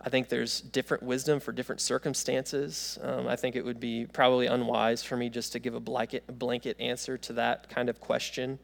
I 0.00 0.08
think 0.08 0.28
there's 0.28 0.60
different 0.60 1.02
wisdom 1.02 1.40
for 1.40 1.50
different 1.50 1.80
circumstances. 1.80 2.96
Um, 3.02 3.26
I 3.26 3.34
think 3.34 3.56
it 3.56 3.64
would 3.64 3.80
be 3.80 4.06
probably 4.06 4.46
unwise 4.46 5.02
for 5.02 5.16
me 5.16 5.30
just 5.30 5.50
to 5.54 5.58
give 5.58 5.74
a 5.74 5.80
blanket, 5.80 6.38
blanket 6.38 6.76
answer 6.78 7.18
to 7.18 7.32
that 7.32 7.68
kind 7.70 7.88
of 7.88 8.00
question. 8.00 8.60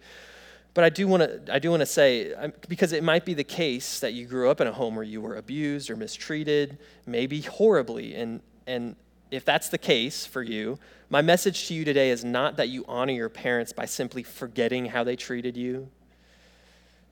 But 0.72 0.84
I 0.84 0.88
do 0.88 1.08
want 1.08 1.24
to 1.24 1.52
I 1.52 1.58
do 1.58 1.70
want 1.70 1.80
to 1.80 1.86
say 1.86 2.32
because 2.68 2.92
it 2.92 3.02
might 3.02 3.24
be 3.24 3.34
the 3.34 3.42
case 3.42 3.98
that 3.98 4.12
you 4.12 4.24
grew 4.24 4.50
up 4.50 4.60
in 4.60 4.68
a 4.68 4.72
home 4.72 4.94
where 4.94 5.04
you 5.04 5.20
were 5.20 5.34
abused 5.34 5.90
or 5.90 5.96
mistreated, 5.96 6.78
maybe 7.06 7.40
horribly, 7.40 8.14
and 8.14 8.40
and 8.68 8.94
if 9.32 9.44
that's 9.44 9.70
the 9.70 9.78
case 9.78 10.26
for 10.26 10.42
you, 10.42 10.78
my 11.08 11.22
message 11.22 11.66
to 11.68 11.74
you 11.74 11.84
today 11.84 12.10
is 12.10 12.24
not 12.24 12.56
that 12.58 12.68
you 12.68 12.84
honor 12.86 13.12
your 13.12 13.28
parents 13.28 13.72
by 13.72 13.86
simply 13.86 14.22
forgetting 14.22 14.86
how 14.86 15.04
they 15.04 15.16
treated 15.16 15.56
you 15.56 15.88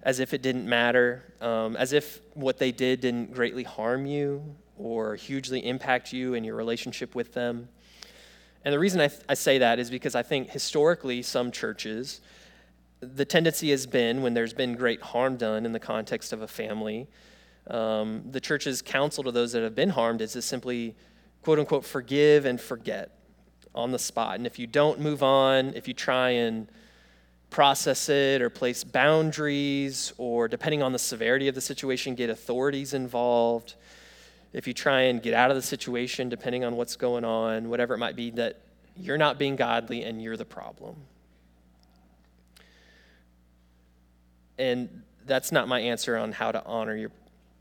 as 0.02 0.20
if 0.20 0.32
it 0.32 0.42
didn't 0.42 0.66
matter, 0.68 1.22
um, 1.40 1.76
as 1.76 1.92
if 1.92 2.20
what 2.34 2.58
they 2.58 2.72
did 2.72 3.00
didn't 3.00 3.32
greatly 3.32 3.64
harm 3.64 4.06
you 4.06 4.42
or 4.78 5.14
hugely 5.14 5.66
impact 5.66 6.12
you 6.12 6.34
and 6.34 6.46
your 6.46 6.56
relationship 6.56 7.14
with 7.14 7.34
them. 7.34 7.68
And 8.64 8.72
the 8.72 8.78
reason 8.78 9.00
I, 9.00 9.08
th- 9.08 9.22
I 9.28 9.34
say 9.34 9.58
that 9.58 9.78
is 9.78 9.90
because 9.90 10.14
I 10.14 10.22
think 10.22 10.50
historically, 10.50 11.22
some 11.22 11.50
churches, 11.50 12.20
the 13.00 13.24
tendency 13.24 13.70
has 13.70 13.86
been 13.86 14.22
when 14.22 14.34
there's 14.34 14.52
been 14.54 14.74
great 14.74 15.00
harm 15.00 15.36
done 15.36 15.64
in 15.64 15.72
the 15.72 15.80
context 15.80 16.32
of 16.32 16.42
a 16.42 16.48
family, 16.48 17.08
um, 17.66 18.22
the 18.30 18.40
church's 18.40 18.82
counsel 18.82 19.24
to 19.24 19.32
those 19.32 19.52
that 19.52 19.62
have 19.62 19.74
been 19.74 19.90
harmed 19.90 20.20
is 20.20 20.32
to 20.32 20.42
simply, 20.42 20.96
quote 21.42 21.58
unquote, 21.58 21.84
forgive 21.84 22.44
and 22.44 22.60
forget 22.60 23.10
on 23.74 23.92
the 23.92 23.98
spot. 23.98 24.36
And 24.36 24.46
if 24.46 24.58
you 24.58 24.66
don't 24.66 25.00
move 25.00 25.22
on, 25.22 25.74
if 25.74 25.86
you 25.86 25.94
try 25.94 26.30
and 26.30 26.68
process 27.50 28.08
it 28.08 28.40
or 28.40 28.48
place 28.48 28.84
boundaries 28.84 30.12
or, 30.18 30.48
depending 30.48 30.82
on 30.82 30.92
the 30.92 30.98
severity 30.98 31.48
of 31.48 31.54
the 31.54 31.60
situation, 31.60 32.14
get 32.14 32.30
authorities 32.30 32.94
involved. 32.94 33.74
If 34.52 34.66
you 34.66 34.72
try 34.72 35.02
and 35.02 35.22
get 35.22 35.34
out 35.34 35.50
of 35.50 35.56
the 35.56 35.62
situation, 35.62 36.28
depending 36.28 36.64
on 36.64 36.76
what's 36.76 36.96
going 36.96 37.24
on, 37.24 37.68
whatever 37.68 37.94
it 37.94 37.98
might 37.98 38.16
be, 38.16 38.30
that 38.32 38.60
you're 38.96 39.18
not 39.18 39.38
being 39.38 39.56
godly 39.56 40.04
and 40.04 40.22
you're 40.22 40.36
the 40.36 40.44
problem. 40.44 40.96
And 44.58 45.02
that's 45.26 45.52
not 45.52 45.68
my 45.68 45.80
answer 45.80 46.16
on 46.16 46.32
how 46.32 46.52
to 46.52 46.64
honor 46.64 46.96
your, 46.96 47.10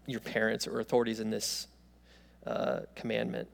your 0.05 0.19
parents 0.19 0.67
or 0.67 0.79
authorities 0.79 1.19
in 1.19 1.29
this 1.29 1.67
uh, 2.45 2.81
commandment. 2.95 3.47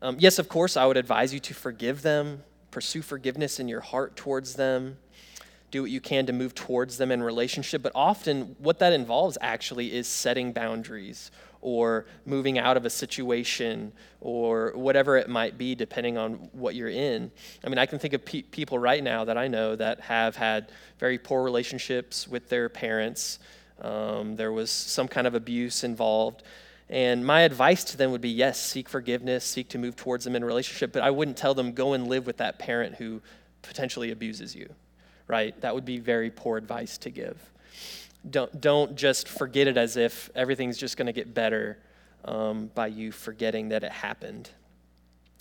Um, 0.00 0.16
yes, 0.18 0.38
of 0.38 0.48
course, 0.48 0.76
I 0.76 0.86
would 0.86 0.96
advise 0.96 1.34
you 1.34 1.40
to 1.40 1.54
forgive 1.54 2.02
them, 2.02 2.44
pursue 2.70 3.02
forgiveness 3.02 3.58
in 3.58 3.68
your 3.68 3.80
heart 3.80 4.16
towards 4.16 4.54
them 4.54 4.98
do 5.70 5.82
what 5.82 5.90
you 5.90 6.00
can 6.00 6.26
to 6.26 6.32
move 6.32 6.54
towards 6.54 6.96
them 6.98 7.10
in 7.10 7.22
relationship. 7.22 7.82
But 7.82 7.92
often, 7.94 8.56
what 8.58 8.78
that 8.78 8.92
involves 8.92 9.36
actually 9.40 9.92
is 9.94 10.08
setting 10.08 10.52
boundaries 10.52 11.30
or 11.60 12.06
moving 12.24 12.58
out 12.58 12.76
of 12.76 12.84
a 12.84 12.90
situation 12.90 13.92
or 14.20 14.72
whatever 14.74 15.16
it 15.16 15.28
might 15.28 15.58
be, 15.58 15.74
depending 15.74 16.16
on 16.16 16.34
what 16.52 16.74
you're 16.74 16.88
in. 16.88 17.30
I 17.64 17.68
mean, 17.68 17.78
I 17.78 17.86
can 17.86 17.98
think 17.98 18.14
of 18.14 18.24
pe- 18.24 18.42
people 18.42 18.78
right 18.78 19.02
now 19.02 19.24
that 19.24 19.36
I 19.36 19.48
know 19.48 19.74
that 19.76 20.00
have 20.00 20.36
had 20.36 20.70
very 20.98 21.18
poor 21.18 21.42
relationships 21.42 22.28
with 22.28 22.48
their 22.48 22.68
parents. 22.68 23.40
Um, 23.82 24.36
there 24.36 24.52
was 24.52 24.70
some 24.70 25.08
kind 25.08 25.26
of 25.26 25.34
abuse 25.34 25.82
involved. 25.82 26.44
And 26.90 27.24
my 27.26 27.42
advice 27.42 27.84
to 27.84 27.96
them 27.96 28.12
would 28.12 28.20
be 28.20 28.30
yes, 28.30 28.60
seek 28.60 28.88
forgiveness, 28.88 29.44
seek 29.44 29.68
to 29.70 29.78
move 29.78 29.96
towards 29.96 30.24
them 30.24 30.34
in 30.34 30.44
relationship, 30.44 30.92
but 30.92 31.02
I 31.02 31.10
wouldn't 31.10 31.36
tell 31.36 31.54
them 31.54 31.72
go 31.72 31.92
and 31.92 32.08
live 32.08 32.26
with 32.26 32.38
that 32.38 32.58
parent 32.58 32.94
who 32.94 33.20
potentially 33.62 34.10
abuses 34.10 34.54
you 34.54 34.74
right? 35.28 35.60
That 35.60 35.74
would 35.74 35.84
be 35.84 35.98
very 35.98 36.30
poor 36.30 36.56
advice 36.56 36.98
to 36.98 37.10
give. 37.10 37.38
Don't, 38.28 38.60
don't 38.60 38.96
just 38.96 39.28
forget 39.28 39.68
it 39.68 39.76
as 39.76 39.96
if 39.96 40.30
everything's 40.34 40.76
just 40.76 40.96
going 40.96 41.06
to 41.06 41.12
get 41.12 41.34
better 41.34 41.78
um, 42.24 42.70
by 42.74 42.88
you 42.88 43.12
forgetting 43.12 43.68
that 43.68 43.84
it 43.84 43.92
happened. 43.92 44.50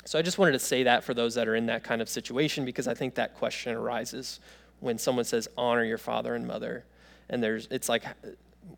So 0.06 0.20
I 0.20 0.22
just 0.22 0.38
wanted 0.38 0.52
to 0.52 0.60
say 0.60 0.84
that 0.84 1.04
for 1.04 1.14
those 1.14 1.36
that 1.36 1.48
are 1.48 1.56
in 1.56 1.66
that 1.66 1.84
kind 1.84 2.02
of 2.02 2.08
situation 2.08 2.66
because 2.66 2.88
I 2.88 2.94
think 2.94 3.16
that 3.16 3.36
question 3.36 3.74
arises 3.74 4.40
when 4.80 4.98
someone 4.98 5.26
says 5.26 5.48
honor 5.58 5.84
your 5.84 5.98
father 5.98 6.36
and 6.36 6.46
mother 6.46 6.86
and 7.30 7.44
there's 7.44 7.68
it's 7.72 7.90
like 7.90 8.04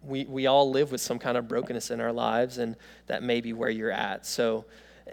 we, 0.04 0.26
we 0.26 0.48
all 0.48 0.70
live 0.70 0.92
with 0.92 1.02
some 1.02 1.20
kind 1.20 1.38
of 1.38 1.48
brokenness 1.48 1.92
in 1.92 2.02
our 2.02 2.14
lives 2.14 2.58
and 2.58 2.76
that 3.08 3.24
may 3.24 3.42
be 3.42 3.54
where 3.54 3.70
you're 3.70 3.92
at. 3.92 4.26
So 4.26 4.66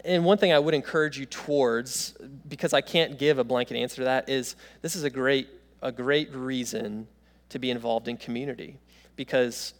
and 0.04 0.26
one 0.26 0.36
thing 0.36 0.52
i 0.52 0.58
would 0.58 0.74
encourage 0.74 1.18
you 1.18 1.24
towards 1.24 2.14
because 2.48 2.74
i 2.74 2.82
can't 2.82 3.18
give 3.18 3.38
a 3.38 3.44
blanket 3.44 3.78
answer 3.78 3.96
to 3.96 4.04
that 4.04 4.28
is 4.28 4.54
this 4.82 4.94
is 4.94 5.04
a 5.04 5.10
great 5.10 5.48
a 5.82 5.92
great 5.92 6.34
reason 6.34 7.06
to 7.48 7.58
be 7.58 7.70
involved 7.70 8.08
in 8.08 8.16
community. 8.16 8.78
Because 9.14 9.74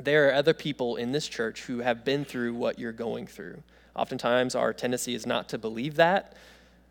there 0.00 0.28
are 0.28 0.34
other 0.34 0.54
people 0.54 0.96
in 0.96 1.12
this 1.12 1.26
church 1.26 1.62
who 1.62 1.78
have 1.78 2.04
been 2.04 2.24
through 2.24 2.54
what 2.54 2.78
you're 2.78 2.92
going 2.92 3.26
through. 3.26 3.62
Oftentimes 3.96 4.54
our 4.54 4.72
tendency 4.72 5.14
is 5.14 5.26
not 5.26 5.48
to 5.48 5.58
believe 5.58 5.96
that 5.96 6.36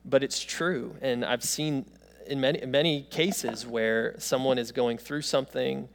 but 0.03 0.23
it's 0.23 0.41
true. 0.41 0.95
And 1.01 1.25
i've 1.25 1.43
seen 1.43 1.85
in 2.25 2.41
many, 2.41 2.65
many 2.65 3.03
cases 3.03 3.65
where 3.65 4.15
someone 4.19 4.57
is 4.57 4.71
going 4.71 4.97
through 4.97 5.21
something 5.21 5.87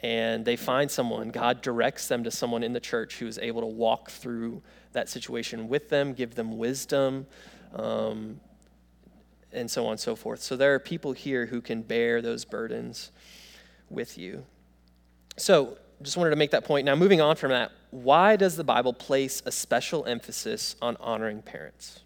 and 0.00 0.44
they 0.44 0.56
find 0.56 0.90
someone, 0.90 1.28
God 1.28 1.60
directs 1.60 2.08
them 2.08 2.24
to 2.24 2.30
someone 2.30 2.62
in 2.62 2.72
the 2.72 2.80
church 2.80 3.18
who 3.18 3.26
is 3.26 3.38
able 3.38 3.60
to 3.60 3.66
walk 3.66 4.10
through 4.10 4.62
that 4.92 5.08
situation 5.08 5.68
with 5.68 5.90
them, 5.90 6.14
give 6.14 6.34
them 6.34 6.56
wisdom, 6.56 7.26
um, 7.74 8.40
and 9.52 9.70
so 9.70 9.84
on 9.86 9.92
and 9.92 10.00
so 10.00 10.16
forth. 10.16 10.40
So 10.40 10.56
there 10.56 10.74
are 10.74 10.78
people 10.78 11.12
here 11.12 11.46
who 11.46 11.60
can 11.60 11.82
bear 11.82 12.22
those 12.22 12.44
burdens 12.44 13.12
with 13.90 14.16
you. 14.16 14.44
So 15.36 15.76
just 16.02 16.16
wanted 16.16 16.30
to 16.30 16.36
make 16.36 16.52
that 16.52 16.64
point. 16.64 16.86
Now, 16.86 16.94
moving 16.96 17.20
on 17.20 17.36
from 17.36 17.50
that, 17.50 17.72
why 17.90 18.36
does 18.36 18.56
the 18.56 18.64
Bible 18.64 18.94
place 18.94 19.42
a 19.44 19.52
special 19.52 20.06
emphasis 20.06 20.76
on 20.80 20.96
honoring 20.98 21.42
parents? 21.42 22.00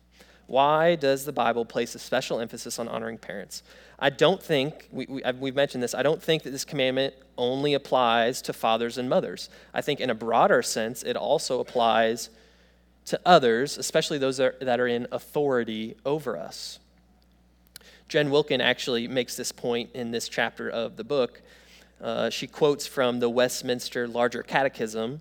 Why 0.46 0.94
does 0.94 1.24
the 1.24 1.33
Bible 1.33 1.64
place 1.64 1.94
a 1.94 1.98
special 1.98 2.40
emphasis 2.40 2.78
on 2.78 2.88
honoring 2.88 3.18
parents? 3.18 3.62
I 3.98 4.11
don't 4.11 4.42
think, 4.42 4.88
we, 4.92 5.07
we, 5.07 5.22
we've 5.38 5.54
mentioned 5.54 5.83
this, 5.83 5.94
I 5.94 6.02
don't 6.02 6.22
think 6.22 6.42
that 6.42 6.50
this 6.50 6.64
commandment 6.64 7.14
only 7.38 7.74
applies 7.74 8.42
to 8.42 8.52
fathers 8.52 8.98
and 8.98 9.09
mothers. 9.09 9.48
I 9.72 9.80
think 9.80 10.00
in 10.00 10.11
a 10.11 10.14
broader 10.14 10.62
sense, 10.62 11.02
it 11.02 11.16
also 11.16 11.61
applies 11.61 12.30
to 13.07 13.20
others, 13.24 13.78
especially 13.78 14.18
those 14.18 14.38
that 14.38 14.54
are, 14.61 14.64
that 14.64 14.80
are 14.80 14.87
in 14.87 15.07
authority 15.12 15.96
over 16.04 16.37
us. 16.37 16.78
Jen 18.09 18.30
Wilkin 18.30 18.61
actually 18.61 19.09
makes 19.09 19.37
this 19.37 19.52
point 19.52 19.90
in 19.94 20.11
this 20.11 20.28
chapter 20.28 20.68
of 20.68 20.96
the 20.96 21.04
book. 21.04 21.42
Uh, 22.00 22.28
she 22.30 22.46
quotes 22.46 22.87
from 22.87 23.20
the 23.20 23.30
Westminster 23.30 24.07
Larger 24.07 24.42
Catechism, 24.42 25.20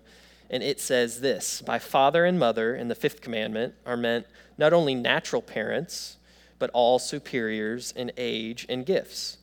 and 0.50 0.62
it 0.62 0.80
says 0.80 1.20
this 1.20 1.62
By 1.62 1.78
father 1.78 2.24
and 2.24 2.38
mother 2.38 2.74
in 2.74 2.88
the 2.88 2.94
fifth 2.94 3.20
commandment 3.20 3.74
are 3.86 3.96
meant 3.96 4.26
not 4.58 4.72
only 4.72 4.94
natural 4.94 5.42
parents, 5.42 6.16
but 6.58 6.70
all 6.70 6.98
superiors 6.98 7.92
in 7.92 8.12
age 8.16 8.66
and 8.68 8.86
gifts, 8.86 9.38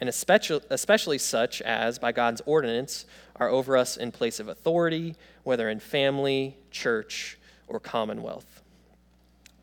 and 0.00 0.08
especially, 0.08 0.60
especially 0.70 1.18
such 1.18 1.62
as, 1.62 1.98
by 1.98 2.12
God's 2.12 2.42
ordinance, 2.44 3.06
are 3.36 3.48
over 3.48 3.76
us 3.76 3.96
in 3.96 4.12
place 4.12 4.40
of 4.40 4.48
authority, 4.48 5.14
whether 5.44 5.68
in 5.68 5.80
family, 5.80 6.56
church, 6.70 7.38
or 7.68 7.78
commonwealth. 7.78 8.62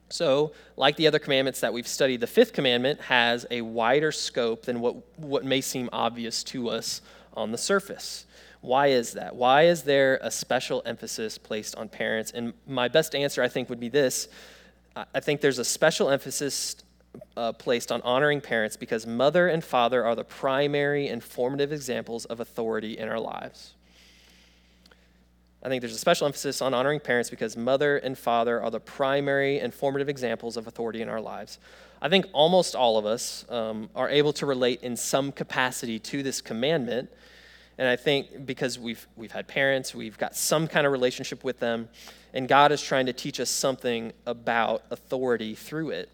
So, 0.10 0.54
like 0.78 0.96
the 0.96 1.08
other 1.08 1.18
commandments 1.18 1.60
that 1.62 1.74
we've 1.74 1.88
studied, 1.88 2.20
the 2.20 2.28
fifth 2.28 2.54
commandment 2.54 3.02
has 3.02 3.48
a 3.50 3.62
wider 3.62 4.12
scope 4.12 4.64
than 4.64 4.80
what, 4.80 5.18
what 5.18 5.44
may 5.44 5.60
seem 5.60 5.90
obvious 5.92 6.44
to 6.46 6.70
us 6.70 7.02
on 7.34 7.52
the 7.52 7.58
surface. 7.58 8.28
Why 8.64 8.88
is 8.88 9.14
that? 9.14 9.36
Why 9.36 9.64
is 9.64 9.84
there 9.84 10.20
a 10.22 10.32
special 10.32 10.82
emphasis 10.86 11.38
placed 11.38 11.76
on 11.76 11.90
parents? 11.90 12.32
And 12.32 12.54
my 12.66 12.88
best 12.88 13.14
answer, 13.14 13.44
I 13.44 13.50
think, 13.50 13.70
would 13.70 13.80
be 13.80 13.90
this 13.90 14.30
I 14.96 15.20
think 15.22 15.42
there's 15.42 15.60
a 15.60 15.66
special 15.66 16.10
emphasis 16.10 16.76
uh, 17.36 17.52
placed 17.54 17.92
on 17.92 18.02
honoring 18.04 18.42
parents 18.42 18.78
because 18.78 19.08
mother 19.08 19.48
and 19.48 19.64
father 19.64 20.06
are 20.06 20.16
the 20.16 20.24
primary 20.24 21.08
and 21.08 21.24
formative 21.24 21.72
examples 21.72 22.26
of 22.26 22.40
authority 22.40 22.98
in 22.98 23.10
our 23.10 23.20
lives. 23.20 23.74
I 25.64 25.70
think 25.70 25.82
there's 25.82 25.96
a 25.96 26.00
special 26.00 26.28
emphasis 26.28 26.62
on 26.62 26.74
honoring 26.74 27.00
parents 27.00 27.30
because 27.30 27.56
mother 27.58 27.98
and 27.98 28.18
father 28.18 28.62
are 28.62 28.70
the 28.70 28.80
primary 28.80 29.60
and 29.60 29.74
formative 29.74 30.10
examples 30.10 30.58
of 30.58 30.68
authority 30.68 31.02
in 31.02 31.10
our 31.10 31.22
lives. 31.22 31.58
I 32.02 32.10
think 32.10 32.26
almost 32.34 32.76
all 32.76 32.98
of 32.98 33.06
us 33.06 33.46
um, 33.50 33.90
are 33.96 34.10
able 34.10 34.34
to 34.34 34.46
relate 34.46 34.84
in 34.84 34.96
some 34.98 35.32
capacity 35.32 36.00
to 36.00 36.22
this 36.22 36.42
commandment. 36.42 37.10
And 37.78 37.88
I 37.88 37.96
think 37.96 38.46
because 38.46 38.78
we've, 38.78 39.06
we've 39.16 39.32
had 39.32 39.48
parents, 39.48 39.96
we've 39.96 40.18
got 40.18 40.36
some 40.36 40.68
kind 40.68 40.86
of 40.86 40.92
relationship 40.92 41.44
with 41.44 41.60
them, 41.60 41.90
and 42.34 42.48
God 42.48 42.72
is 42.72 42.82
trying 42.82 43.08
to 43.08 43.14
teach 43.14 43.40
us 43.40 43.50
something 43.50 44.14
about 44.26 44.84
authority 44.92 45.56
through 45.56 45.92
it. 45.92 46.10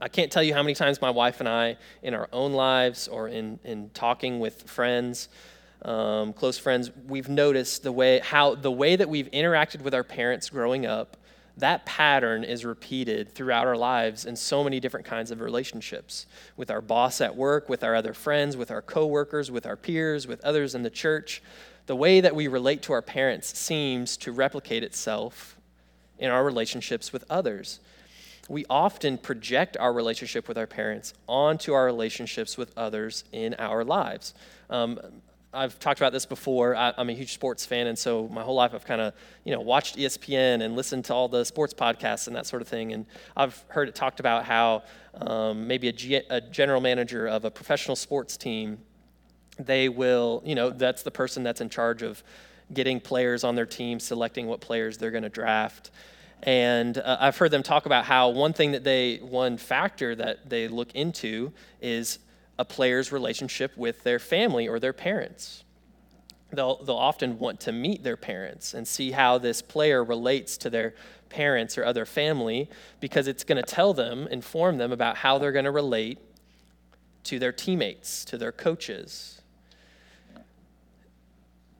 I 0.00 0.08
can't 0.08 0.32
tell 0.32 0.42
you 0.42 0.54
how 0.54 0.62
many 0.62 0.74
times 0.74 1.02
my 1.02 1.10
wife 1.10 1.40
and 1.40 1.48
I, 1.48 1.76
in 2.02 2.14
our 2.14 2.28
own 2.32 2.54
lives 2.54 3.06
or 3.06 3.28
in, 3.28 3.58
in 3.64 3.90
talking 3.90 4.40
with 4.40 4.62
friends, 4.62 5.28
um, 5.82 6.32
close 6.32 6.58
friends, 6.58 6.90
we've 7.06 7.28
noticed 7.28 7.82
the 7.82 7.92
way 7.92 8.20
how 8.20 8.54
the 8.54 8.70
way 8.70 8.96
that 8.96 9.08
we've 9.08 9.30
interacted 9.30 9.82
with 9.82 9.94
our 9.94 10.04
parents 10.04 10.50
growing 10.50 10.86
up, 10.86 11.16
that 11.60 11.86
pattern 11.86 12.44
is 12.44 12.64
repeated 12.64 13.34
throughout 13.34 13.66
our 13.66 13.76
lives 13.76 14.24
in 14.24 14.36
so 14.36 14.62
many 14.64 14.80
different 14.80 15.06
kinds 15.06 15.30
of 15.30 15.40
relationships 15.40 16.26
with 16.56 16.70
our 16.70 16.80
boss 16.80 17.20
at 17.20 17.36
work, 17.36 17.68
with 17.68 17.82
our 17.84 17.94
other 17.94 18.12
friends, 18.12 18.56
with 18.56 18.70
our 18.70 18.82
coworkers, 18.82 19.50
with 19.50 19.66
our 19.66 19.76
peers, 19.76 20.26
with 20.26 20.44
others 20.44 20.74
in 20.74 20.82
the 20.82 20.90
church. 20.90 21.42
The 21.86 21.96
way 21.96 22.20
that 22.20 22.34
we 22.34 22.48
relate 22.48 22.82
to 22.82 22.92
our 22.92 23.02
parents 23.02 23.58
seems 23.58 24.16
to 24.18 24.32
replicate 24.32 24.82
itself 24.82 25.56
in 26.18 26.30
our 26.30 26.44
relationships 26.44 27.12
with 27.12 27.24
others 27.30 27.80
we 28.50 28.66
often 28.68 29.16
project 29.16 29.76
our 29.78 29.92
relationship 29.92 30.48
with 30.48 30.58
our 30.58 30.66
parents 30.66 31.14
onto 31.28 31.72
our 31.72 31.84
relationships 31.84 32.58
with 32.58 32.76
others 32.76 33.22
in 33.30 33.54
our 33.60 33.84
lives. 33.84 34.34
Um, 34.68 34.98
I've 35.52 35.80
talked 35.80 35.98
about 35.98 36.12
this 36.12 36.26
before. 36.26 36.76
I, 36.76 36.94
am 36.96 37.10
a 37.10 37.12
huge 37.12 37.32
sports 37.32 37.66
fan, 37.66 37.88
and 37.88 37.98
so 37.98 38.28
my 38.28 38.42
whole 38.42 38.54
life 38.54 38.72
I've 38.72 38.84
kind 38.84 39.00
of, 39.00 39.14
you 39.44 39.52
know, 39.52 39.60
watched 39.60 39.96
ESPN 39.96 40.62
and 40.62 40.76
listened 40.76 41.04
to 41.06 41.14
all 41.14 41.28
the 41.28 41.44
sports 41.44 41.74
podcasts 41.74 42.28
and 42.28 42.36
that 42.36 42.46
sort 42.46 42.62
of 42.62 42.68
thing. 42.68 42.92
And 42.92 43.04
I've 43.36 43.64
heard 43.68 43.88
it 43.88 43.96
talked 43.96 44.20
about 44.20 44.44
how 44.44 44.84
um, 45.14 45.66
maybe 45.66 45.88
a, 45.88 45.92
G- 45.92 46.22
a 46.30 46.40
general 46.40 46.80
manager 46.80 47.26
of 47.26 47.44
a 47.44 47.50
professional 47.50 47.96
sports 47.96 48.36
team, 48.36 48.78
they 49.58 49.88
will, 49.88 50.40
you 50.46 50.54
know, 50.54 50.70
that's 50.70 51.02
the 51.02 51.10
person 51.10 51.42
that's 51.42 51.60
in 51.60 51.68
charge 51.68 52.02
of 52.02 52.22
getting 52.72 53.00
players 53.00 53.42
on 53.42 53.56
their 53.56 53.66
team, 53.66 53.98
selecting 53.98 54.46
what 54.46 54.60
players 54.60 54.98
they're 54.98 55.10
going 55.10 55.24
to 55.24 55.28
draft. 55.28 55.90
And 56.44 56.96
uh, 56.96 57.16
I've 57.20 57.36
heard 57.36 57.50
them 57.50 57.64
talk 57.64 57.86
about 57.86 58.04
how 58.04 58.28
one 58.28 58.52
thing 58.52 58.70
that 58.72 58.84
they, 58.84 59.16
one 59.16 59.58
factor 59.58 60.14
that 60.14 60.48
they 60.48 60.68
look 60.68 60.94
into 60.94 61.52
is 61.80 62.20
a 62.60 62.64
player's 62.64 63.10
relationship 63.10 63.74
with 63.74 64.04
their 64.04 64.18
family 64.18 64.68
or 64.68 64.78
their 64.78 64.92
parents. 64.92 65.64
They'll, 66.52 66.84
they'll 66.84 66.94
often 66.96 67.38
want 67.38 67.58
to 67.60 67.72
meet 67.72 68.02
their 68.02 68.18
parents 68.18 68.74
and 68.74 68.86
see 68.86 69.12
how 69.12 69.38
this 69.38 69.62
player 69.62 70.04
relates 70.04 70.58
to 70.58 70.68
their 70.68 70.94
parents 71.30 71.78
or 71.78 71.86
other 71.86 72.04
family 72.04 72.68
because 73.00 73.28
it's 73.28 73.44
going 73.44 73.56
to 73.56 73.62
tell 73.62 73.94
them, 73.94 74.28
inform 74.28 74.76
them 74.76 74.92
about 74.92 75.16
how 75.16 75.38
they're 75.38 75.52
going 75.52 75.64
to 75.64 75.70
relate 75.70 76.18
to 77.24 77.38
their 77.38 77.52
teammates, 77.52 78.26
to 78.26 78.36
their 78.36 78.52
coaches. 78.52 79.40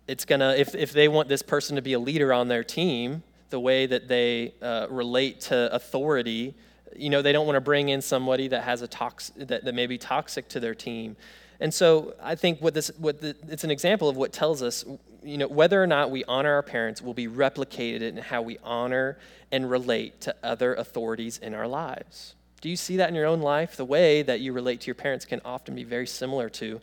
It's 0.08 0.24
going 0.24 0.40
to, 0.40 0.58
if, 0.58 0.74
if 0.74 0.92
they 0.92 1.08
want 1.08 1.28
this 1.28 1.42
person 1.42 1.76
to 1.76 1.82
be 1.82 1.92
a 1.92 1.98
leader 1.98 2.32
on 2.32 2.48
their 2.48 2.64
team, 2.64 3.22
the 3.50 3.60
way 3.60 3.84
that 3.84 4.08
they 4.08 4.54
uh, 4.62 4.86
relate 4.88 5.42
to 5.42 5.74
authority. 5.74 6.54
You 6.96 7.10
know, 7.10 7.22
they 7.22 7.32
don't 7.32 7.46
want 7.46 7.56
to 7.56 7.60
bring 7.60 7.88
in 7.88 8.02
somebody 8.02 8.48
that 8.48 8.64
has 8.64 8.82
a 8.82 8.88
tox 8.88 9.32
that, 9.36 9.64
that 9.64 9.74
may 9.74 9.86
be 9.86 9.98
toxic 9.98 10.48
to 10.48 10.60
their 10.60 10.74
team. 10.74 11.16
And 11.60 11.72
so 11.72 12.14
I 12.22 12.34
think 12.34 12.60
what 12.60 12.74
this, 12.74 12.90
what 12.98 13.20
the, 13.20 13.36
it's 13.48 13.64
an 13.64 13.70
example 13.70 14.08
of 14.08 14.16
what 14.16 14.32
tells 14.32 14.62
us, 14.62 14.84
you 15.22 15.36
know, 15.36 15.46
whether 15.46 15.82
or 15.82 15.86
not 15.86 16.10
we 16.10 16.24
honor 16.24 16.54
our 16.54 16.62
parents 16.62 17.02
will 17.02 17.14
be 17.14 17.28
replicated 17.28 18.02
in 18.02 18.16
how 18.16 18.40
we 18.40 18.58
honor 18.64 19.18
and 19.52 19.70
relate 19.70 20.20
to 20.22 20.34
other 20.42 20.74
authorities 20.74 21.38
in 21.38 21.54
our 21.54 21.68
lives. 21.68 22.34
Do 22.62 22.68
you 22.68 22.76
see 22.76 22.96
that 22.96 23.08
in 23.08 23.14
your 23.14 23.26
own 23.26 23.40
life? 23.40 23.76
The 23.76 23.84
way 23.84 24.22
that 24.22 24.40
you 24.40 24.52
relate 24.52 24.80
to 24.82 24.86
your 24.86 24.94
parents 24.94 25.24
can 25.24 25.40
often 25.44 25.74
be 25.74 25.84
very 25.84 26.06
similar 26.06 26.48
to 26.50 26.80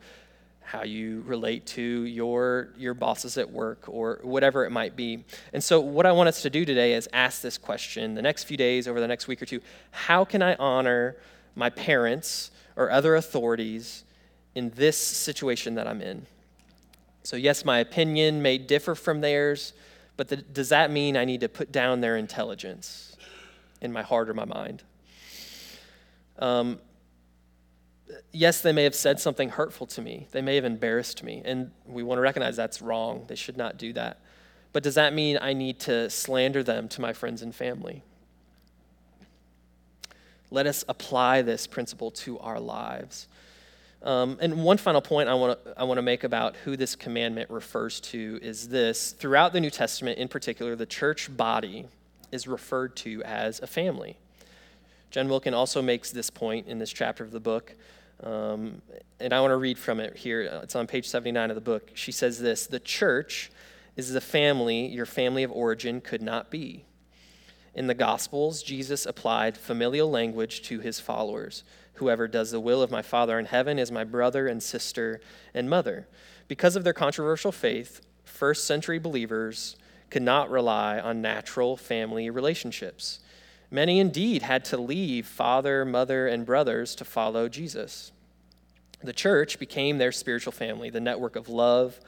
how 0.68 0.84
you 0.84 1.24
relate 1.26 1.66
to 1.66 1.82
your 1.82 2.68
your 2.78 2.94
bosses 2.94 3.38
at 3.38 3.50
work 3.50 3.86
or 3.88 4.20
whatever 4.22 4.66
it 4.66 4.70
might 4.70 4.98
be. 4.98 5.24
And 5.54 5.64
so 5.64 5.80
what 5.80 6.06
I 6.06 6.12
want 6.12 6.28
us 6.28 6.42
to 6.42 6.50
do 6.50 6.66
today 6.66 6.92
is 6.92 7.08
ask 7.14 7.42
this 7.42 7.58
question 7.58 8.16
the 8.16 8.22
next 8.22 8.44
few 8.44 8.58
days 8.58 8.86
over 8.86 9.00
the 9.00 9.08
next 9.08 9.30
week 9.30 9.42
or 9.42 9.46
two, 9.46 9.62
how 9.92 10.26
can 10.26 10.42
I 10.42 10.56
honor 10.56 11.16
my 11.56 11.70
parents 11.70 12.52
or 12.76 12.92
other 12.92 13.16
authorities 13.16 14.04
in 14.56 14.72
this 14.72 14.98
situation 14.98 15.76
that 15.76 15.88
I'm 15.88 16.02
in? 16.02 16.26
So 17.24 17.38
yes, 17.38 17.64
my 17.64 17.80
opinion 17.80 18.42
may 18.42 18.58
differ 18.58 18.94
from 18.94 19.22
theirs, 19.22 19.72
but 20.18 20.28
the, 20.28 20.36
does 20.36 20.68
that 20.68 20.92
mean 20.92 21.16
I 21.16 21.24
need 21.24 21.40
to 21.42 21.50
put 21.50 21.72
down 21.72 22.02
their 22.02 22.18
intelligence 22.18 23.16
in 23.80 23.94
my 23.94 24.02
heart 24.02 24.28
or 24.30 24.34
my 24.34 24.44
mind? 24.44 24.84
Um, 26.40 26.80
yes, 28.32 28.62
they 28.62 28.72
may 28.72 28.84
have 28.84 28.96
said 28.96 29.20
something 29.20 29.50
hurtful 29.50 29.88
to 29.88 30.02
me. 30.02 30.28
They 30.32 30.42
may 30.42 30.56
have 30.56 30.66
embarrassed 30.66 31.24
me. 31.24 31.42
And 31.46 31.72
we 31.86 32.04
want 32.04 32.18
to 32.18 32.22
recognize 32.22 32.56
that's 32.56 32.82
wrong. 32.82 33.26
They 33.28 33.36
should 33.36 33.58
not 33.58 33.78
do 33.78 33.94
that. 33.94 34.20
But 34.74 34.84
does 34.84 34.96
that 34.96 35.14
mean 35.14 35.38
I 35.42 35.54
need 35.54 35.80
to 35.82 36.10
slander 36.10 36.64
them 36.64 36.88
to 36.90 37.02
my 37.02 37.14
friends 37.14 37.42
and 37.42 37.54
family? 37.54 38.04
Let 40.52 40.68
us 40.68 40.86
apply 40.88 41.42
this 41.42 41.68
principle 41.68 42.12
to 42.12 42.40
our 42.40 42.60
lives. 42.60 43.28
Um, 44.04 44.38
and 44.40 44.64
one 44.64 44.78
final 44.78 45.02
point 45.02 45.28
I 45.28 45.34
want 45.34 45.64
to 45.64 45.74
I 45.80 45.84
want 45.84 45.98
to 45.98 46.04
make 46.04 46.24
about 46.24 46.56
who 46.58 46.78
this 46.78 46.96
commandment 46.96 47.50
refers 47.50 48.00
to 48.02 48.40
is 48.42 48.70
this: 48.70 49.12
throughout 49.12 49.54
the 49.54 49.60
New 49.60 49.72
Testament, 49.72 50.20
in 50.20 50.28
particular, 50.28 50.76
the 50.76 50.86
church 50.86 51.36
body 51.36 51.88
is 52.32 52.48
referred 52.48 52.96
to 52.98 53.24
as 53.24 53.60
a 53.60 53.68
family. 53.68 54.18
Jen 55.10 55.30
Wilkin 55.30 55.54
also 55.54 55.82
makes 55.82 56.12
this 56.12 56.30
point 56.30 56.68
in 56.68 56.80
this 56.80 56.92
chapter 56.92 57.24
of 57.24 57.32
the 57.32 57.40
book, 57.40 57.76
um, 58.24 58.82
and 59.20 59.34
I 59.34 59.42
want 59.42 59.52
to 59.52 59.58
read 59.58 59.78
from 59.78 60.00
it 60.00 60.18
here. 60.18 60.42
It's 60.42 60.76
on 60.76 60.88
page 60.88 61.08
79 61.08 61.52
of 61.52 61.56
the 61.56 61.62
book. 61.62 61.92
She 61.94 62.12
says 62.12 62.40
this: 62.40 62.68
"The 62.68 62.80
church 62.80 63.52
is 63.96 64.12
the 64.12 64.22
family 64.22 64.88
your 64.88 65.06
family 65.06 65.44
of 65.44 65.52
origin 65.52 66.02
could 66.02 66.22
not 66.22 66.50
be." 66.50 66.86
In 67.74 67.86
the 67.86 67.94
Gospels, 67.94 68.64
Jesus 68.64 69.06
applied 69.06 69.56
familial 69.56 70.10
language 70.10 70.64
to 70.64 70.80
his 70.80 71.00
followers. 71.00 71.64
Whoever 71.94 72.28
does 72.28 72.52
the 72.52 72.60
will 72.60 72.82
of 72.82 72.90
my 72.90 73.04
Father 73.04 73.38
in 73.38 73.46
heaven 73.46 73.78
is 73.78 73.92
my 73.92 74.04
brother 74.04 74.48
and 74.48 74.62
sister 74.62 75.22
and 75.54 75.70
mother. 75.70 76.08
Because 76.48 76.76
of 76.76 76.84
their 76.84 76.94
controversial 76.94 77.52
faith, 77.52 78.02
first 78.24 78.66
century 78.66 78.98
believers 78.98 79.76
could 80.10 80.24
not 80.24 80.50
rely 80.50 81.00
on 81.00 81.22
natural 81.22 81.78
family 81.78 82.30
relationships. 82.30 83.20
Many 83.70 84.00
indeed 84.00 84.44
had 84.44 84.64
to 84.66 84.78
leave 84.78 85.28
father, 85.28 85.84
mother, 85.84 86.28
and 86.28 86.46
brothers 86.46 86.96
to 86.96 87.06
follow 87.06 87.50
Jesus. 87.50 88.12
The 89.04 89.14
church 89.14 89.60
became 89.60 89.98
their 89.98 90.12
spiritual 90.12 90.54
family, 90.54 90.90
the 90.90 91.02
network 91.02 91.36
of 91.36 91.50
love, 91.50 92.00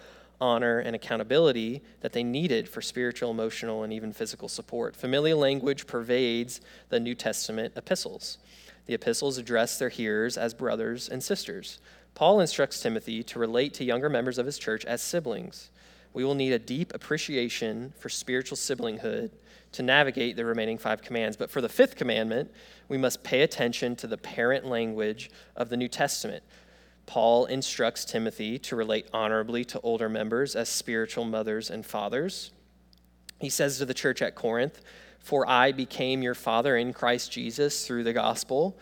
honor, 0.41 0.79
and 0.79 0.95
accountability 0.95 1.81
that 2.01 2.13
they 2.13 2.23
needed 2.23 2.69
for 2.69 2.81
spiritual, 2.81 3.29
emotional, 3.29 3.83
and 3.83 3.91
even 3.91 4.13
physical 4.13 4.47
support. 4.47 4.95
Familial 4.95 5.37
language 5.37 5.85
pervades 5.85 6.61
the 6.87 6.99
New 6.99 7.13
Testament 7.13 7.73
epistles. 7.75 8.37
The 8.85 8.93
epistles 8.93 9.37
address 9.37 9.77
their 9.77 9.89
hearers 9.89 10.37
as 10.37 10.53
brothers 10.53 11.09
and 11.09 11.21
sisters. 11.21 11.79
Paul 12.15 12.39
instructs 12.39 12.81
Timothy 12.81 13.21
to 13.23 13.37
relate 13.37 13.73
to 13.75 13.83
younger 13.83 14.09
members 14.09 14.37
of 14.37 14.45
his 14.45 14.57
church 14.57 14.85
as 14.85 15.01
siblings. 15.01 15.69
We 16.13 16.23
will 16.23 16.35
need 16.35 16.53
a 16.53 16.59
deep 16.59 16.93
appreciation 16.95 17.93
for 17.99 18.09
spiritual 18.09 18.57
siblinghood 18.57 19.31
to 19.73 19.83
navigate 19.83 20.35
the 20.35 20.45
remaining 20.45 20.77
five 20.77 21.01
commands. 21.01 21.37
But 21.37 21.51
for 21.51 21.61
the 21.61 21.69
fifth 21.69 21.95
commandment, 21.95 22.51
we 22.87 22.97
must 22.97 23.23
pay 23.23 23.41
attention 23.41 23.95
to 23.97 24.07
the 24.07 24.17
parent 24.17 24.65
language 24.65 25.29
of 25.55 25.69
the 25.69 25.77
New 25.77 25.87
Testament. 25.87 26.43
Paul 27.05 27.45
instructs 27.45 28.05
Timothy 28.05 28.59
to 28.59 28.75
relate 28.75 29.07
honorably 29.13 29.65
to 29.65 29.79
older 29.81 30.09
members 30.09 30.55
as 30.55 30.69
spiritual 30.69 31.25
mothers 31.25 31.69
and 31.69 31.85
fathers. 31.85 32.51
He 33.39 33.49
says 33.49 33.77
to 33.77 33.85
the 33.85 33.93
church 33.93 34.21
at 34.21 34.35
Corinth, 34.35 34.81
For 35.19 35.47
I 35.49 35.71
became 35.71 36.21
your 36.21 36.35
father 36.35 36.77
in 36.77 36.93
Christ 36.93 37.31
Jesus 37.31 37.87
through 37.87 38.03
the 38.03 38.13
gospel. 38.13 38.77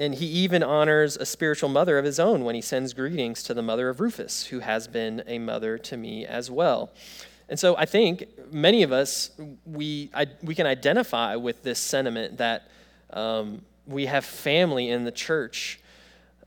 And 0.00 0.14
he 0.14 0.26
even 0.26 0.62
honors 0.62 1.16
a 1.16 1.26
spiritual 1.26 1.68
mother 1.68 1.98
of 1.98 2.04
his 2.04 2.20
own 2.20 2.44
when 2.44 2.54
he 2.54 2.60
sends 2.60 2.92
greetings 2.92 3.42
to 3.44 3.54
the 3.54 3.62
mother 3.62 3.88
of 3.88 4.00
Rufus, 4.00 4.46
who 4.46 4.60
has 4.60 4.86
been 4.86 5.22
a 5.26 5.38
mother 5.38 5.76
to 5.76 5.96
me 5.96 6.24
as 6.24 6.50
well. 6.50 6.92
And 7.48 7.58
so 7.58 7.76
I 7.76 7.86
think 7.86 8.26
many 8.52 8.82
of 8.82 8.92
us, 8.92 9.30
we, 9.64 10.10
I, 10.12 10.26
we 10.42 10.54
can 10.54 10.66
identify 10.66 11.36
with 11.36 11.62
this 11.62 11.78
sentiment 11.78 12.38
that 12.38 12.68
um, 13.10 13.62
we 13.86 14.06
have 14.06 14.24
family 14.24 14.90
in 14.90 15.04
the 15.04 15.12
church. 15.12 15.80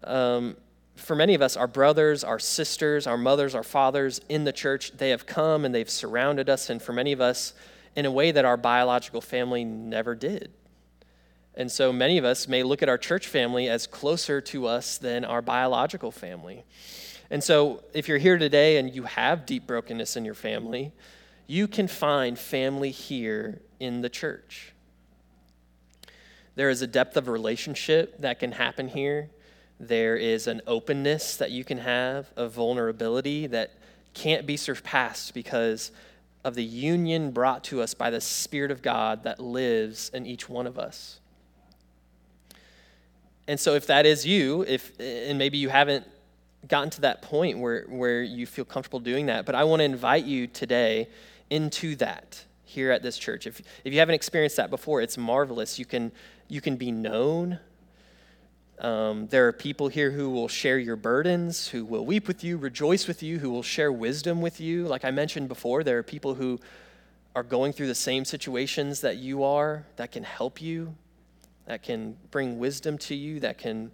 Um, 0.03 0.55
for 0.95 1.15
many 1.15 1.33
of 1.33 1.41
us, 1.41 1.57
our 1.57 1.67
brothers, 1.67 2.23
our 2.23 2.37
sisters, 2.37 3.07
our 3.07 3.17
mothers, 3.17 3.55
our 3.55 3.63
fathers 3.63 4.21
in 4.29 4.43
the 4.43 4.53
church, 4.53 4.91
they 4.97 5.09
have 5.09 5.25
come 5.25 5.65
and 5.65 5.73
they've 5.73 5.89
surrounded 5.89 6.49
us, 6.49 6.69
and 6.69 6.81
for 6.81 6.93
many 6.93 7.11
of 7.11 7.21
us, 7.21 7.53
in 7.95 8.05
a 8.05 8.11
way 8.11 8.31
that 8.31 8.45
our 8.45 8.57
biological 8.57 9.21
family 9.21 9.65
never 9.65 10.13
did. 10.13 10.51
And 11.55 11.71
so 11.71 11.91
many 11.91 12.17
of 12.17 12.23
us 12.23 12.47
may 12.47 12.63
look 12.63 12.81
at 12.81 12.89
our 12.89 12.97
church 12.97 13.27
family 13.27 13.67
as 13.67 13.87
closer 13.87 14.39
to 14.41 14.67
us 14.67 14.97
than 14.97 15.25
our 15.25 15.41
biological 15.41 16.11
family. 16.11 16.63
And 17.31 17.43
so 17.43 17.83
if 17.93 18.07
you're 18.07 18.19
here 18.19 18.37
today 18.37 18.77
and 18.77 18.93
you 18.93 19.03
have 19.03 19.47
deep 19.47 19.65
brokenness 19.65 20.15
in 20.15 20.23
your 20.23 20.35
family, 20.35 20.91
you 21.47 21.67
can 21.67 21.87
find 21.87 22.37
family 22.37 22.91
here 22.91 23.61
in 23.79 24.01
the 24.01 24.09
church. 24.09 24.73
There 26.53 26.69
is 26.69 26.83
a 26.83 26.87
depth 26.87 27.17
of 27.17 27.27
relationship 27.27 28.19
that 28.19 28.39
can 28.39 28.51
happen 28.51 28.89
here 28.89 29.31
there 29.81 30.15
is 30.15 30.45
an 30.45 30.61
openness 30.67 31.37
that 31.37 31.49
you 31.49 31.63
can 31.63 31.79
have, 31.79 32.31
a 32.35 32.47
vulnerability 32.47 33.47
that 33.47 33.71
can't 34.13 34.45
be 34.45 34.55
surpassed 34.55 35.33
because 35.33 35.91
of 36.45 36.53
the 36.53 36.63
union 36.63 37.31
brought 37.31 37.63
to 37.63 37.81
us 37.81 37.95
by 37.95 38.11
the 38.11 38.21
Spirit 38.21 38.69
of 38.69 38.83
God 38.83 39.23
that 39.23 39.39
lives 39.39 40.09
in 40.13 40.27
each 40.27 40.47
one 40.47 40.67
of 40.67 40.77
us. 40.77 41.19
And 43.47 43.59
so, 43.59 43.73
if 43.73 43.87
that 43.87 44.05
is 44.05 44.23
you, 44.23 44.63
if 44.67 44.91
and 44.99 45.39
maybe 45.39 45.57
you 45.57 45.69
haven't 45.69 46.05
gotten 46.67 46.89
to 46.91 47.01
that 47.01 47.21
point 47.21 47.59
where, 47.59 47.83
where 47.83 48.21
you 48.23 48.45
feel 48.45 48.65
comfortable 48.65 48.99
doing 48.99 49.27
that, 49.27 49.45
but 49.45 49.55
I 49.55 49.63
want 49.63 49.79
to 49.79 49.85
invite 49.85 50.25
you 50.25 50.47
today 50.47 51.09
into 51.49 51.95
that 51.97 52.43
here 52.63 52.91
at 52.91 53.03
this 53.03 53.17
church. 53.17 53.47
If, 53.47 53.61
if 53.83 53.93
you 53.93 53.99
haven't 53.99 54.15
experienced 54.15 54.57
that 54.57 54.69
before, 54.69 55.01
it's 55.01 55.17
marvelous. 55.17 55.77
You 55.77 55.85
can, 55.85 56.11
you 56.47 56.61
can 56.61 56.77
be 56.77 56.91
known 56.91 57.59
um, 58.81 59.27
there 59.27 59.47
are 59.47 59.51
people 59.51 59.89
here 59.89 60.09
who 60.09 60.31
will 60.31 60.47
share 60.47 60.79
your 60.79 60.95
burdens, 60.95 61.67
who 61.67 61.85
will 61.85 62.03
weep 62.03 62.27
with 62.27 62.43
you, 62.43 62.57
rejoice 62.57 63.07
with 63.07 63.21
you, 63.21 63.37
who 63.37 63.51
will 63.51 63.61
share 63.61 63.91
wisdom 63.91 64.41
with 64.41 64.59
you. 64.59 64.87
Like 64.87 65.05
I 65.05 65.11
mentioned 65.11 65.47
before, 65.49 65.83
there 65.83 65.99
are 65.99 66.03
people 66.03 66.33
who 66.33 66.59
are 67.35 67.43
going 67.43 67.73
through 67.73 67.87
the 67.87 67.95
same 67.95 68.25
situations 68.25 69.01
that 69.01 69.17
you 69.17 69.43
are 69.43 69.85
that 69.97 70.11
can 70.11 70.23
help 70.23 70.59
you, 70.59 70.95
that 71.67 71.83
can 71.83 72.17
bring 72.31 72.57
wisdom 72.57 72.97
to 72.97 73.13
you, 73.13 73.39
that 73.41 73.59
can 73.59 73.91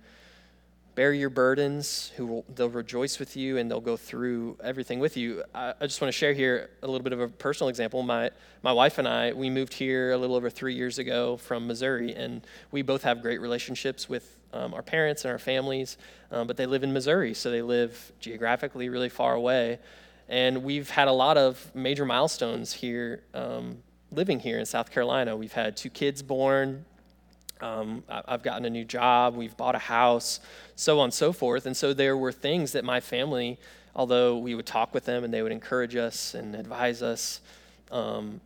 bear 0.98 1.14
your 1.14 1.30
burdens, 1.30 2.12
who 2.18 2.26
will, 2.26 2.46
they'll 2.56 2.72
rejoice 2.72 3.20
with 3.20 3.38
you 3.38 3.60
and 3.60 3.70
they'll 3.70 3.80
go 3.80 3.96
through 3.96 4.58
everything 4.64 5.00
with 5.00 5.16
you. 5.16 5.44
I, 5.54 5.76
I, 5.80 5.86
just 5.86 6.02
want 6.02 6.12
to 6.12 6.18
share 6.18 6.34
here 6.34 6.72
a 6.82 6.88
little 6.88 7.04
bit 7.04 7.14
of 7.14 7.20
a 7.20 7.28
personal 7.28 7.70
example. 7.70 8.02
My, 8.02 8.32
my 8.64 8.72
wife 8.72 8.98
and 8.98 9.08
I, 9.08 9.32
we 9.32 9.52
moved 9.52 9.76
here 9.76 10.12
a 10.14 10.18
little 10.18 10.36
over 10.36 10.50
three 10.50 10.74
years 10.74 10.98
ago 10.98 11.38
from 11.38 11.68
Missouri, 11.68 12.16
and 12.16 12.42
we 12.72 12.82
both 12.82 13.04
have 13.04 13.22
great 13.22 13.40
relationships 13.40 14.10
with 14.10 14.40
um, 14.54 14.74
our 14.74 14.82
parents 14.82 15.24
and 15.24 15.32
our 15.32 15.38
families, 15.38 16.00
um, 16.32 16.48
but 16.48 16.58
they 16.58 16.66
live 16.66 16.82
in 16.82 16.92
Missouri, 16.92 17.36
so 17.36 17.52
they 17.52 17.62
live 17.62 18.12
geographically 18.20 18.90
really 18.90 19.10
far 19.10 19.36
away. 19.36 19.78
And 20.28 20.64
we've 20.64 20.90
had 20.90 21.08
a 21.08 21.14
lot 21.14 21.38
of 21.38 21.76
major 21.76 22.06
milestones 22.06 22.74
here 22.74 23.22
um, 23.36 23.84
living 24.12 24.40
here 24.40 24.58
in 24.58 24.66
South 24.66 24.90
Carolina. 24.90 25.38
We've 25.38 25.54
had 25.54 25.78
two 25.78 25.92
kids 25.92 26.24
born, 26.24 26.86
um, 27.62 28.04
I've 28.10 28.44
gotten 28.44 28.66
a 28.66 28.70
new 28.70 28.86
job, 28.86 29.36
we've 29.36 29.56
bought 29.58 29.76
a 29.76 29.80
house, 29.80 30.40
so 30.76 31.00
on 31.00 31.06
and 31.06 31.14
so 31.14 31.34
forth. 31.34 31.66
And 31.66 31.76
so 31.76 31.94
there 31.94 32.18
were 32.18 32.32
things 32.32 32.72
that 32.74 32.84
my 32.84 33.00
family, 33.00 33.60
although 33.96 34.38
we 34.38 34.56
would 34.56 34.66
talk 34.66 34.94
with 34.94 35.06
them 35.06 35.24
and 35.24 35.34
they 35.34 35.42
would 35.42 35.52
encourage 35.52 35.96
us 35.96 36.34
and 36.34 36.56
advise 36.56 37.02
us, 37.02 37.42
um, 37.92 38.42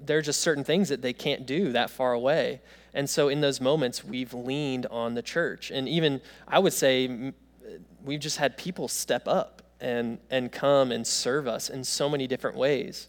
there 0.00 0.18
are 0.18 0.22
just 0.22 0.40
certain 0.40 0.64
things 0.64 0.88
that 0.88 1.02
they 1.02 1.12
can't 1.12 1.46
do 1.46 1.72
that 1.72 1.90
far 1.90 2.12
away. 2.12 2.60
And 2.94 3.08
so 3.08 3.28
in 3.28 3.40
those 3.40 3.60
moments, 3.60 4.04
we've 4.04 4.32
leaned 4.32 4.86
on 4.86 5.14
the 5.14 5.22
church. 5.22 5.70
And 5.70 5.88
even, 5.88 6.20
I 6.46 6.58
would 6.58 6.72
say, 6.72 7.32
we've 8.04 8.20
just 8.20 8.38
had 8.38 8.56
people 8.56 8.88
step 8.88 9.28
up 9.28 9.62
and, 9.80 10.18
and 10.30 10.50
come 10.50 10.92
and 10.92 11.06
serve 11.06 11.46
us 11.46 11.68
in 11.68 11.84
so 11.84 12.08
many 12.08 12.26
different 12.26 12.56
ways. 12.56 13.08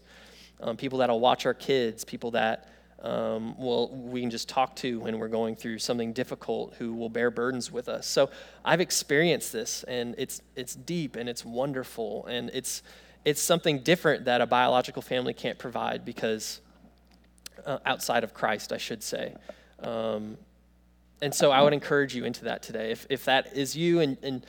Um, 0.60 0.76
people 0.76 0.98
that'll 0.98 1.20
watch 1.20 1.46
our 1.46 1.54
kids, 1.54 2.04
people 2.04 2.32
that 2.32 2.69
um, 3.02 3.54
well, 3.58 3.88
we 3.88 4.20
can 4.20 4.30
just 4.30 4.48
talk 4.48 4.76
to 4.76 5.00
when 5.00 5.18
we're 5.18 5.28
going 5.28 5.56
through 5.56 5.78
something 5.78 6.12
difficult 6.12 6.74
who 6.78 6.94
will 6.94 7.08
bear 7.08 7.30
burdens 7.30 7.72
with 7.72 7.88
us. 7.88 8.06
So 8.06 8.30
I've 8.64 8.80
experienced 8.80 9.52
this, 9.52 9.84
and 9.84 10.14
it's, 10.18 10.42
it's 10.54 10.74
deep 10.74 11.16
and 11.16 11.28
it's 11.28 11.44
wonderful, 11.44 12.26
and 12.26 12.50
it's, 12.52 12.82
it's 13.24 13.40
something 13.40 13.80
different 13.80 14.26
that 14.26 14.40
a 14.40 14.46
biological 14.46 15.02
family 15.02 15.32
can't 15.32 15.58
provide 15.58 16.04
because 16.04 16.60
uh, 17.64 17.78
outside 17.86 18.24
of 18.24 18.34
Christ, 18.34 18.72
I 18.72 18.78
should 18.78 19.02
say. 19.02 19.34
Um, 19.80 20.36
and 21.22 21.34
so 21.34 21.50
I 21.50 21.62
would 21.62 21.72
encourage 21.72 22.14
you 22.14 22.24
into 22.24 22.44
that 22.44 22.62
today. 22.62 22.90
If, 22.90 23.06
if 23.10 23.24
that 23.26 23.56
is 23.56 23.76
you 23.76 24.00
and, 24.00 24.16
and 24.22 24.46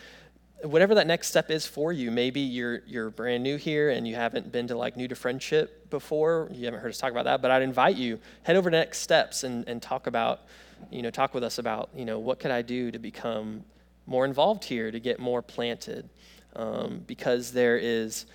whatever 0.63 0.95
that 0.95 1.07
next 1.07 1.27
step 1.27 1.49
is 1.49 1.65
for 1.65 1.91
you, 1.91 2.11
maybe 2.11 2.39
you're 2.39 2.81
you're 2.85 3.09
brand 3.09 3.43
new 3.43 3.57
here 3.57 3.89
and 3.89 4.07
you 4.07 4.15
haven't 4.15 4.51
been 4.51 4.67
to 4.67 4.75
like 4.75 4.97
new 4.97 5.07
to 5.07 5.15
friendship 5.15 5.89
before. 5.89 6.49
You 6.51 6.65
haven't 6.65 6.79
heard 6.79 6.89
us 6.89 6.97
talk 6.97 7.11
about 7.11 7.25
that, 7.25 7.41
but 7.41 7.51
I'd 7.51 7.61
invite 7.61 7.95
you 7.95 8.19
head 8.43 8.55
over 8.55 8.69
to 8.69 8.77
next 8.77 8.99
steps 8.99 9.43
and, 9.43 9.67
and 9.67 9.81
talk 9.81 10.07
about, 10.07 10.41
you 10.89 11.01
know, 11.01 11.09
talk 11.09 11.33
with 11.33 11.43
us 11.43 11.57
about, 11.57 11.89
you 11.95 12.05
know, 12.05 12.19
what 12.19 12.39
could 12.39 12.51
I 12.51 12.61
do 12.61 12.91
to 12.91 12.99
become 12.99 13.63
more 14.05 14.25
involved 14.25 14.63
here, 14.63 14.91
to 14.91 14.99
get 14.99 15.19
more 15.19 15.41
planted, 15.41 16.09
um, 16.55 17.03
because 17.07 17.51
there 17.51 17.77
is 17.77 18.25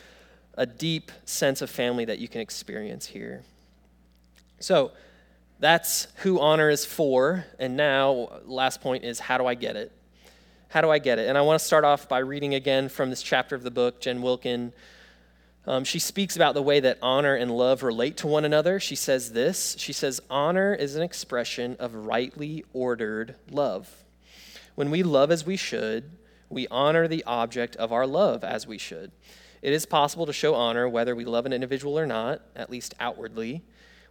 a 0.55 0.67
deep 0.67 1.13
sense 1.25 1.61
of 1.61 1.71
family 1.71 2.05
that 2.07 2.19
you 2.19 2.29
can 2.29 2.41
experience 2.41 3.07
here. 3.07 3.43
So 4.59 4.93
that's 5.59 6.09
who 6.17 6.41
honor 6.41 6.71
is 6.71 6.85
for, 6.85 7.47
and 7.59 7.77
now 7.77 8.41
last 8.45 8.81
point 8.81 9.05
is 9.05 9.19
how 9.19 9.39
do 9.39 9.47
I 9.47 9.55
get 9.55 9.77
it? 9.77 9.93
How 10.69 10.81
do 10.81 10.91
I 10.91 10.99
get 10.99 11.19
it? 11.19 11.29
And 11.29 11.39
I 11.39 11.43
want 11.43 11.61
to 11.61 11.65
start 11.65 11.85
off 11.85 12.09
by 12.09 12.19
reading 12.19 12.55
again 12.55 12.89
from 12.89 13.11
this 13.11 13.23
chapter 13.23 13.55
of 13.55 13.63
the 13.63 13.71
book, 13.71 14.01
Jen 14.01 14.21
Wilkin. 14.21 14.73
Um, 15.65 15.85
she 15.85 15.99
speaks 15.99 16.37
about 16.37 16.55
the 16.55 16.63
way 16.63 16.81
that 16.81 16.99
honor 17.03 17.35
and 17.35 17.51
love 17.51 17.83
relate 17.83 18.17
to 18.19 18.27
one 18.27 18.45
another. 18.45 18.81
She 18.81 18.97
says 18.97 19.33
this 19.33 19.77
She 19.79 19.93
says, 19.93 20.21
Honor 20.29 20.75
is 20.75 20.97
an 20.97 21.03
expression 21.03 21.77
of 21.79 21.95
rightly 21.95 22.65
ordered 22.73 23.37
love. 23.51 24.05
When 24.75 24.91
we 24.91 25.03
love 25.03 25.31
as 25.31 25.47
we 25.47 25.57
should, 25.57 26.11
we 26.49 26.69
honor 26.69 27.09
the 27.09 27.25
object 27.25 27.77
of 27.77 27.93
our 27.93 28.07
love 28.07 28.45
as 28.45 28.67
we 28.67 28.79
should. 28.79 29.13
It 29.63 29.73
is 29.73 29.87
possible 29.87 30.27
to 30.27 30.33
show 30.33 30.55
honor 30.55 30.89
whether 30.89 31.15
we 31.15 31.25
love 31.25 31.47
an 31.47 31.53
individual 31.53 31.99
or 31.99 32.07
not, 32.07 32.43
at 32.55 32.71
least 32.71 32.95
outwardly. 33.01 33.63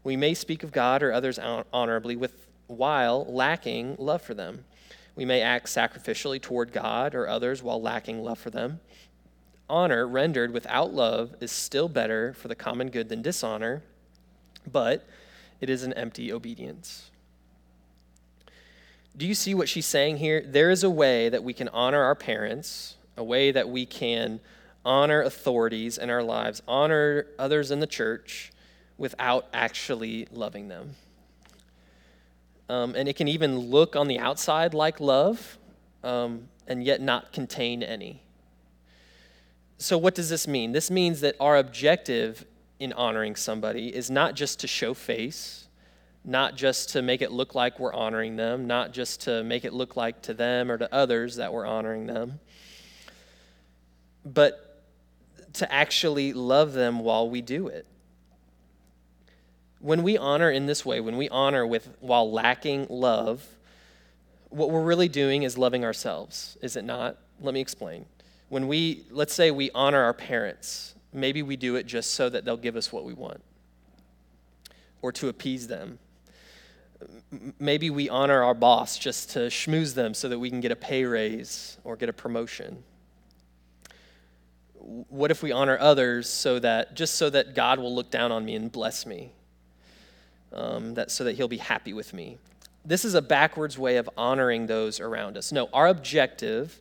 We 0.03 0.15
may 0.15 0.33
speak 0.33 0.63
of 0.63 0.71
God 0.71 1.03
or 1.03 1.11
others 1.11 1.37
honorably 1.39 2.15
with, 2.15 2.47
while 2.67 3.25
lacking 3.25 3.95
love 3.99 4.21
for 4.21 4.33
them. 4.33 4.65
We 5.15 5.25
may 5.25 5.41
act 5.41 5.67
sacrificially 5.67 6.41
toward 6.41 6.71
God 6.71 7.15
or 7.15 7.27
others 7.27 7.63
while 7.63 7.81
lacking 7.81 8.23
love 8.23 8.37
for 8.37 8.49
them. 8.49 8.79
Honor 9.69 10.07
rendered 10.07 10.51
without 10.51 10.93
love 10.93 11.35
is 11.39 11.51
still 11.51 11.87
better 11.87 12.33
for 12.33 12.47
the 12.47 12.55
common 12.55 12.89
good 12.89 13.09
than 13.09 13.21
dishonor, 13.21 13.81
but 14.71 15.07
it 15.61 15.69
is 15.69 15.83
an 15.83 15.93
empty 15.93 16.31
obedience. 16.31 17.09
Do 19.17 19.25
you 19.25 19.33
see 19.33 19.53
what 19.53 19.69
she's 19.69 19.85
saying 19.85 20.17
here? 20.17 20.43
There 20.45 20.69
is 20.69 20.83
a 20.83 20.89
way 20.89 21.29
that 21.29 21.43
we 21.43 21.53
can 21.53 21.69
honor 21.69 22.03
our 22.03 22.15
parents, 22.15 22.95
a 23.15 23.23
way 23.23 23.51
that 23.51 23.69
we 23.69 23.85
can 23.85 24.41
honor 24.83 25.21
authorities 25.21 25.97
in 25.97 26.09
our 26.09 26.21
lives, 26.21 26.61
honor 26.67 27.27
others 27.39 27.71
in 27.71 27.79
the 27.79 27.87
church 27.87 28.51
without 28.97 29.47
actually 29.53 30.27
loving 30.31 30.67
them. 30.67 30.95
Um, 32.67 32.95
and 32.95 33.07
it 33.07 33.15
can 33.15 33.27
even 33.27 33.57
look 33.57 33.95
on 33.95 34.07
the 34.07 34.17
outside 34.19 34.73
like 34.73 34.99
love 34.99 35.57
um, 36.03 36.47
and 36.67 36.83
yet 36.83 37.01
not 37.01 37.31
contain 37.31 37.83
any. 37.83 38.23
So, 39.77 39.97
what 39.97 40.15
does 40.15 40.29
this 40.29 40.47
mean? 40.47 40.71
This 40.71 40.89
means 40.89 41.21
that 41.21 41.35
our 41.39 41.57
objective 41.57 42.45
in 42.79 42.93
honoring 42.93 43.35
somebody 43.35 43.93
is 43.93 44.09
not 44.09 44.35
just 44.35 44.59
to 44.61 44.67
show 44.67 44.93
face, 44.93 45.67
not 46.23 46.55
just 46.55 46.89
to 46.89 47.01
make 47.01 47.21
it 47.21 47.31
look 47.31 47.55
like 47.55 47.79
we're 47.79 47.93
honoring 47.93 48.35
them, 48.35 48.67
not 48.67 48.93
just 48.93 49.21
to 49.21 49.43
make 49.43 49.63
it 49.63 49.73
look 49.73 49.95
like 49.95 50.21
to 50.23 50.33
them 50.33 50.71
or 50.71 50.77
to 50.77 50.93
others 50.93 51.35
that 51.35 51.53
we're 51.53 51.65
honoring 51.65 52.07
them, 52.07 52.39
but 54.25 54.83
to 55.53 55.71
actually 55.71 56.33
love 56.33 56.73
them 56.73 56.99
while 56.99 57.29
we 57.29 57.41
do 57.41 57.67
it. 57.67 57.85
When 59.85 60.01
we 60.01 60.17
honor 60.17 60.49
in 60.49 60.65
this 60.65 60.83
way, 60.83 60.99
when 60.99 61.15
we 61.15 61.29
honor 61.29 61.67
with 61.67 61.87
while 61.99 62.31
lacking 62.31 62.87
love, 62.89 63.45
what 64.49 64.71
we're 64.71 64.81
really 64.81 65.07
doing 65.07 65.43
is 65.43 65.59
loving 65.59 65.85
ourselves, 65.85 66.57
is 66.63 66.75
it 66.75 66.83
not? 66.83 67.19
Let 67.39 67.53
me 67.53 67.61
explain 67.61 68.07
when 68.49 68.67
we, 68.67 69.05
let's 69.11 69.35
say 69.35 69.51
we 69.51 69.69
honor 69.75 70.01
our 70.01 70.13
parents, 70.15 70.95
maybe 71.13 71.43
we 71.43 71.55
do 71.55 71.75
it 71.75 71.85
just 71.85 72.15
so 72.15 72.29
that 72.29 72.45
they'll 72.45 72.57
give 72.57 72.75
us 72.75 72.91
what 72.91 73.05
we 73.05 73.13
want 73.13 73.43
or 75.03 75.11
to 75.11 75.27
appease 75.29 75.67
them. 75.67 75.99
Maybe 77.59 77.91
we 77.91 78.09
honor 78.09 78.41
our 78.41 78.55
boss 78.55 78.97
just 78.97 79.29
to 79.33 79.49
schmooze 79.49 79.93
them 79.93 80.15
so 80.15 80.27
that 80.29 80.39
we 80.39 80.49
can 80.49 80.61
get 80.61 80.71
a 80.71 80.75
pay 80.75 81.05
raise 81.05 81.77
or 81.83 81.95
get 81.95 82.09
a 82.09 82.13
promotion. 82.13 82.83
What 84.79 85.29
if 85.29 85.43
we 85.43 85.51
honor 85.51 85.77
others 85.79 86.27
so 86.27 86.57
that 86.57 86.95
just 86.95 87.13
so 87.17 87.29
that 87.29 87.53
God 87.53 87.77
will 87.77 87.93
look 87.93 88.09
down 88.09 88.31
on 88.31 88.45
me 88.45 88.55
and 88.55 88.71
bless 88.71 89.05
me? 89.05 89.31
Um, 90.55 90.93
that 90.93 91.11
so 91.11 91.25
that 91.25 91.35
He'll 91.35 91.47
be 91.47 91.57
happy 91.57 91.91
with 91.93 92.13
me. 92.13 92.37
This 92.85 93.03
is 93.03 93.13
a 93.13 93.21
backwards 93.21 93.77
way 93.77 93.97
of 93.97 94.09
honoring 94.15 94.67
those 94.67 94.99
around 94.99 95.37
us. 95.37 95.51
No, 95.51 95.69
our 95.73 95.87
objective 95.87 96.79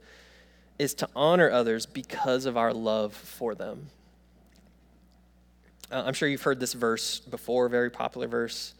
is 0.79 0.95
to 0.95 1.09
honor 1.17 1.51
others 1.51 1.87
because 1.87 2.47
of 2.47 2.57
our 2.57 2.73
love 2.73 3.15
for 3.15 3.55
them. 3.55 3.89
Uh, 5.91 6.03
I'm 6.07 6.15
sure 6.15 6.29
you've 6.29 6.43
heard 6.43 6.61
this 6.61 6.73
verse 6.73 7.21
before, 7.21 7.69
very 7.69 7.91
popular 7.91 8.27
verse 8.27 8.75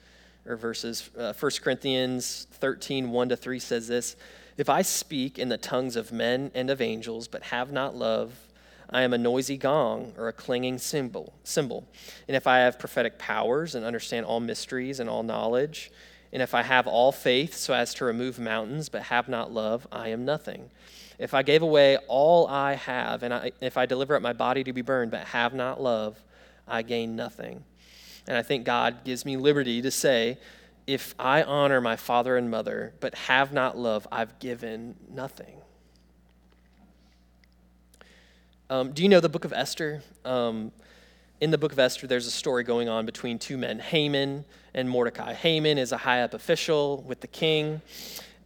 or 0.47 0.57
verses. 0.57 1.11
Uh, 1.17 1.33
1 1.33 1.53
Corinthians 1.63 2.47
13, 2.53 3.11
1 3.11 3.29
to 3.29 3.37
3 3.37 3.59
says 3.59 3.89
this 3.89 4.17
If 4.57 4.69
I 4.69 4.83
speak 4.83 5.39
in 5.39 5.49
the 5.49 5.59
tongues 5.59 5.97
of 5.97 6.13
men 6.13 6.51
and 6.55 6.71
of 6.71 6.81
angels, 6.81 7.29
but 7.29 7.43
have 7.45 7.73
not 7.73 7.95
love, 7.95 8.35
I 8.95 9.03
am 9.03 9.13
a 9.13 9.19
noisy 9.19 9.57
gong 9.57 10.13
or 10.17 10.29
a 10.29 10.33
clanging 10.33 10.79
cymbal, 10.79 11.35
cymbal. 11.43 11.85
And 12.29 12.37
if 12.37 12.47
I 12.47 12.59
have 12.59 12.79
prophetic 12.79 13.19
powers 13.19 13.75
and 13.75 13.85
understand 13.85 14.25
all 14.25 14.39
mysteries 14.39 15.01
and 15.01 15.11
all 15.11 15.25
knowledge, 15.25 15.91
and 16.33 16.41
if 16.41 16.55
I 16.55 16.63
have 16.63 16.87
all 16.87 17.11
faith 17.11 17.55
so 17.55 17.75
as 17.75 17.93
to 17.95 18.05
remove 18.05 18.39
mountains, 18.39 18.89
but 18.89 19.03
have 19.03 19.29
not 19.29 19.53
love, 19.53 19.85
I 19.91 20.11
am 20.11 20.25
nothing. 20.25 20.71
If 21.19 21.35
I 21.35 21.43
gave 21.43 21.61
away 21.61 21.97
all 22.07 22.47
I 22.47 22.75
have, 22.75 23.25
and 23.25 23.35
I, 23.35 23.51
if 23.61 23.77
I 23.77 23.85
deliver 23.85 24.15
up 24.15 24.23
my 24.23 24.33
body 24.33 24.63
to 24.63 24.73
be 24.73 24.81
burned, 24.81 25.11
but 25.11 25.27
have 25.27 25.55
not 25.55 25.83
love, 25.83 26.23
I 26.69 26.83
gain 26.83 27.17
nothing. 27.17 27.65
And 28.29 28.37
I 28.37 28.43
think 28.43 28.65
God 28.65 29.03
gives 29.03 29.25
me 29.25 29.37
liberty 29.37 29.83
to 29.83 29.91
say, 29.91 30.39
if 30.87 31.17
I 31.19 31.43
honor 31.43 31.81
my 31.81 31.97
father 31.97 32.37
and 32.37 32.49
mother, 32.49 32.95
but 33.01 33.17
have 33.17 33.53
not 33.53 33.77
love, 33.77 34.07
I've 34.13 34.39
given 34.39 34.95
nothing. 35.11 35.64
Um, 38.71 38.93
do 38.93 39.03
you 39.03 39.11
know 39.11 39.21
the 39.21 39.29
book 39.29 39.45
of 39.45 39.53
Esther? 39.53 40.03
Um, 40.25 40.73
in 41.39 41.51
the 41.51 41.59
book 41.59 41.73
of 41.73 41.79
Esther, 41.79 42.07
there's 42.07 42.27
a 42.27 42.31
story 42.31 42.65
going 42.65 42.89
on 42.89 43.05
between 43.05 43.39
two 43.39 43.59
men, 43.59 43.79
Haman 43.79 44.47
and 44.73 44.89
Mordecai. 44.89 45.35
Haman 45.35 45.77
is 45.77 45.93
a 45.93 45.99
high 45.99 46.23
up 46.23 46.33
official 46.33 47.03
with 47.07 47.21
the 47.21 47.27
king, 47.27 47.83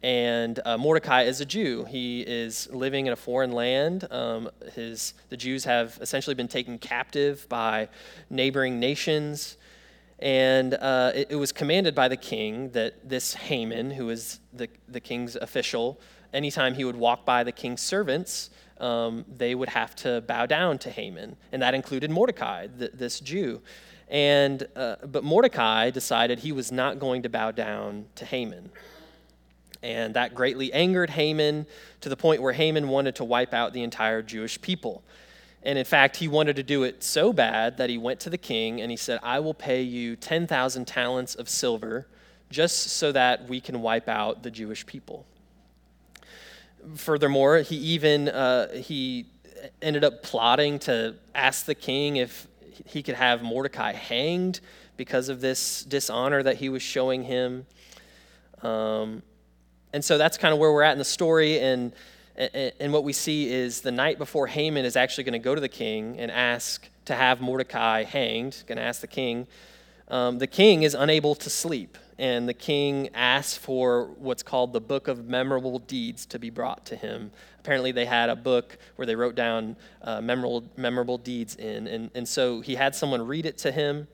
and 0.03 0.59
uh, 0.65 0.77
Mordecai 0.77 1.21
is 1.21 1.39
a 1.39 1.45
Jew. 1.45 1.85
He 1.85 2.19
is 2.21 2.67
living 2.73 3.05
in 3.05 3.13
a 3.13 3.15
foreign 3.15 3.53
land. 3.53 4.11
Um, 4.11 4.49
his, 4.73 5.13
the 5.29 5.37
Jews 5.37 5.63
have 5.63 5.97
essentially 6.01 6.35
been 6.35 6.49
taken 6.49 6.79
captive 6.79 7.47
by 7.47 7.87
neighboring 8.29 8.77
nations. 8.77 9.55
And 10.19 10.73
uh, 10.73 11.13
it, 11.15 11.27
it, 11.31 11.35
was 11.37 11.53
commanded 11.53 11.95
by 11.95 12.09
the 12.09 12.17
king 12.17 12.71
that 12.71 13.07
this 13.07 13.35
Haman, 13.35 13.91
who 13.91 14.07
was 14.07 14.41
the, 14.51 14.67
the 14.89 14.99
king's 14.99 15.37
official, 15.37 15.97
anytime 16.33 16.73
he 16.73 16.83
would 16.83 16.97
walk 16.97 17.25
by 17.25 17.45
the 17.45 17.53
king's 17.53 17.79
servants, 17.79 18.49
um, 18.79 19.25
they 19.37 19.55
would 19.55 19.69
have 19.69 19.95
to 19.97 20.21
bow 20.21 20.45
down 20.45 20.77
to 20.79 20.89
Haman. 20.89 21.35
And 21.51 21.61
that 21.61 21.73
included 21.73 22.09
Mordecai, 22.09 22.67
th- 22.67 22.91
this 22.93 23.19
Jew. 23.19 23.61
And, 24.07 24.67
uh, 24.75 24.95
but 25.05 25.23
Mordecai 25.23 25.89
decided 25.91 26.39
he 26.39 26.51
was 26.51 26.71
not 26.71 26.99
going 26.99 27.23
to 27.23 27.29
bow 27.29 27.51
down 27.51 28.05
to 28.15 28.25
Haman. 28.25 28.71
And 29.81 30.13
that 30.15 30.35
greatly 30.35 30.73
angered 30.73 31.09
Haman 31.11 31.65
to 32.01 32.09
the 32.09 32.17
point 32.17 32.41
where 32.41 32.53
Haman 32.53 32.89
wanted 32.89 33.15
to 33.15 33.23
wipe 33.23 33.53
out 33.53 33.71
the 33.73 33.83
entire 33.83 34.21
Jewish 34.21 34.59
people. 34.59 35.03
And 35.63 35.77
in 35.77 35.85
fact, 35.85 36.17
he 36.17 36.27
wanted 36.27 36.55
to 36.55 36.63
do 36.63 36.83
it 36.83 37.03
so 37.03 37.33
bad 37.33 37.77
that 37.77 37.89
he 37.89 37.97
went 37.97 38.19
to 38.21 38.29
the 38.29 38.37
king 38.37 38.81
and 38.81 38.89
he 38.89 38.97
said, 38.97 39.19
I 39.21 39.39
will 39.39 39.53
pay 39.53 39.81
you 39.81 40.15
10,000 40.15 40.85
talents 40.85 41.35
of 41.35 41.49
silver 41.49 42.07
just 42.49 42.87
so 42.91 43.11
that 43.11 43.47
we 43.47 43.61
can 43.61 43.81
wipe 43.81 44.07
out 44.07 44.41
the 44.41 44.51
Jewish 44.51 44.85
people. 44.85 45.25
Furthermore, 46.95 47.59
he 47.59 47.75
even 47.75 48.29
uh, 48.29 48.73
he 48.73 49.25
ended 49.81 50.03
up 50.03 50.23
plotting 50.23 50.79
to 50.79 51.15
ask 51.35 51.65
the 51.65 51.75
king 51.75 52.17
if 52.17 52.47
he 52.85 53.03
could 53.03 53.15
have 53.15 53.43
Mordecai 53.43 53.93
hanged 53.93 54.59
because 54.97 55.29
of 55.29 55.41
this 55.41 55.83
dishonor 55.83 56.43
that 56.43 56.57
he 56.57 56.69
was 56.69 56.81
showing 56.81 57.23
him. 57.23 57.65
Um, 58.61 59.23
and 59.93 60.03
so 60.03 60.17
that's 60.17 60.37
kind 60.37 60.53
of 60.53 60.59
where 60.59 60.71
we're 60.71 60.83
at 60.83 60.91
in 60.91 60.99
the 60.99 61.05
story. 61.05 61.59
And, 61.59 61.93
and 62.35 62.93
what 62.93 63.03
we 63.03 63.13
see 63.13 63.51
is 63.51 63.81
the 63.81 63.91
night 63.91 64.17
before 64.17 64.47
Haman 64.47 64.85
is 64.85 64.95
actually 64.95 65.23
going 65.23 65.33
to 65.33 65.39
go 65.39 65.55
to 65.55 65.61
the 65.61 65.69
king 65.69 66.19
and 66.19 66.29
ask 66.29 66.87
to 67.05 67.15
have 67.15 67.41
Mordecai 67.41 68.03
hanged, 68.03 68.63
going 68.67 68.77
to 68.77 68.83
ask 68.83 69.01
the 69.01 69.07
king. 69.07 69.47
Um, 70.09 70.37
the 70.37 70.47
king 70.47 70.83
is 70.83 70.93
unable 70.93 71.35
to 71.35 71.49
sleep, 71.49 71.97
and 72.19 72.49
the 72.49 72.53
king 72.53 73.09
asks 73.15 73.57
for 73.57 74.07
what's 74.17 74.43
called 74.43 74.73
the 74.73 74.81
Book 74.81 75.07
of 75.07 75.25
Memorable 75.25 75.79
Deeds 75.79 76.25
to 76.27 76.37
be 76.37 76.49
brought 76.49 76.85
to 76.87 76.97
him. 76.97 77.31
Apparently, 77.59 77.93
they 77.93 78.05
had 78.05 78.29
a 78.29 78.35
book 78.35 78.77
where 78.97 79.05
they 79.05 79.15
wrote 79.15 79.35
down 79.35 79.77
uh, 80.01 80.19
memorable, 80.19 80.65
memorable 80.75 81.17
deeds 81.17 81.55
in, 81.55 81.87
and, 81.87 82.11
and 82.13 82.27
so 82.27 82.59
he 82.59 82.75
had 82.75 82.93
someone 82.93 83.25
read 83.25 83.45
it 83.45 83.57
to 83.59 83.71
him. 83.71 84.09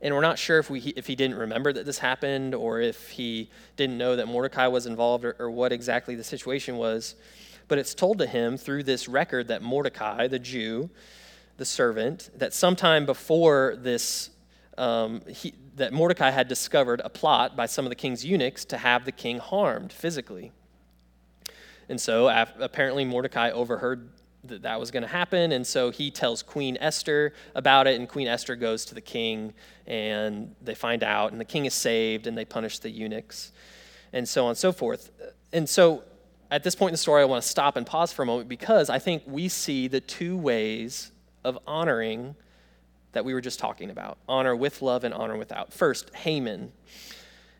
And 0.00 0.14
we're 0.14 0.22
not 0.22 0.38
sure 0.38 0.58
if, 0.58 0.70
we, 0.70 0.80
if 0.96 1.06
he 1.06 1.14
didn't 1.14 1.36
remember 1.36 1.74
that 1.74 1.84
this 1.84 1.98
happened 1.98 2.54
or 2.54 2.80
if 2.80 3.10
he 3.10 3.50
didn't 3.76 3.98
know 3.98 4.16
that 4.16 4.26
Mordecai 4.26 4.66
was 4.68 4.86
involved 4.86 5.26
or, 5.26 5.36
or 5.38 5.50
what 5.50 5.72
exactly 5.72 6.14
the 6.14 6.24
situation 6.24 6.78
was. 6.78 7.16
But 7.66 7.78
it's 7.78 7.94
told 7.94 8.18
to 8.18 8.26
him 8.26 8.56
through 8.56 8.84
this 8.84 9.08
record 9.08 9.48
that 9.48 9.60
Mordecai, 9.60 10.26
the 10.26 10.38
Jew, 10.38 10.88
the 11.58 11.66
servant, 11.66 12.30
that 12.36 12.54
sometime 12.54 13.04
before 13.04 13.76
this, 13.76 14.30
um, 14.78 15.22
he, 15.28 15.54
that 15.76 15.92
Mordecai 15.92 16.30
had 16.30 16.48
discovered 16.48 17.02
a 17.04 17.08
plot 17.08 17.56
by 17.56 17.66
some 17.66 17.84
of 17.84 17.90
the 17.90 17.96
king's 17.96 18.24
eunuchs 18.24 18.64
to 18.66 18.78
have 18.78 19.04
the 19.04 19.12
king 19.12 19.38
harmed 19.38 19.92
physically. 19.92 20.52
And 21.88 22.00
so 22.00 22.28
apparently 22.58 23.04
Mordecai 23.04 23.50
overheard 23.50 24.10
that 24.44 24.62
that 24.62 24.78
was 24.78 24.90
going 24.90 25.02
to 25.02 25.08
happen. 25.08 25.52
And 25.52 25.66
so 25.66 25.90
he 25.90 26.10
tells 26.10 26.42
Queen 26.42 26.76
Esther 26.80 27.32
about 27.54 27.86
it, 27.86 27.98
and 27.98 28.08
Queen 28.08 28.28
Esther 28.28 28.56
goes 28.56 28.84
to 28.86 28.94
the 28.94 29.00
king, 29.00 29.52
and 29.86 30.54
they 30.62 30.74
find 30.74 31.02
out, 31.02 31.32
and 31.32 31.40
the 31.40 31.44
king 31.44 31.66
is 31.66 31.74
saved, 31.74 32.26
and 32.26 32.36
they 32.36 32.44
punish 32.44 32.78
the 32.78 32.90
eunuchs, 32.90 33.52
and 34.12 34.28
so 34.28 34.44
on 34.44 34.50
and 34.50 34.58
so 34.58 34.70
forth. 34.70 35.10
And 35.52 35.68
so 35.68 36.04
at 36.50 36.62
this 36.62 36.74
point 36.74 36.90
in 36.90 36.94
the 36.94 36.98
story, 36.98 37.22
I 37.22 37.24
want 37.24 37.42
to 37.42 37.48
stop 37.48 37.76
and 37.76 37.86
pause 37.86 38.12
for 38.12 38.22
a 38.22 38.26
moment 38.26 38.48
because 38.48 38.90
I 38.90 38.98
think 38.98 39.22
we 39.26 39.48
see 39.48 39.88
the 39.88 40.00
two 40.00 40.36
ways 40.36 41.10
of 41.44 41.58
honoring 41.66 42.36
that 43.18 43.24
we 43.24 43.34
were 43.34 43.40
just 43.40 43.58
talking 43.58 43.90
about 43.90 44.16
honor 44.28 44.54
with 44.54 44.80
love 44.80 45.02
and 45.02 45.12
honor 45.12 45.36
without. 45.36 45.72
First, 45.72 46.14
Haman. 46.14 46.70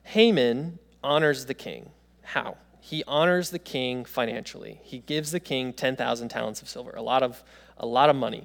Haman 0.05 0.79
honors 1.03 1.47
the 1.47 1.55
king. 1.55 1.91
How? 2.23 2.57
He 2.79 3.03
honors 3.09 3.51
the 3.51 3.59
king 3.59 4.05
financially. 4.05 4.79
He 4.85 5.01
gives 5.01 5.33
the 5.33 5.41
king 5.41 5.73
10,000 5.73 6.29
talents 6.29 6.63
of 6.63 6.69
silver, 6.69 6.93
a 6.93 7.03
lot 7.03 7.25
of, 7.25 7.43
a 7.77 7.87
lot 7.87 8.09
of 8.09 8.15
money. 8.15 8.45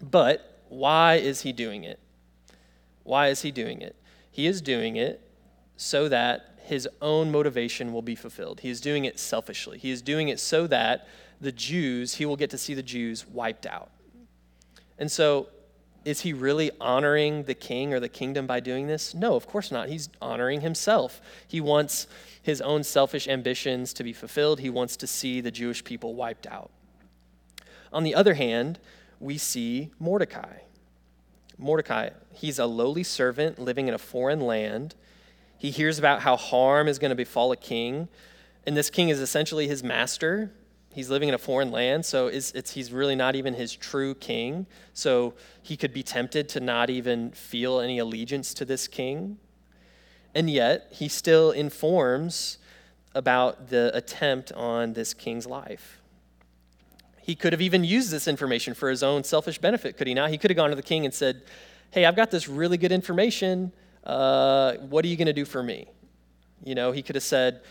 But 0.00 0.62
why 0.70 1.16
is 1.16 1.42
he 1.42 1.52
doing 1.52 1.84
it? 1.84 2.00
Why 3.02 3.28
is 3.28 3.42
he 3.42 3.50
doing 3.50 3.82
it? 3.82 3.94
He 4.30 4.46
is 4.46 4.62
doing 4.62 4.96
it 4.96 5.20
so 5.76 6.08
that 6.08 6.58
his 6.64 6.88
own 7.02 7.30
motivation 7.30 7.92
will 7.92 8.00
be 8.00 8.14
fulfilled. 8.14 8.60
He 8.60 8.70
is 8.70 8.80
doing 8.80 9.04
it 9.04 9.18
selfishly. 9.18 9.76
He 9.76 9.90
is 9.90 10.00
doing 10.00 10.28
it 10.28 10.40
so 10.40 10.66
that 10.68 11.06
the 11.38 11.52
Jews, 11.52 12.14
he 12.14 12.24
will 12.24 12.36
get 12.36 12.48
to 12.48 12.56
see 12.56 12.72
the 12.72 12.82
Jews 12.82 13.26
wiped 13.26 13.66
out. 13.66 13.90
And 14.98 15.12
so, 15.12 15.48
is 16.04 16.20
he 16.20 16.32
really 16.32 16.70
honoring 16.80 17.44
the 17.44 17.54
king 17.54 17.92
or 17.92 18.00
the 18.00 18.08
kingdom 18.08 18.46
by 18.46 18.60
doing 18.60 18.86
this? 18.86 19.14
No, 19.14 19.34
of 19.34 19.46
course 19.46 19.70
not. 19.70 19.88
He's 19.88 20.08
honoring 20.22 20.60
himself. 20.60 21.20
He 21.46 21.60
wants 21.60 22.06
his 22.42 22.60
own 22.60 22.82
selfish 22.82 23.28
ambitions 23.28 23.92
to 23.94 24.04
be 24.04 24.12
fulfilled, 24.12 24.60
he 24.60 24.70
wants 24.70 24.96
to 24.96 25.06
see 25.06 25.40
the 25.40 25.50
Jewish 25.50 25.84
people 25.84 26.14
wiped 26.14 26.46
out. 26.46 26.70
On 27.92 28.04
the 28.04 28.14
other 28.14 28.34
hand, 28.34 28.78
we 29.20 29.38
see 29.38 29.90
Mordecai. 29.98 30.58
Mordecai, 31.58 32.10
he's 32.32 32.58
a 32.58 32.66
lowly 32.66 33.02
servant 33.02 33.58
living 33.58 33.88
in 33.88 33.94
a 33.94 33.98
foreign 33.98 34.40
land. 34.40 34.94
He 35.58 35.70
hears 35.70 35.98
about 35.98 36.22
how 36.22 36.36
harm 36.36 36.86
is 36.86 36.98
going 36.98 37.10
to 37.10 37.16
befall 37.16 37.50
a 37.50 37.56
king, 37.56 38.08
and 38.66 38.76
this 38.76 38.90
king 38.90 39.08
is 39.08 39.20
essentially 39.20 39.66
his 39.66 39.82
master. 39.82 40.52
He's 40.92 41.10
living 41.10 41.28
in 41.28 41.34
a 41.34 41.38
foreign 41.38 41.70
land, 41.70 42.04
so 42.04 42.26
it's, 42.28 42.50
it's, 42.52 42.72
he's 42.72 42.92
really 42.92 43.14
not 43.14 43.36
even 43.36 43.54
his 43.54 43.74
true 43.74 44.14
king. 44.14 44.66
So 44.94 45.34
he 45.62 45.76
could 45.76 45.92
be 45.92 46.02
tempted 46.02 46.48
to 46.50 46.60
not 46.60 46.90
even 46.90 47.30
feel 47.30 47.80
any 47.80 47.98
allegiance 47.98 48.54
to 48.54 48.64
this 48.64 48.88
king. 48.88 49.38
And 50.34 50.50
yet, 50.50 50.88
he 50.90 51.08
still 51.08 51.50
informs 51.50 52.58
about 53.14 53.68
the 53.68 53.90
attempt 53.94 54.52
on 54.52 54.92
this 54.92 55.14
king's 55.14 55.46
life. 55.46 56.00
He 57.22 57.34
could 57.34 57.52
have 57.52 57.60
even 57.60 57.84
used 57.84 58.10
this 58.10 58.26
information 58.26 58.74
for 58.74 58.88
his 58.88 59.02
own 59.02 59.22
selfish 59.24 59.58
benefit, 59.58 59.96
could 59.98 60.06
he 60.06 60.14
not? 60.14 60.30
He 60.30 60.38
could 60.38 60.50
have 60.50 60.56
gone 60.56 60.70
to 60.70 60.76
the 60.76 60.82
king 60.82 61.04
and 61.04 61.12
said, 61.12 61.42
Hey, 61.90 62.04
I've 62.04 62.16
got 62.16 62.30
this 62.30 62.48
really 62.48 62.78
good 62.78 62.92
information. 62.92 63.72
Uh, 64.04 64.74
what 64.76 65.04
are 65.04 65.08
you 65.08 65.16
going 65.16 65.26
to 65.26 65.32
do 65.32 65.44
for 65.44 65.62
me? 65.62 65.88
You 66.64 66.74
know, 66.74 66.92
he 66.92 67.02
could 67.02 67.14
have 67.14 67.24
said, 67.24 67.62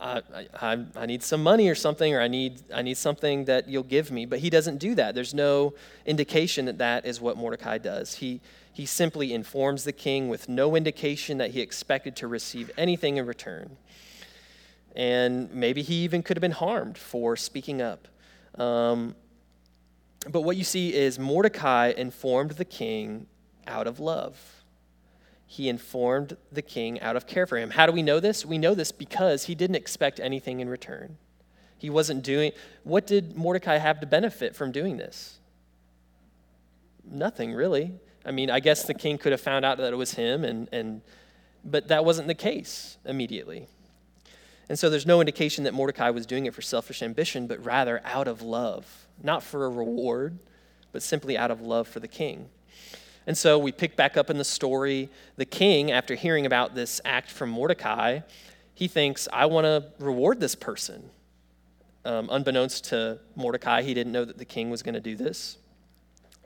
I, 0.00 0.22
I, 0.60 0.84
I, 0.96 1.06
need 1.06 1.22
some 1.22 1.42
money 1.42 1.68
or 1.68 1.74
something, 1.74 2.14
or 2.14 2.20
I 2.20 2.28
need, 2.28 2.62
I 2.72 2.82
need 2.82 2.96
something 2.96 3.44
that 3.46 3.68
you'll 3.68 3.82
give 3.82 4.10
me. 4.10 4.26
But 4.26 4.40
he 4.40 4.50
doesn't 4.50 4.78
do 4.78 4.94
that. 4.96 5.14
There's 5.14 5.34
no 5.34 5.74
indication 6.04 6.64
that 6.66 6.78
that 6.78 7.06
is 7.06 7.20
what 7.20 7.36
Mordecai 7.36 7.78
does. 7.78 8.14
He, 8.14 8.40
he 8.72 8.86
simply 8.86 9.32
informs 9.32 9.84
the 9.84 9.92
king 9.92 10.28
with 10.28 10.48
no 10.48 10.74
indication 10.74 11.38
that 11.38 11.52
he 11.52 11.60
expected 11.60 12.16
to 12.16 12.26
receive 12.26 12.70
anything 12.76 13.16
in 13.16 13.26
return. 13.26 13.76
And 14.96 15.52
maybe 15.52 15.82
he 15.82 16.04
even 16.04 16.22
could 16.22 16.36
have 16.36 16.42
been 16.42 16.52
harmed 16.52 16.98
for 16.98 17.36
speaking 17.36 17.80
up. 17.80 18.08
Um, 18.58 19.14
but 20.30 20.42
what 20.42 20.56
you 20.56 20.64
see 20.64 20.94
is 20.94 21.18
Mordecai 21.18 21.92
informed 21.96 22.52
the 22.52 22.64
king 22.64 23.26
out 23.66 23.86
of 23.86 24.00
love. 24.00 24.53
He 25.54 25.68
informed 25.68 26.36
the 26.50 26.62
king 26.62 27.00
out 27.00 27.14
of 27.14 27.28
care 27.28 27.46
for 27.46 27.56
him. 27.56 27.70
How 27.70 27.86
do 27.86 27.92
we 27.92 28.02
know 28.02 28.18
this? 28.18 28.44
We 28.44 28.58
know 28.58 28.74
this 28.74 28.90
because 28.90 29.44
he 29.44 29.54
didn't 29.54 29.76
expect 29.76 30.18
anything 30.18 30.58
in 30.58 30.68
return. 30.68 31.16
He 31.78 31.88
wasn't 31.88 32.24
doing, 32.24 32.50
what 32.82 33.06
did 33.06 33.36
Mordecai 33.36 33.76
have 33.76 34.00
to 34.00 34.06
benefit 34.06 34.56
from 34.56 34.72
doing 34.72 34.96
this? 34.96 35.38
Nothing 37.08 37.52
really. 37.52 37.92
I 38.26 38.32
mean, 38.32 38.50
I 38.50 38.58
guess 38.58 38.82
the 38.82 38.94
king 38.94 39.16
could 39.16 39.30
have 39.30 39.40
found 39.40 39.64
out 39.64 39.78
that 39.78 39.92
it 39.92 39.96
was 39.96 40.14
him, 40.14 40.42
and, 40.42 40.68
and, 40.72 41.02
but 41.64 41.86
that 41.86 42.04
wasn't 42.04 42.26
the 42.26 42.34
case 42.34 42.98
immediately. 43.04 43.68
And 44.68 44.76
so 44.76 44.90
there's 44.90 45.06
no 45.06 45.20
indication 45.20 45.62
that 45.64 45.74
Mordecai 45.74 46.10
was 46.10 46.26
doing 46.26 46.46
it 46.46 46.54
for 46.54 46.62
selfish 46.62 47.00
ambition, 47.00 47.46
but 47.46 47.64
rather 47.64 48.02
out 48.04 48.26
of 48.26 48.42
love, 48.42 49.06
not 49.22 49.44
for 49.44 49.66
a 49.66 49.68
reward, 49.68 50.36
but 50.90 51.00
simply 51.00 51.38
out 51.38 51.52
of 51.52 51.60
love 51.60 51.86
for 51.86 52.00
the 52.00 52.08
king. 52.08 52.48
And 53.26 53.36
so 53.36 53.58
we 53.58 53.72
pick 53.72 53.96
back 53.96 54.16
up 54.16 54.30
in 54.30 54.38
the 54.38 54.44
story. 54.44 55.08
The 55.36 55.44
king, 55.44 55.90
after 55.90 56.14
hearing 56.14 56.46
about 56.46 56.74
this 56.74 57.00
act 57.04 57.30
from 57.30 57.50
Mordecai, 57.50 58.20
he 58.74 58.88
thinks, 58.88 59.28
I 59.32 59.46
want 59.46 59.64
to 59.64 59.86
reward 59.98 60.40
this 60.40 60.54
person. 60.54 61.10
Um, 62.04 62.28
unbeknownst 62.30 62.84
to 62.86 63.18
Mordecai, 63.34 63.82
he 63.82 63.94
didn't 63.94 64.12
know 64.12 64.24
that 64.24 64.36
the 64.36 64.44
king 64.44 64.68
was 64.68 64.82
going 64.82 64.94
to 64.94 65.00
do 65.00 65.16
this. 65.16 65.56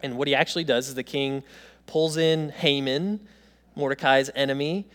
And 0.02 0.16
what 0.16 0.28
he 0.28 0.34
actually 0.34 0.64
does 0.64 0.88
is 0.88 0.94
the 0.94 1.02
king 1.02 1.42
pulls 1.86 2.16
in 2.16 2.50
Haman, 2.50 3.26
Mordecai's 3.74 4.30
enemy, 4.36 4.86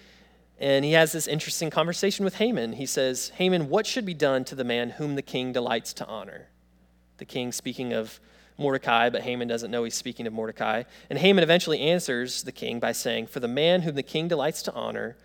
and 0.60 0.86
he 0.86 0.94
has 0.94 1.12
this 1.12 1.28
interesting 1.28 1.70
conversation 1.70 2.24
with 2.24 2.36
Haman. 2.36 2.74
He 2.74 2.86
says, 2.86 3.30
Haman, 3.36 3.68
what 3.68 3.86
should 3.86 4.06
be 4.06 4.14
done 4.14 4.46
to 4.46 4.56
the 4.56 4.64
man 4.64 4.92
whom 4.92 5.16
the 5.16 5.22
king 5.22 5.52
delights 5.52 5.92
to 5.96 6.06
honor? 6.06 6.48
The 7.18 7.26
king, 7.26 7.52
speaking 7.52 7.92
of 7.92 8.22
Mordecai, 8.58 9.10
but 9.10 9.22
Haman 9.22 9.48
doesn't 9.48 9.72
know 9.72 9.84
he's 9.84 9.96
speaking 9.96 10.28
of 10.28 10.34
Mordecai. 10.34 10.84
And 11.10 11.20
Haman 11.20 11.44
eventually 11.44 11.80
answers 11.80 12.44
the 12.44 12.52
king 12.52 12.80
by 12.80 12.92
saying, 12.92 13.28
For 13.28 13.40
the 13.40 13.48
man 13.48 13.82
whom 13.82 13.96
the 13.96 14.04
king 14.04 14.28
delights 14.28 14.62
to 14.64 14.74
honor, 14.74 15.16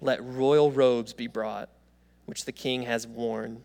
let 0.00 0.24
royal 0.24 0.70
robes 0.70 1.12
be 1.12 1.26
brought, 1.26 1.68
which 2.26 2.44
the 2.44 2.52
king 2.52 2.82
has 2.82 3.06
worn, 3.06 3.62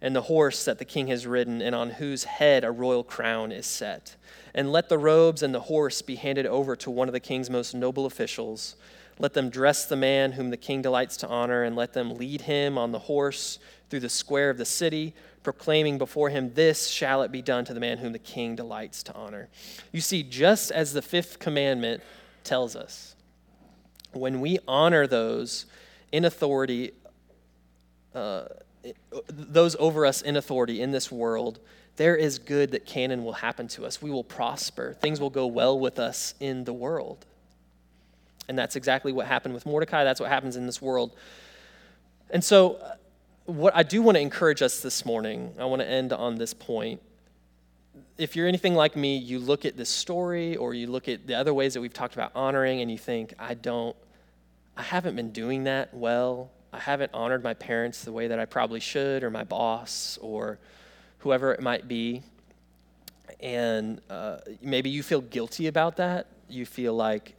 and 0.00 0.14
the 0.14 0.22
horse 0.22 0.64
that 0.64 0.78
the 0.78 0.84
king 0.84 1.08
has 1.08 1.26
ridden, 1.26 1.60
and 1.60 1.74
on 1.74 1.90
whose 1.90 2.24
head 2.24 2.64
a 2.64 2.70
royal 2.70 3.04
crown 3.04 3.52
is 3.52 3.66
set. 3.66 4.16
And 4.54 4.72
let 4.72 4.88
the 4.88 4.98
robes 4.98 5.42
and 5.42 5.54
the 5.54 5.60
horse 5.60 6.02
be 6.02 6.16
handed 6.16 6.46
over 6.46 6.76
to 6.76 6.90
one 6.90 7.08
of 7.08 7.12
the 7.12 7.20
king's 7.20 7.50
most 7.50 7.74
noble 7.74 8.06
officials 8.06 8.76
let 9.18 9.32
them 9.32 9.48
dress 9.48 9.86
the 9.86 9.96
man 9.96 10.32
whom 10.32 10.50
the 10.50 10.56
king 10.56 10.82
delights 10.82 11.16
to 11.18 11.28
honor, 11.28 11.62
and 11.62 11.74
let 11.74 11.94
them 11.94 12.14
lead 12.14 12.42
him 12.42 12.76
on 12.76 12.92
the 12.92 12.98
horse 12.98 13.58
through 13.88 14.00
the 14.00 14.08
square 14.08 14.50
of 14.50 14.58
the 14.58 14.64
city, 14.64 15.14
proclaiming 15.42 15.98
before 15.98 16.30
him, 16.30 16.52
This 16.54 16.88
shall 16.88 17.22
it 17.22 17.30
be 17.30 17.42
done 17.42 17.64
to 17.66 17.74
the 17.74 17.80
man 17.80 17.98
whom 17.98 18.12
the 18.12 18.18
king 18.18 18.56
delights 18.56 19.02
to 19.04 19.14
honor. 19.14 19.48
You 19.92 20.00
see, 20.00 20.22
just 20.22 20.70
as 20.70 20.92
the 20.92 21.02
fifth 21.02 21.38
commandment 21.38 22.02
tells 22.42 22.74
us, 22.74 23.14
when 24.12 24.40
we 24.40 24.58
honor 24.66 25.06
those 25.06 25.66
in 26.10 26.24
authority, 26.24 26.92
uh, 28.14 28.46
those 29.28 29.76
over 29.78 30.06
us 30.06 30.22
in 30.22 30.36
authority 30.36 30.80
in 30.80 30.90
this 30.90 31.12
world, 31.12 31.60
there 31.96 32.16
is 32.16 32.38
good 32.38 32.72
that 32.72 32.86
can 32.86 33.10
and 33.10 33.24
will 33.24 33.32
happen 33.32 33.68
to 33.68 33.86
us. 33.86 34.02
We 34.02 34.10
will 34.10 34.24
prosper. 34.24 34.94
Things 35.00 35.20
will 35.20 35.30
go 35.30 35.46
well 35.46 35.78
with 35.78 35.98
us 35.98 36.34
in 36.40 36.64
the 36.64 36.72
world. 36.72 37.24
And 38.48 38.58
that's 38.58 38.76
exactly 38.76 39.12
what 39.12 39.26
happened 39.26 39.54
with 39.54 39.66
Mordecai. 39.66 40.04
That's 40.04 40.20
what 40.20 40.28
happens 40.28 40.56
in 40.56 40.66
this 40.66 40.80
world. 40.80 41.16
And 42.30 42.44
so, 42.44 42.80
what 43.46 43.74
I 43.76 43.82
do 43.82 44.02
want 44.02 44.16
to 44.16 44.20
encourage 44.20 44.60
us 44.60 44.80
this 44.80 45.04
morning, 45.04 45.54
I 45.58 45.64
want 45.64 45.80
to 45.80 45.88
end 45.88 46.12
on 46.12 46.36
this 46.36 46.52
point. 46.52 47.00
If 48.18 48.34
you're 48.34 48.48
anything 48.48 48.74
like 48.74 48.96
me, 48.96 49.16
you 49.16 49.38
look 49.38 49.64
at 49.64 49.76
this 49.76 49.88
story 49.88 50.56
or 50.56 50.74
you 50.74 50.86
look 50.88 51.08
at 51.08 51.26
the 51.26 51.34
other 51.34 51.54
ways 51.54 51.74
that 51.74 51.80
we've 51.80 51.92
talked 51.92 52.14
about 52.14 52.32
honoring 52.34 52.80
and 52.80 52.90
you 52.90 52.98
think, 52.98 53.34
I 53.38 53.54
don't, 53.54 53.96
I 54.76 54.82
haven't 54.82 55.16
been 55.16 55.32
doing 55.32 55.64
that 55.64 55.94
well. 55.94 56.50
I 56.72 56.78
haven't 56.78 57.12
honored 57.14 57.42
my 57.42 57.54
parents 57.54 58.04
the 58.04 58.12
way 58.12 58.28
that 58.28 58.38
I 58.38 58.44
probably 58.44 58.80
should, 58.80 59.22
or 59.22 59.30
my 59.30 59.44
boss, 59.44 60.18
or 60.20 60.58
whoever 61.18 61.52
it 61.52 61.60
might 61.60 61.88
be. 61.88 62.22
And 63.40 64.00
uh, 64.10 64.38
maybe 64.60 64.90
you 64.90 65.02
feel 65.02 65.20
guilty 65.20 65.68
about 65.68 65.96
that. 65.96 66.26
You 66.48 66.66
feel 66.66 66.94
like, 66.94 67.38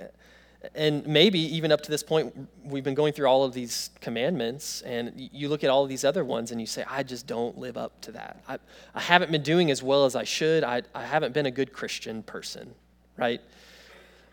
and 0.74 1.06
maybe 1.06 1.40
even 1.56 1.72
up 1.72 1.82
to 1.82 1.92
this 1.92 2.04
point, 2.04 2.34
we've 2.64 2.84
been 2.84 2.96
going 2.96 3.14
through 3.14 3.28
all 3.28 3.44
of 3.44 3.54
these 3.54 3.90
commandments, 4.02 4.82
and 4.82 5.14
you 5.16 5.50
look 5.50 5.64
at 5.64 5.70
all 5.70 5.84
of 5.84 5.90
these 5.90 6.04
other 6.04 6.26
ones 6.26 6.52
and 6.52 6.60
you 6.60 6.68
say, 6.68 6.84
I 6.90 7.04
just 7.04 7.28
don't 7.28 7.58
live 7.58 7.78
up 7.78 8.02
to 8.02 8.12
that. 8.14 8.44
I, 8.48 8.58
I 8.96 9.02
haven't 9.02 9.32
been 9.32 9.44
doing 9.44 9.70
as 9.72 9.84
well 9.84 10.06
as 10.06 10.16
I 10.16 10.24
should. 10.24 10.64
I, 10.64 10.82
I 10.96 11.04
haven't 11.04 11.34
been 11.34 11.46
a 11.46 11.52
good 11.52 11.74
Christian 11.74 12.24
person, 12.24 12.74
right? 13.18 13.42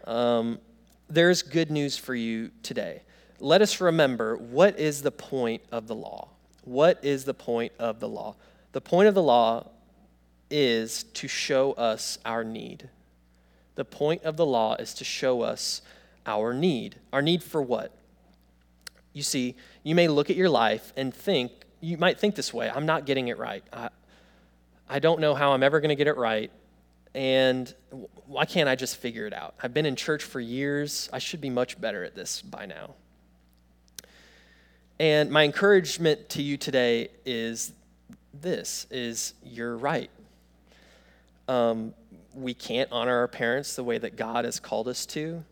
Um, 0.06 0.58
there's 1.08 1.42
good 1.42 1.70
news 1.70 1.96
for 1.96 2.14
you 2.14 2.50
today. 2.62 3.02
Let 3.38 3.60
us 3.60 3.80
remember 3.80 4.36
what 4.36 4.78
is 4.78 5.02
the 5.02 5.10
point 5.10 5.62
of 5.70 5.86
the 5.86 5.94
law? 5.94 6.28
What 6.64 7.04
is 7.04 7.24
the 7.24 7.34
point 7.34 7.72
of 7.78 8.00
the 8.00 8.08
law? 8.08 8.36
The 8.72 8.80
point 8.80 9.08
of 9.08 9.14
the 9.14 9.22
law 9.22 9.68
is 10.50 11.04
to 11.14 11.28
show 11.28 11.72
us 11.72 12.18
our 12.24 12.42
need. 12.42 12.88
The 13.74 13.84
point 13.84 14.22
of 14.22 14.36
the 14.36 14.46
law 14.46 14.76
is 14.76 14.94
to 14.94 15.04
show 15.04 15.42
us 15.42 15.82
our 16.26 16.52
need. 16.54 16.96
Our 17.12 17.22
need 17.22 17.42
for 17.42 17.62
what? 17.62 17.92
You 19.12 19.22
see, 19.22 19.54
you 19.82 19.94
may 19.94 20.08
look 20.08 20.30
at 20.30 20.36
your 20.36 20.48
life 20.48 20.92
and 20.96 21.14
think, 21.14 21.52
you 21.80 21.96
might 21.98 22.18
think 22.18 22.34
this 22.34 22.52
way 22.52 22.70
I'm 22.70 22.86
not 22.86 23.06
getting 23.06 23.28
it 23.28 23.38
right. 23.38 23.62
I, 23.72 23.88
I 24.88 24.98
don't 24.98 25.20
know 25.20 25.34
how 25.34 25.52
I'm 25.52 25.62
ever 25.62 25.80
going 25.80 25.90
to 25.90 25.94
get 25.94 26.08
it 26.08 26.16
right. 26.16 26.50
And 27.14 27.72
why 28.26 28.44
can't 28.44 28.68
I 28.68 28.74
just 28.74 28.96
figure 28.96 29.26
it 29.26 29.32
out? 29.32 29.54
I've 29.62 29.72
been 29.72 29.86
in 29.86 29.94
church 29.94 30.24
for 30.24 30.40
years. 30.40 31.08
I 31.12 31.20
should 31.20 31.40
be 31.40 31.50
much 31.50 31.80
better 31.80 32.02
at 32.02 32.14
this 32.16 32.42
by 32.42 32.66
now. 32.66 32.94
And 34.98 35.30
my 35.30 35.44
encouragement 35.44 36.28
to 36.30 36.42
you 36.42 36.56
today 36.56 37.08
is 37.24 37.72
this 38.32 38.86
is 38.90 39.34
you're 39.44 39.76
right. 39.76 40.10
Um, 41.46 41.94
we 42.34 42.54
can't 42.54 42.90
honor 42.90 43.18
our 43.18 43.28
parents 43.28 43.76
the 43.76 43.84
way 43.84 43.98
that 43.98 44.16
God 44.16 44.44
has 44.44 44.58
called 44.58 44.88
us 44.88 45.06
to. 45.06 45.44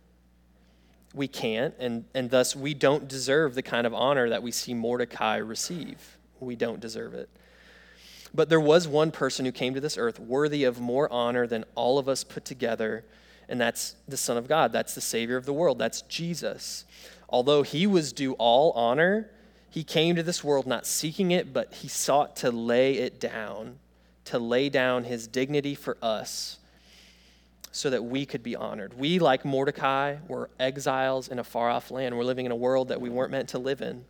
We 1.14 1.28
can't, 1.28 1.74
and, 1.78 2.04
and 2.14 2.30
thus 2.30 2.56
we 2.56 2.74
don't 2.74 3.06
deserve 3.06 3.54
the 3.54 3.62
kind 3.62 3.86
of 3.86 3.92
honor 3.92 4.30
that 4.30 4.42
we 4.42 4.50
see 4.50 4.72
Mordecai 4.72 5.36
receive. 5.36 6.16
We 6.40 6.56
don't 6.56 6.80
deserve 6.80 7.14
it. 7.14 7.28
But 8.34 8.48
there 8.48 8.60
was 8.60 8.88
one 8.88 9.10
person 9.10 9.44
who 9.44 9.52
came 9.52 9.74
to 9.74 9.80
this 9.80 9.98
earth 9.98 10.18
worthy 10.18 10.64
of 10.64 10.80
more 10.80 11.12
honor 11.12 11.46
than 11.46 11.64
all 11.74 11.98
of 11.98 12.08
us 12.08 12.24
put 12.24 12.46
together, 12.46 13.04
and 13.48 13.60
that's 13.60 13.94
the 14.08 14.16
Son 14.16 14.38
of 14.38 14.48
God. 14.48 14.72
That's 14.72 14.94
the 14.94 15.02
Savior 15.02 15.36
of 15.36 15.44
the 15.44 15.52
world. 15.52 15.78
That's 15.78 16.00
Jesus. 16.02 16.86
Although 17.28 17.62
he 17.62 17.86
was 17.86 18.12
due 18.12 18.32
all 18.34 18.72
honor, 18.72 19.30
he 19.68 19.84
came 19.84 20.16
to 20.16 20.22
this 20.22 20.42
world 20.42 20.66
not 20.66 20.86
seeking 20.86 21.30
it, 21.30 21.52
but 21.52 21.74
he 21.74 21.88
sought 21.88 22.36
to 22.36 22.50
lay 22.50 22.94
it 22.94 23.20
down, 23.20 23.78
to 24.26 24.38
lay 24.38 24.70
down 24.70 25.04
his 25.04 25.26
dignity 25.26 25.74
for 25.74 25.98
us 26.00 26.58
so 27.72 27.88
that 27.88 28.04
we 28.04 28.26
could 28.26 28.42
be 28.42 28.54
honored. 28.54 28.94
We, 28.94 29.18
like 29.18 29.44
Mordecai, 29.46 30.16
were 30.28 30.50
exiles 30.60 31.28
in 31.28 31.38
a 31.38 31.44
far 31.44 31.70
off 31.70 31.90
land. 31.90 32.16
We're 32.16 32.24
living 32.24 32.44
in 32.44 32.52
a 32.52 32.56
world 32.56 32.88
that 32.88 33.00
we 33.00 33.08
weren't 33.08 33.30
meant 33.30 33.48
to 33.50 33.58
live 33.58 33.80
in. 33.80 34.04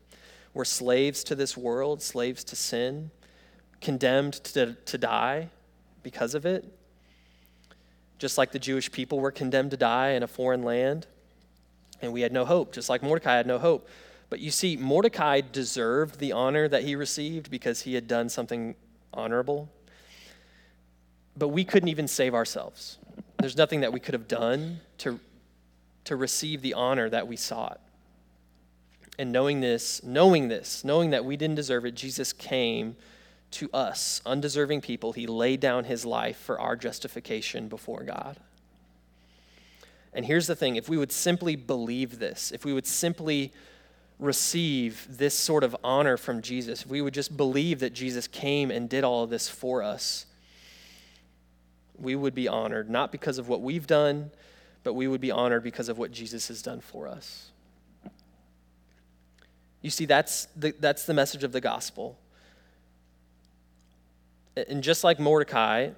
We're 0.53 0.65
slaves 0.65 1.23
to 1.25 1.37
this 1.37 1.57
world, 1.57 2.03
slaves 2.03 2.43
to 2.45 2.57
sin, 2.57 3.13
condemned 3.81 4.35
to, 4.35 4.75
to 4.75 4.99
die 4.99 5.49
because 6.03 6.35
of 6.35 6.45
it. 6.45 6.65
Just 8.19 8.37
like 8.37 8.51
the 8.53 8.59
Jewish 8.59 8.91
people 8.91 9.21
were 9.21 9.31
condemned 9.31 9.71
to 9.71 9.77
die 9.77 10.11
in 10.11 10.25
a 10.25 10.29
foreign 10.29 10.63
land, 10.63 11.07
and 12.03 12.13
we 12.13 12.21
had 12.21 12.33
no 12.33 12.45
hope, 12.45 12.73
just 12.73 12.89
like 12.89 13.03
Mordecai 13.03 13.37
had 13.37 13.47
no 13.47 13.59
hope. 13.59 13.89
But 14.29 14.41
you 14.41 14.51
see, 14.51 14.77
Mordecai 14.77 15.41
deserved 15.41 16.19
the 16.19 16.33
honor 16.33 16.67
that 16.67 16.83
he 16.83 16.97
received 16.97 17.51
because 17.51 17.83
he 17.83 17.95
had 17.95 18.09
done 18.09 18.29
something 18.29 18.75
honorable. 19.15 19.69
But 21.37 21.49
we 21.49 21.65
couldn't 21.65 21.89
even 21.89 22.09
save 22.09 22.35
ourselves. 22.35 22.99
There's 23.43 23.57
nothing 23.57 23.81
that 23.81 23.93
we 23.93 24.01
could 24.01 24.15
have 24.15 24.29
done 24.29 24.81
to, 24.99 25.19
to 26.05 26.17
receive 26.17 26.63
the 26.63 26.75
honor 26.75 27.11
that 27.11 27.27
we 27.27 27.37
sought. 27.37 27.81
And 29.19 29.33
knowing 29.33 29.61
this, 29.61 30.03
knowing 30.03 30.49
this, 30.49 30.85
knowing 30.85 31.11
that 31.11 31.25
we 31.25 31.37
didn't 31.37 31.57
deserve 31.57 31.85
it, 31.85 31.95
Jesus 31.95 32.33
came 32.33 32.97
to 33.53 33.69
us, 33.73 34.23
undeserving 34.25 34.81
people. 34.81 35.13
He 35.13 35.27
laid 35.27 35.61
down 35.61 35.85
his 35.85 36.07
life 36.07 36.37
for 36.37 36.59
our 36.59 36.77
justification 36.77 37.69
before 37.69 38.03
God. 38.03 38.39
And 40.15 40.25
here's 40.25 40.47
the 40.47 40.57
thing 40.57 40.77
if 40.77 40.89
we 40.89 40.97
would 40.97 41.13
simply 41.13 41.57
believe 41.57 42.19
this, 42.19 42.53
if 42.53 42.65
we 42.65 42.73
would 42.73 42.87
simply 42.87 43.53
receive 44.19 45.07
this 45.11 45.35
sort 45.35 45.65
of 45.65 45.77
honor 45.83 46.17
from 46.17 46.43
Jesus, 46.43 46.83
if 46.83 46.89
we 46.89 47.03
would 47.03 47.15
just 47.15 47.37
believe 47.37 47.81
that 47.81 47.93
Jesus 47.93 48.29
came 48.29 48.71
and 48.71 48.89
did 48.89 49.05
all 49.05 49.25
of 49.25 49.31
this 49.31 49.49
for 49.49 49.83
us, 49.83 50.27
we 52.03 52.15
would 52.15 52.35
be 52.35 52.49
honored, 52.49 52.91
not 52.91 53.13
because 53.13 53.39
of 53.39 53.49
what 53.49 53.63
we've 53.63 53.87
done, 53.87 54.31
but 54.83 54.95
we 54.95 55.09
would 55.09 55.21
be 55.21 55.31
honored 55.31 55.63
because 55.63 55.89
of 55.89 55.97
what 55.97 56.11
Jesus 56.11 56.49
has 56.49 56.61
done 56.61 56.81
for 56.81 57.09
us. 57.09 57.51
You 59.81 59.91
see, 59.91 60.05
that's 60.05 60.47
the, 60.57 60.75
that's 60.79 61.07
the 61.07 61.15
message 61.15 61.45
of 61.45 61.53
the 61.53 61.61
gospel 61.61 62.19
and 64.55 64.83
just 64.83 65.03
like 65.03 65.19
Mordecai, 65.19 65.91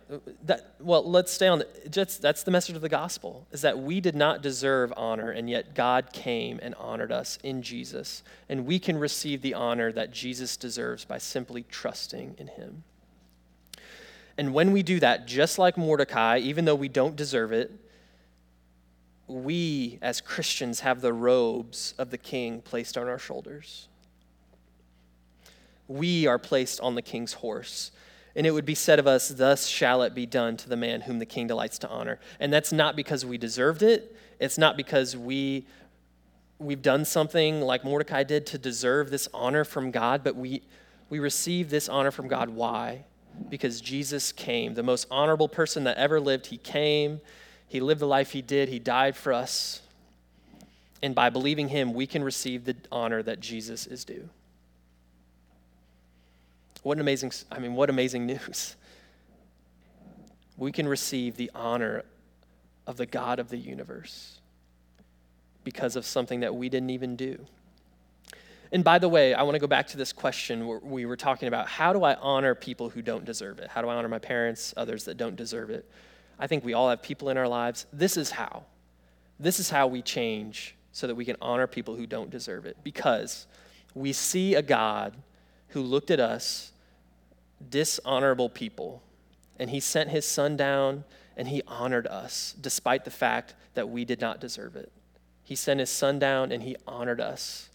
that, 0.44 0.74
well, 0.78 1.08
let's 1.08 1.32
stay 1.32 1.48
on 1.48 1.64
just, 1.90 2.22
that's 2.22 2.44
the 2.44 2.52
message 2.52 2.76
of 2.76 2.82
the 2.82 2.88
gospel, 2.88 3.46
is 3.50 3.62
that 3.62 3.78
we 3.78 4.00
did 4.00 4.14
not 4.14 4.42
deserve 4.42 4.92
honor, 4.96 5.30
and 5.30 5.50
yet 5.50 5.74
God 5.74 6.12
came 6.12 6.60
and 6.62 6.74
honored 6.76 7.10
us 7.10 7.38
in 7.42 7.62
Jesus. 7.62 8.22
And 8.48 8.64
we 8.64 8.78
can 8.78 8.96
receive 8.96 9.42
the 9.42 9.54
honor 9.54 9.90
that 9.92 10.12
Jesus 10.12 10.56
deserves 10.56 11.04
by 11.04 11.18
simply 11.18 11.64
trusting 11.64 12.36
in 12.38 12.46
him. 12.46 12.84
And 14.36 14.52
when 14.52 14.72
we 14.72 14.82
do 14.82 15.00
that, 15.00 15.26
just 15.26 15.58
like 15.58 15.76
Mordecai, 15.76 16.38
even 16.38 16.64
though 16.64 16.74
we 16.74 16.88
don't 16.88 17.16
deserve 17.16 17.52
it, 17.52 17.70
we 19.26 19.98
as 20.02 20.20
Christians 20.20 20.80
have 20.80 21.00
the 21.00 21.12
robes 21.12 21.94
of 21.98 22.10
the 22.10 22.18
king 22.18 22.60
placed 22.60 22.98
on 22.98 23.08
our 23.08 23.18
shoulders. 23.18 23.88
We 25.86 26.26
are 26.26 26.38
placed 26.38 26.80
on 26.80 26.94
the 26.94 27.02
king's 27.02 27.34
horse 27.34 27.90
and 28.36 28.46
it 28.46 28.50
would 28.50 28.64
be 28.64 28.74
said 28.74 28.98
of 28.98 29.06
us, 29.06 29.28
Thus 29.28 29.66
shall 29.66 30.02
it 30.02 30.14
be 30.14 30.26
done 30.26 30.56
to 30.58 30.68
the 30.68 30.76
man 30.76 31.02
whom 31.02 31.18
the 31.18 31.26
king 31.26 31.46
delights 31.46 31.78
to 31.80 31.88
honor. 31.88 32.18
And 32.40 32.52
that's 32.52 32.72
not 32.72 32.96
because 32.96 33.24
we 33.24 33.38
deserved 33.38 33.82
it. 33.82 34.16
It's 34.40 34.58
not 34.58 34.76
because 34.76 35.16
we, 35.16 35.66
we've 36.58 36.82
done 36.82 37.04
something 37.04 37.60
like 37.60 37.84
Mordecai 37.84 38.24
did 38.24 38.46
to 38.46 38.58
deserve 38.58 39.10
this 39.10 39.28
honor 39.32 39.64
from 39.64 39.90
God, 39.92 40.24
but 40.24 40.34
we, 40.34 40.62
we 41.10 41.20
receive 41.20 41.70
this 41.70 41.88
honor 41.88 42.10
from 42.10 42.26
God. 42.26 42.50
Why? 42.50 43.04
Because 43.48 43.80
Jesus 43.80 44.32
came, 44.32 44.74
the 44.74 44.82
most 44.82 45.06
honorable 45.10 45.48
person 45.48 45.84
that 45.84 45.96
ever 45.96 46.20
lived. 46.20 46.46
He 46.46 46.58
came, 46.58 47.20
he 47.66 47.80
lived 47.80 48.00
the 48.00 48.06
life 48.06 48.30
he 48.30 48.42
did, 48.42 48.68
he 48.68 48.78
died 48.78 49.16
for 49.16 49.32
us. 49.32 49.82
And 51.02 51.14
by 51.14 51.30
believing 51.30 51.68
him, 51.68 51.92
we 51.92 52.06
can 52.06 52.24
receive 52.24 52.64
the 52.64 52.76
honor 52.90 53.22
that 53.22 53.40
Jesus 53.40 53.86
is 53.86 54.04
due. 54.04 54.28
What 56.82 56.98
an 56.98 57.00
amazing, 57.00 57.32
I 57.50 57.58
mean, 57.58 57.74
what 57.74 57.90
amazing 57.90 58.26
news. 58.26 58.76
We 60.56 60.70
can 60.70 60.86
receive 60.86 61.36
the 61.36 61.50
honor 61.54 62.04
of 62.86 62.96
the 62.96 63.06
God 63.06 63.38
of 63.38 63.48
the 63.48 63.56
universe 63.56 64.38
because 65.64 65.96
of 65.96 66.04
something 66.04 66.40
that 66.40 66.54
we 66.54 66.68
didn't 66.68 66.90
even 66.90 67.16
do. 67.16 67.44
And 68.72 68.82
by 68.82 68.98
the 68.98 69.08
way, 69.08 69.34
I 69.34 69.42
want 69.42 69.54
to 69.54 69.60
go 69.60 69.66
back 69.66 69.86
to 69.88 69.96
this 69.96 70.12
question 70.12 70.66
where 70.66 70.78
we 70.78 71.06
were 71.06 71.16
talking 71.16 71.48
about 71.48 71.68
how 71.68 71.92
do 71.92 72.02
I 72.02 72.14
honor 72.14 72.54
people 72.54 72.90
who 72.90 73.02
don't 73.02 73.24
deserve 73.24 73.58
it? 73.58 73.68
How 73.68 73.82
do 73.82 73.88
I 73.88 73.94
honor 73.94 74.08
my 74.08 74.18
parents, 74.18 74.74
others 74.76 75.04
that 75.04 75.16
don't 75.16 75.36
deserve 75.36 75.70
it? 75.70 75.88
I 76.38 76.46
think 76.46 76.64
we 76.64 76.74
all 76.74 76.90
have 76.90 77.02
people 77.02 77.28
in 77.28 77.36
our 77.36 77.48
lives. 77.48 77.86
This 77.92 78.16
is 78.16 78.32
how. 78.32 78.64
This 79.38 79.60
is 79.60 79.70
how 79.70 79.86
we 79.86 80.02
change 80.02 80.74
so 80.92 81.06
that 81.06 81.14
we 81.14 81.24
can 81.24 81.36
honor 81.40 81.66
people 81.66 81.96
who 81.96 82.06
don't 82.06 82.30
deserve 82.30 82.66
it 82.66 82.76
because 82.82 83.46
we 83.94 84.12
see 84.12 84.54
a 84.54 84.62
God 84.62 85.14
who 85.68 85.80
looked 85.80 86.10
at 86.10 86.20
us 86.20 86.72
dishonorable 87.68 88.48
people. 88.48 89.02
And 89.58 89.70
he 89.70 89.80
sent 89.80 90.10
his 90.10 90.24
son 90.26 90.56
down 90.56 91.04
and 91.36 91.48
he 91.48 91.62
honored 91.66 92.06
us 92.06 92.54
despite 92.60 93.04
the 93.04 93.10
fact 93.10 93.54
that 93.74 93.88
we 93.88 94.04
did 94.04 94.20
not 94.20 94.40
deserve 94.40 94.76
it. 94.76 94.92
He 95.42 95.54
sent 95.54 95.80
his 95.80 95.90
son 95.90 96.18
down 96.18 96.52
and 96.52 96.62
he 96.62 96.76
honored 96.86 97.20
us. 97.20 97.70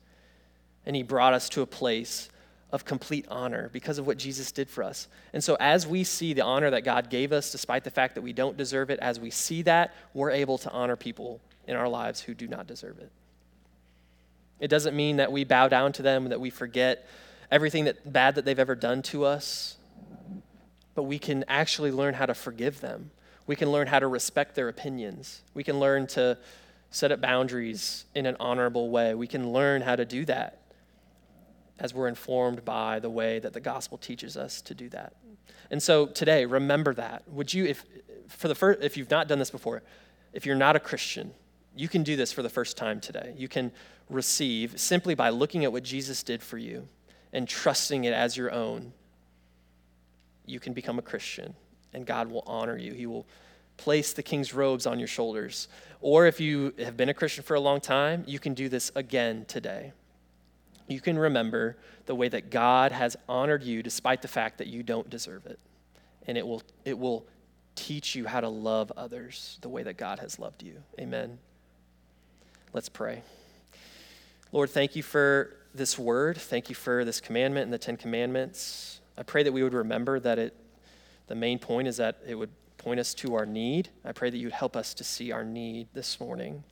And 0.86 0.96
he 0.96 1.04
brought 1.04 1.34
us 1.34 1.50
to 1.50 1.62
a 1.62 1.66
place 1.66 2.30
of 2.72 2.86
complete 2.86 3.26
honor 3.30 3.70
because 3.74 3.98
of 3.98 4.06
what 4.06 4.18
Jesus 4.18 4.52
did 4.52 4.70
for 4.70 4.84
us. 4.84 5.08
And 5.34 5.44
so, 5.44 5.58
as 5.60 5.88
we 5.88 6.04
see 6.04 6.34
the 6.34 6.44
honor 6.44 6.70
that 6.70 6.84
God 6.84 7.10
gave 7.10 7.32
us, 7.32 7.52
despite 7.52 7.84
the 7.84 7.92
fact 7.92 8.16
that 8.16 8.22
we 8.22 8.34
don't 8.34 8.58
deserve 8.58 8.90
it, 8.90 9.00
as 9.00 9.20
we 9.20 9.32
see 9.32 9.64
that, 9.64 9.94
we're 10.14 10.32
able 10.32 10.58
to 10.60 10.72
honor 10.72 10.96
people 10.96 11.42
in 11.68 11.76
our 11.76 11.90
lives 11.90 12.22
who 12.22 12.34
do 12.34 12.48
not 12.48 12.68
deserve 12.68 13.00
it. 13.00 13.12
It 14.60 14.68
doesn't 14.68 14.96
mean 14.96 15.18
that 15.18 15.32
we 15.32 15.44
bow 15.44 15.68
down 15.68 15.94
to 15.94 16.02
them, 16.02 16.30
that 16.30 16.40
we 16.40 16.50
forget 16.50 17.08
everything 17.50 17.86
that 17.86 18.12
bad 18.12 18.36
that 18.36 18.46
they've 18.46 18.60
ever 18.60 18.76
done 18.76 19.02
to 19.02 19.26
us 19.26 19.78
but 21.00 21.04
we 21.04 21.18
can 21.18 21.46
actually 21.48 21.92
learn 21.92 22.14
how 22.14 22.26
to 22.26 22.34
forgive 22.34 22.82
them. 22.82 23.12
We 23.48 23.56
can 23.56 23.72
learn 23.72 23.88
how 23.88 24.00
to 24.00 24.08
respect 24.08 24.56
their 24.56 24.68
opinions. 24.68 25.44
We 25.54 25.64
can 25.64 25.80
learn 25.80 26.08
to 26.08 26.38
set 26.92 27.10
up 27.14 27.22
boundaries 27.22 28.04
in 28.14 28.26
an 28.26 28.36
honorable 28.38 28.90
way. 28.90 29.14
We 29.14 29.26
can 29.26 29.54
learn 29.54 29.82
how 29.82 29.96
to 29.96 30.04
do 30.04 30.26
that 30.26 30.59
as 31.80 31.94
we're 31.94 32.08
informed 32.08 32.64
by 32.64 33.00
the 33.00 33.10
way 33.10 33.40
that 33.40 33.54
the 33.54 33.60
gospel 33.60 33.98
teaches 33.98 34.38
us 34.38 34.62
to 34.62 34.74
do 34.74 34.90
that. 34.90 35.14
And 35.72 35.82
so 35.82 36.08
today, 36.08 36.46
remember 36.46 36.94
that. 36.96 37.28
Would 37.30 37.54
you, 37.54 37.66
if 37.66 37.86
for 38.28 38.48
the 38.48 38.56
first, 38.56 38.82
if 38.82 38.98
you've 38.98 39.10
not 39.10 39.28
done 39.28 39.40
this 39.40 39.50
before, 39.50 39.82
if 40.34 40.46
you're 40.46 40.56
not 40.56 40.76
a 40.76 40.80
Christian, 40.80 41.32
you 41.76 41.88
can 41.88 42.04
do 42.04 42.16
this 42.16 42.32
for 42.32 42.44
the 42.44 42.50
first 42.50 42.78
time 42.78 43.00
today. 43.00 43.34
You 43.38 43.48
can 43.48 43.72
receive 44.10 44.80
simply 44.80 45.16
by 45.16 45.30
looking 45.30 45.64
at 45.64 45.72
what 45.72 45.84
Jesus 45.84 46.24
did 46.24 46.42
for 46.44 46.58
you 46.58 46.88
and 47.32 47.48
trusting 47.48 48.04
it 48.04 48.14
as 48.14 48.36
your 48.36 48.52
own 48.52 48.94
you 50.50 50.60
can 50.60 50.74
become 50.74 51.00
a 51.00 51.02
Christian 51.02 51.54
and 51.94 52.06
God 52.06 52.30
will 52.30 52.44
honor 52.46 52.78
you. 52.78 52.94
He 52.94 53.06
will 53.06 53.26
place 53.78 54.14
the 54.14 54.24
king's 54.24 54.54
robes 54.54 54.86
on 54.86 55.00
your 55.00 55.08
shoulders. 55.08 55.68
Or 56.02 56.26
if 56.26 56.40
you 56.40 56.74
have 56.80 56.98
been 56.98 57.10
a 57.10 57.14
Christian 57.14 57.44
for 57.44 57.56
a 57.56 57.60
long 57.60 57.80
time, 57.80 58.24
you 58.28 58.40
can 58.40 58.54
do 58.54 58.68
this 58.68 58.92
again 58.96 59.46
today. 59.48 59.94
You 60.90 61.00
can 61.00 61.20
remember 61.20 61.78
the 62.08 62.16
way 62.16 62.30
that 62.30 62.50
God 62.50 62.92
has 62.92 63.16
honored 63.30 63.64
you 63.64 63.84
despite 63.84 64.24
the 64.24 64.28
fact 64.28 64.58
that 64.58 64.68
you 64.68 64.82
don't 64.82 65.08
deserve 65.08 65.46
it. 65.46 65.60
And 66.28 66.36
it 66.36 66.46
will, 66.46 66.64
it 66.84 66.98
will 66.98 67.28
teach 67.76 68.16
you 68.16 68.26
how 68.26 68.42
to 68.42 68.50
love 68.50 68.92
others 68.98 69.60
the 69.62 69.70
way 69.70 69.84
that 69.84 69.98
God 69.98 70.18
has 70.18 70.40
loved 70.40 70.64
you. 70.64 70.82
Amen. 71.00 71.38
Let's 72.74 72.90
pray. 72.90 73.22
Lord, 74.52 74.72
thank 74.72 74.96
you 74.96 75.04
for 75.04 75.56
this 75.76 76.00
word. 76.00 76.38
Thank 76.38 76.70
you 76.70 76.76
for 76.76 77.06
this 77.06 77.22
commandment 77.22 77.66
and 77.66 77.74
the 77.74 77.78
Ten 77.78 77.96
Commandments. 77.96 79.00
I 79.16 79.22
pray 79.22 79.44
that 79.44 79.52
we 79.52 79.62
would 79.62 79.76
remember 79.76 80.20
that 80.20 80.40
it, 80.40 80.56
the 81.28 81.36
main 81.36 81.60
point 81.60 81.88
is 81.88 81.98
that 81.98 82.18
it 82.28 82.34
would 82.34 82.50
point 82.80 83.00
us 83.00 83.14
to 83.14 83.36
our 83.36 83.46
need. 83.46 83.90
I 84.04 84.12
pray 84.12 84.32
that 84.32 84.38
you 84.38 84.48
would 84.48 84.54
help 84.54 84.76
us 84.76 84.96
to 84.96 85.04
see 85.04 85.32
our 85.32 85.44
need 85.44 85.90
this 85.94 86.20
morning, 86.20 86.64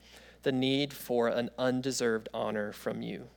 the 0.41 0.51
need 0.51 0.91
for 0.91 1.27
an 1.27 1.51
undeserved 1.59 2.29
honor 2.33 2.71
from 2.71 3.03
you. 3.03 3.27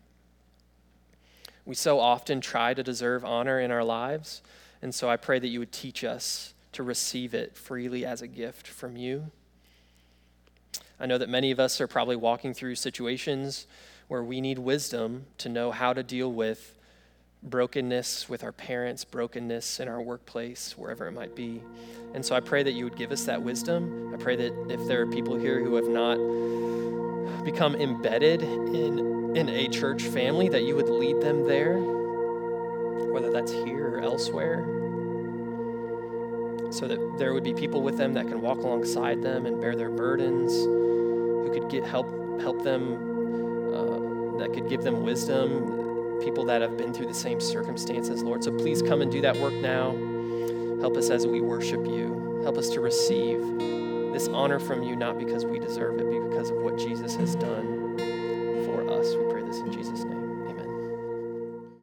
We 1.71 1.77
so 1.77 2.01
often 2.01 2.41
try 2.41 2.75
to 2.75 2.83
deserve 2.83 3.25
honor 3.25 3.61
in 3.61 3.71
our 3.71 3.85
lives, 3.85 4.43
And 4.83 4.93
so 4.93 5.09
I 5.09 5.17
pray 5.17 5.39
that 5.39 5.47
you 5.47 5.61
would 5.61 5.71
teach 5.71 6.03
us 6.03 6.55
to 6.73 6.83
receive 6.83 7.33
it 7.33 7.57
freely 7.57 8.05
as 8.05 8.23
a 8.23 8.27
gift 8.27 8.67
from 8.67 8.97
you. 8.97 9.31
I 10.99 11.07
know 11.07 11.17
that 11.17 11.29
many 11.29 11.53
of 11.53 11.61
us 11.61 11.81
are 11.81 11.87
probably 11.87 12.17
walking 12.17 12.55
through 12.55 12.75
situations 12.75 13.69
where 14.09 14.25
we 14.25 14.41
need 14.41 14.59
wisdom 14.59 15.27
to 15.39 15.49
know 15.49 15.71
how 15.71 15.93
to 15.93 16.03
deal 16.03 16.33
with 16.33 16.75
brokenness 17.45 18.29
with 18.29 18.43
our 18.43 18.51
parents, 18.51 19.05
brokenness 19.05 19.79
in 19.79 19.87
our 19.87 20.03
workplace, 20.03 20.77
wherever 20.77 21.07
it 21.07 21.13
might 21.13 21.37
be. 21.37 21.63
And 22.15 22.27
so 22.27 22.35
I 22.35 22.41
pray 22.41 22.65
that 22.65 22.73
you 22.73 22.83
would 22.83 22.97
give 22.97 23.13
us 23.13 23.27
that 23.27 23.41
wisdom. 23.41 24.13
I 24.13 24.17
pray 24.17 24.35
that 24.35 24.71
if 24.71 24.85
there 24.89 25.03
are 25.03 25.07
people 25.07 25.37
here 25.37 25.63
who 25.63 25.77
have 25.77 25.87
not 25.87 27.45
become 27.45 27.77
embedded 27.77 28.43
in, 28.43 29.20
in 29.35 29.49
a 29.49 29.69
church 29.69 30.03
family, 30.03 30.49
that 30.49 30.65
you 30.65 30.75
would 30.75 30.89
lead 30.89 31.21
them 31.21 31.47
there, 31.47 31.79
whether 31.79 33.31
that's 33.31 33.53
here 33.53 33.89
or 33.89 34.01
elsewhere, 34.01 34.65
so 36.73 36.89
that 36.89 36.99
there 37.19 37.33
would 37.33 37.45
be 37.45 37.55
people 37.55 37.83
with 37.83 37.97
them 37.97 38.15
that 38.15 38.27
can 38.27 38.41
walk 38.41 38.59
alongside 38.59 39.23
them 39.23 39.47
and 39.47 39.61
bear 39.61 39.77
their 39.77 39.91
burdens, 39.91 40.53
who 40.53 41.51
could 41.53 41.69
get 41.71 41.85
help 41.85 42.09
help 42.41 42.63
them, 42.65 42.95
uh, 43.73 44.39
that 44.39 44.53
could 44.53 44.69
give 44.69 44.83
them 44.83 45.03
wisdom, 45.03 46.19
people 46.23 46.45
that 46.45 46.61
have 46.61 46.77
been 46.77 46.93
through 46.93 47.07
the 47.07 47.15
same 47.15 47.41
circumstances, 47.41 48.23
Lord. 48.23 48.43
So 48.43 48.51
please 48.51 48.83
come 48.83 49.01
and 49.01 49.13
do 49.13 49.21
that 49.21 49.37
work 49.37 49.55
now. 49.55 49.91
Help 50.81 50.97
us 50.97 51.11
as 51.11 51.27
we 51.27 51.41
worship 51.41 51.85
you. 51.87 52.41
Help 52.43 52.57
us 52.57 52.71
to 52.71 52.81
receive 52.81 53.41
this 54.13 54.29
honor 54.29 54.59
from 54.59 54.83
you, 54.83 54.97
not 54.97 55.19
because 55.19 55.45
we 55.45 55.59
deserve 55.59 56.01
it, 56.01 56.11
but 56.11 56.31
because 56.31 56.51
of 56.51 56.57
what 56.57 56.79
Jesus 56.79 57.15
has 57.17 57.37
done 57.37 57.80
us. 59.01 59.15
We 59.17 59.33
pray 59.33 59.43
this 59.43 59.61
in 59.61 59.73
Jesus' 59.73 60.05
name. 60.05 60.20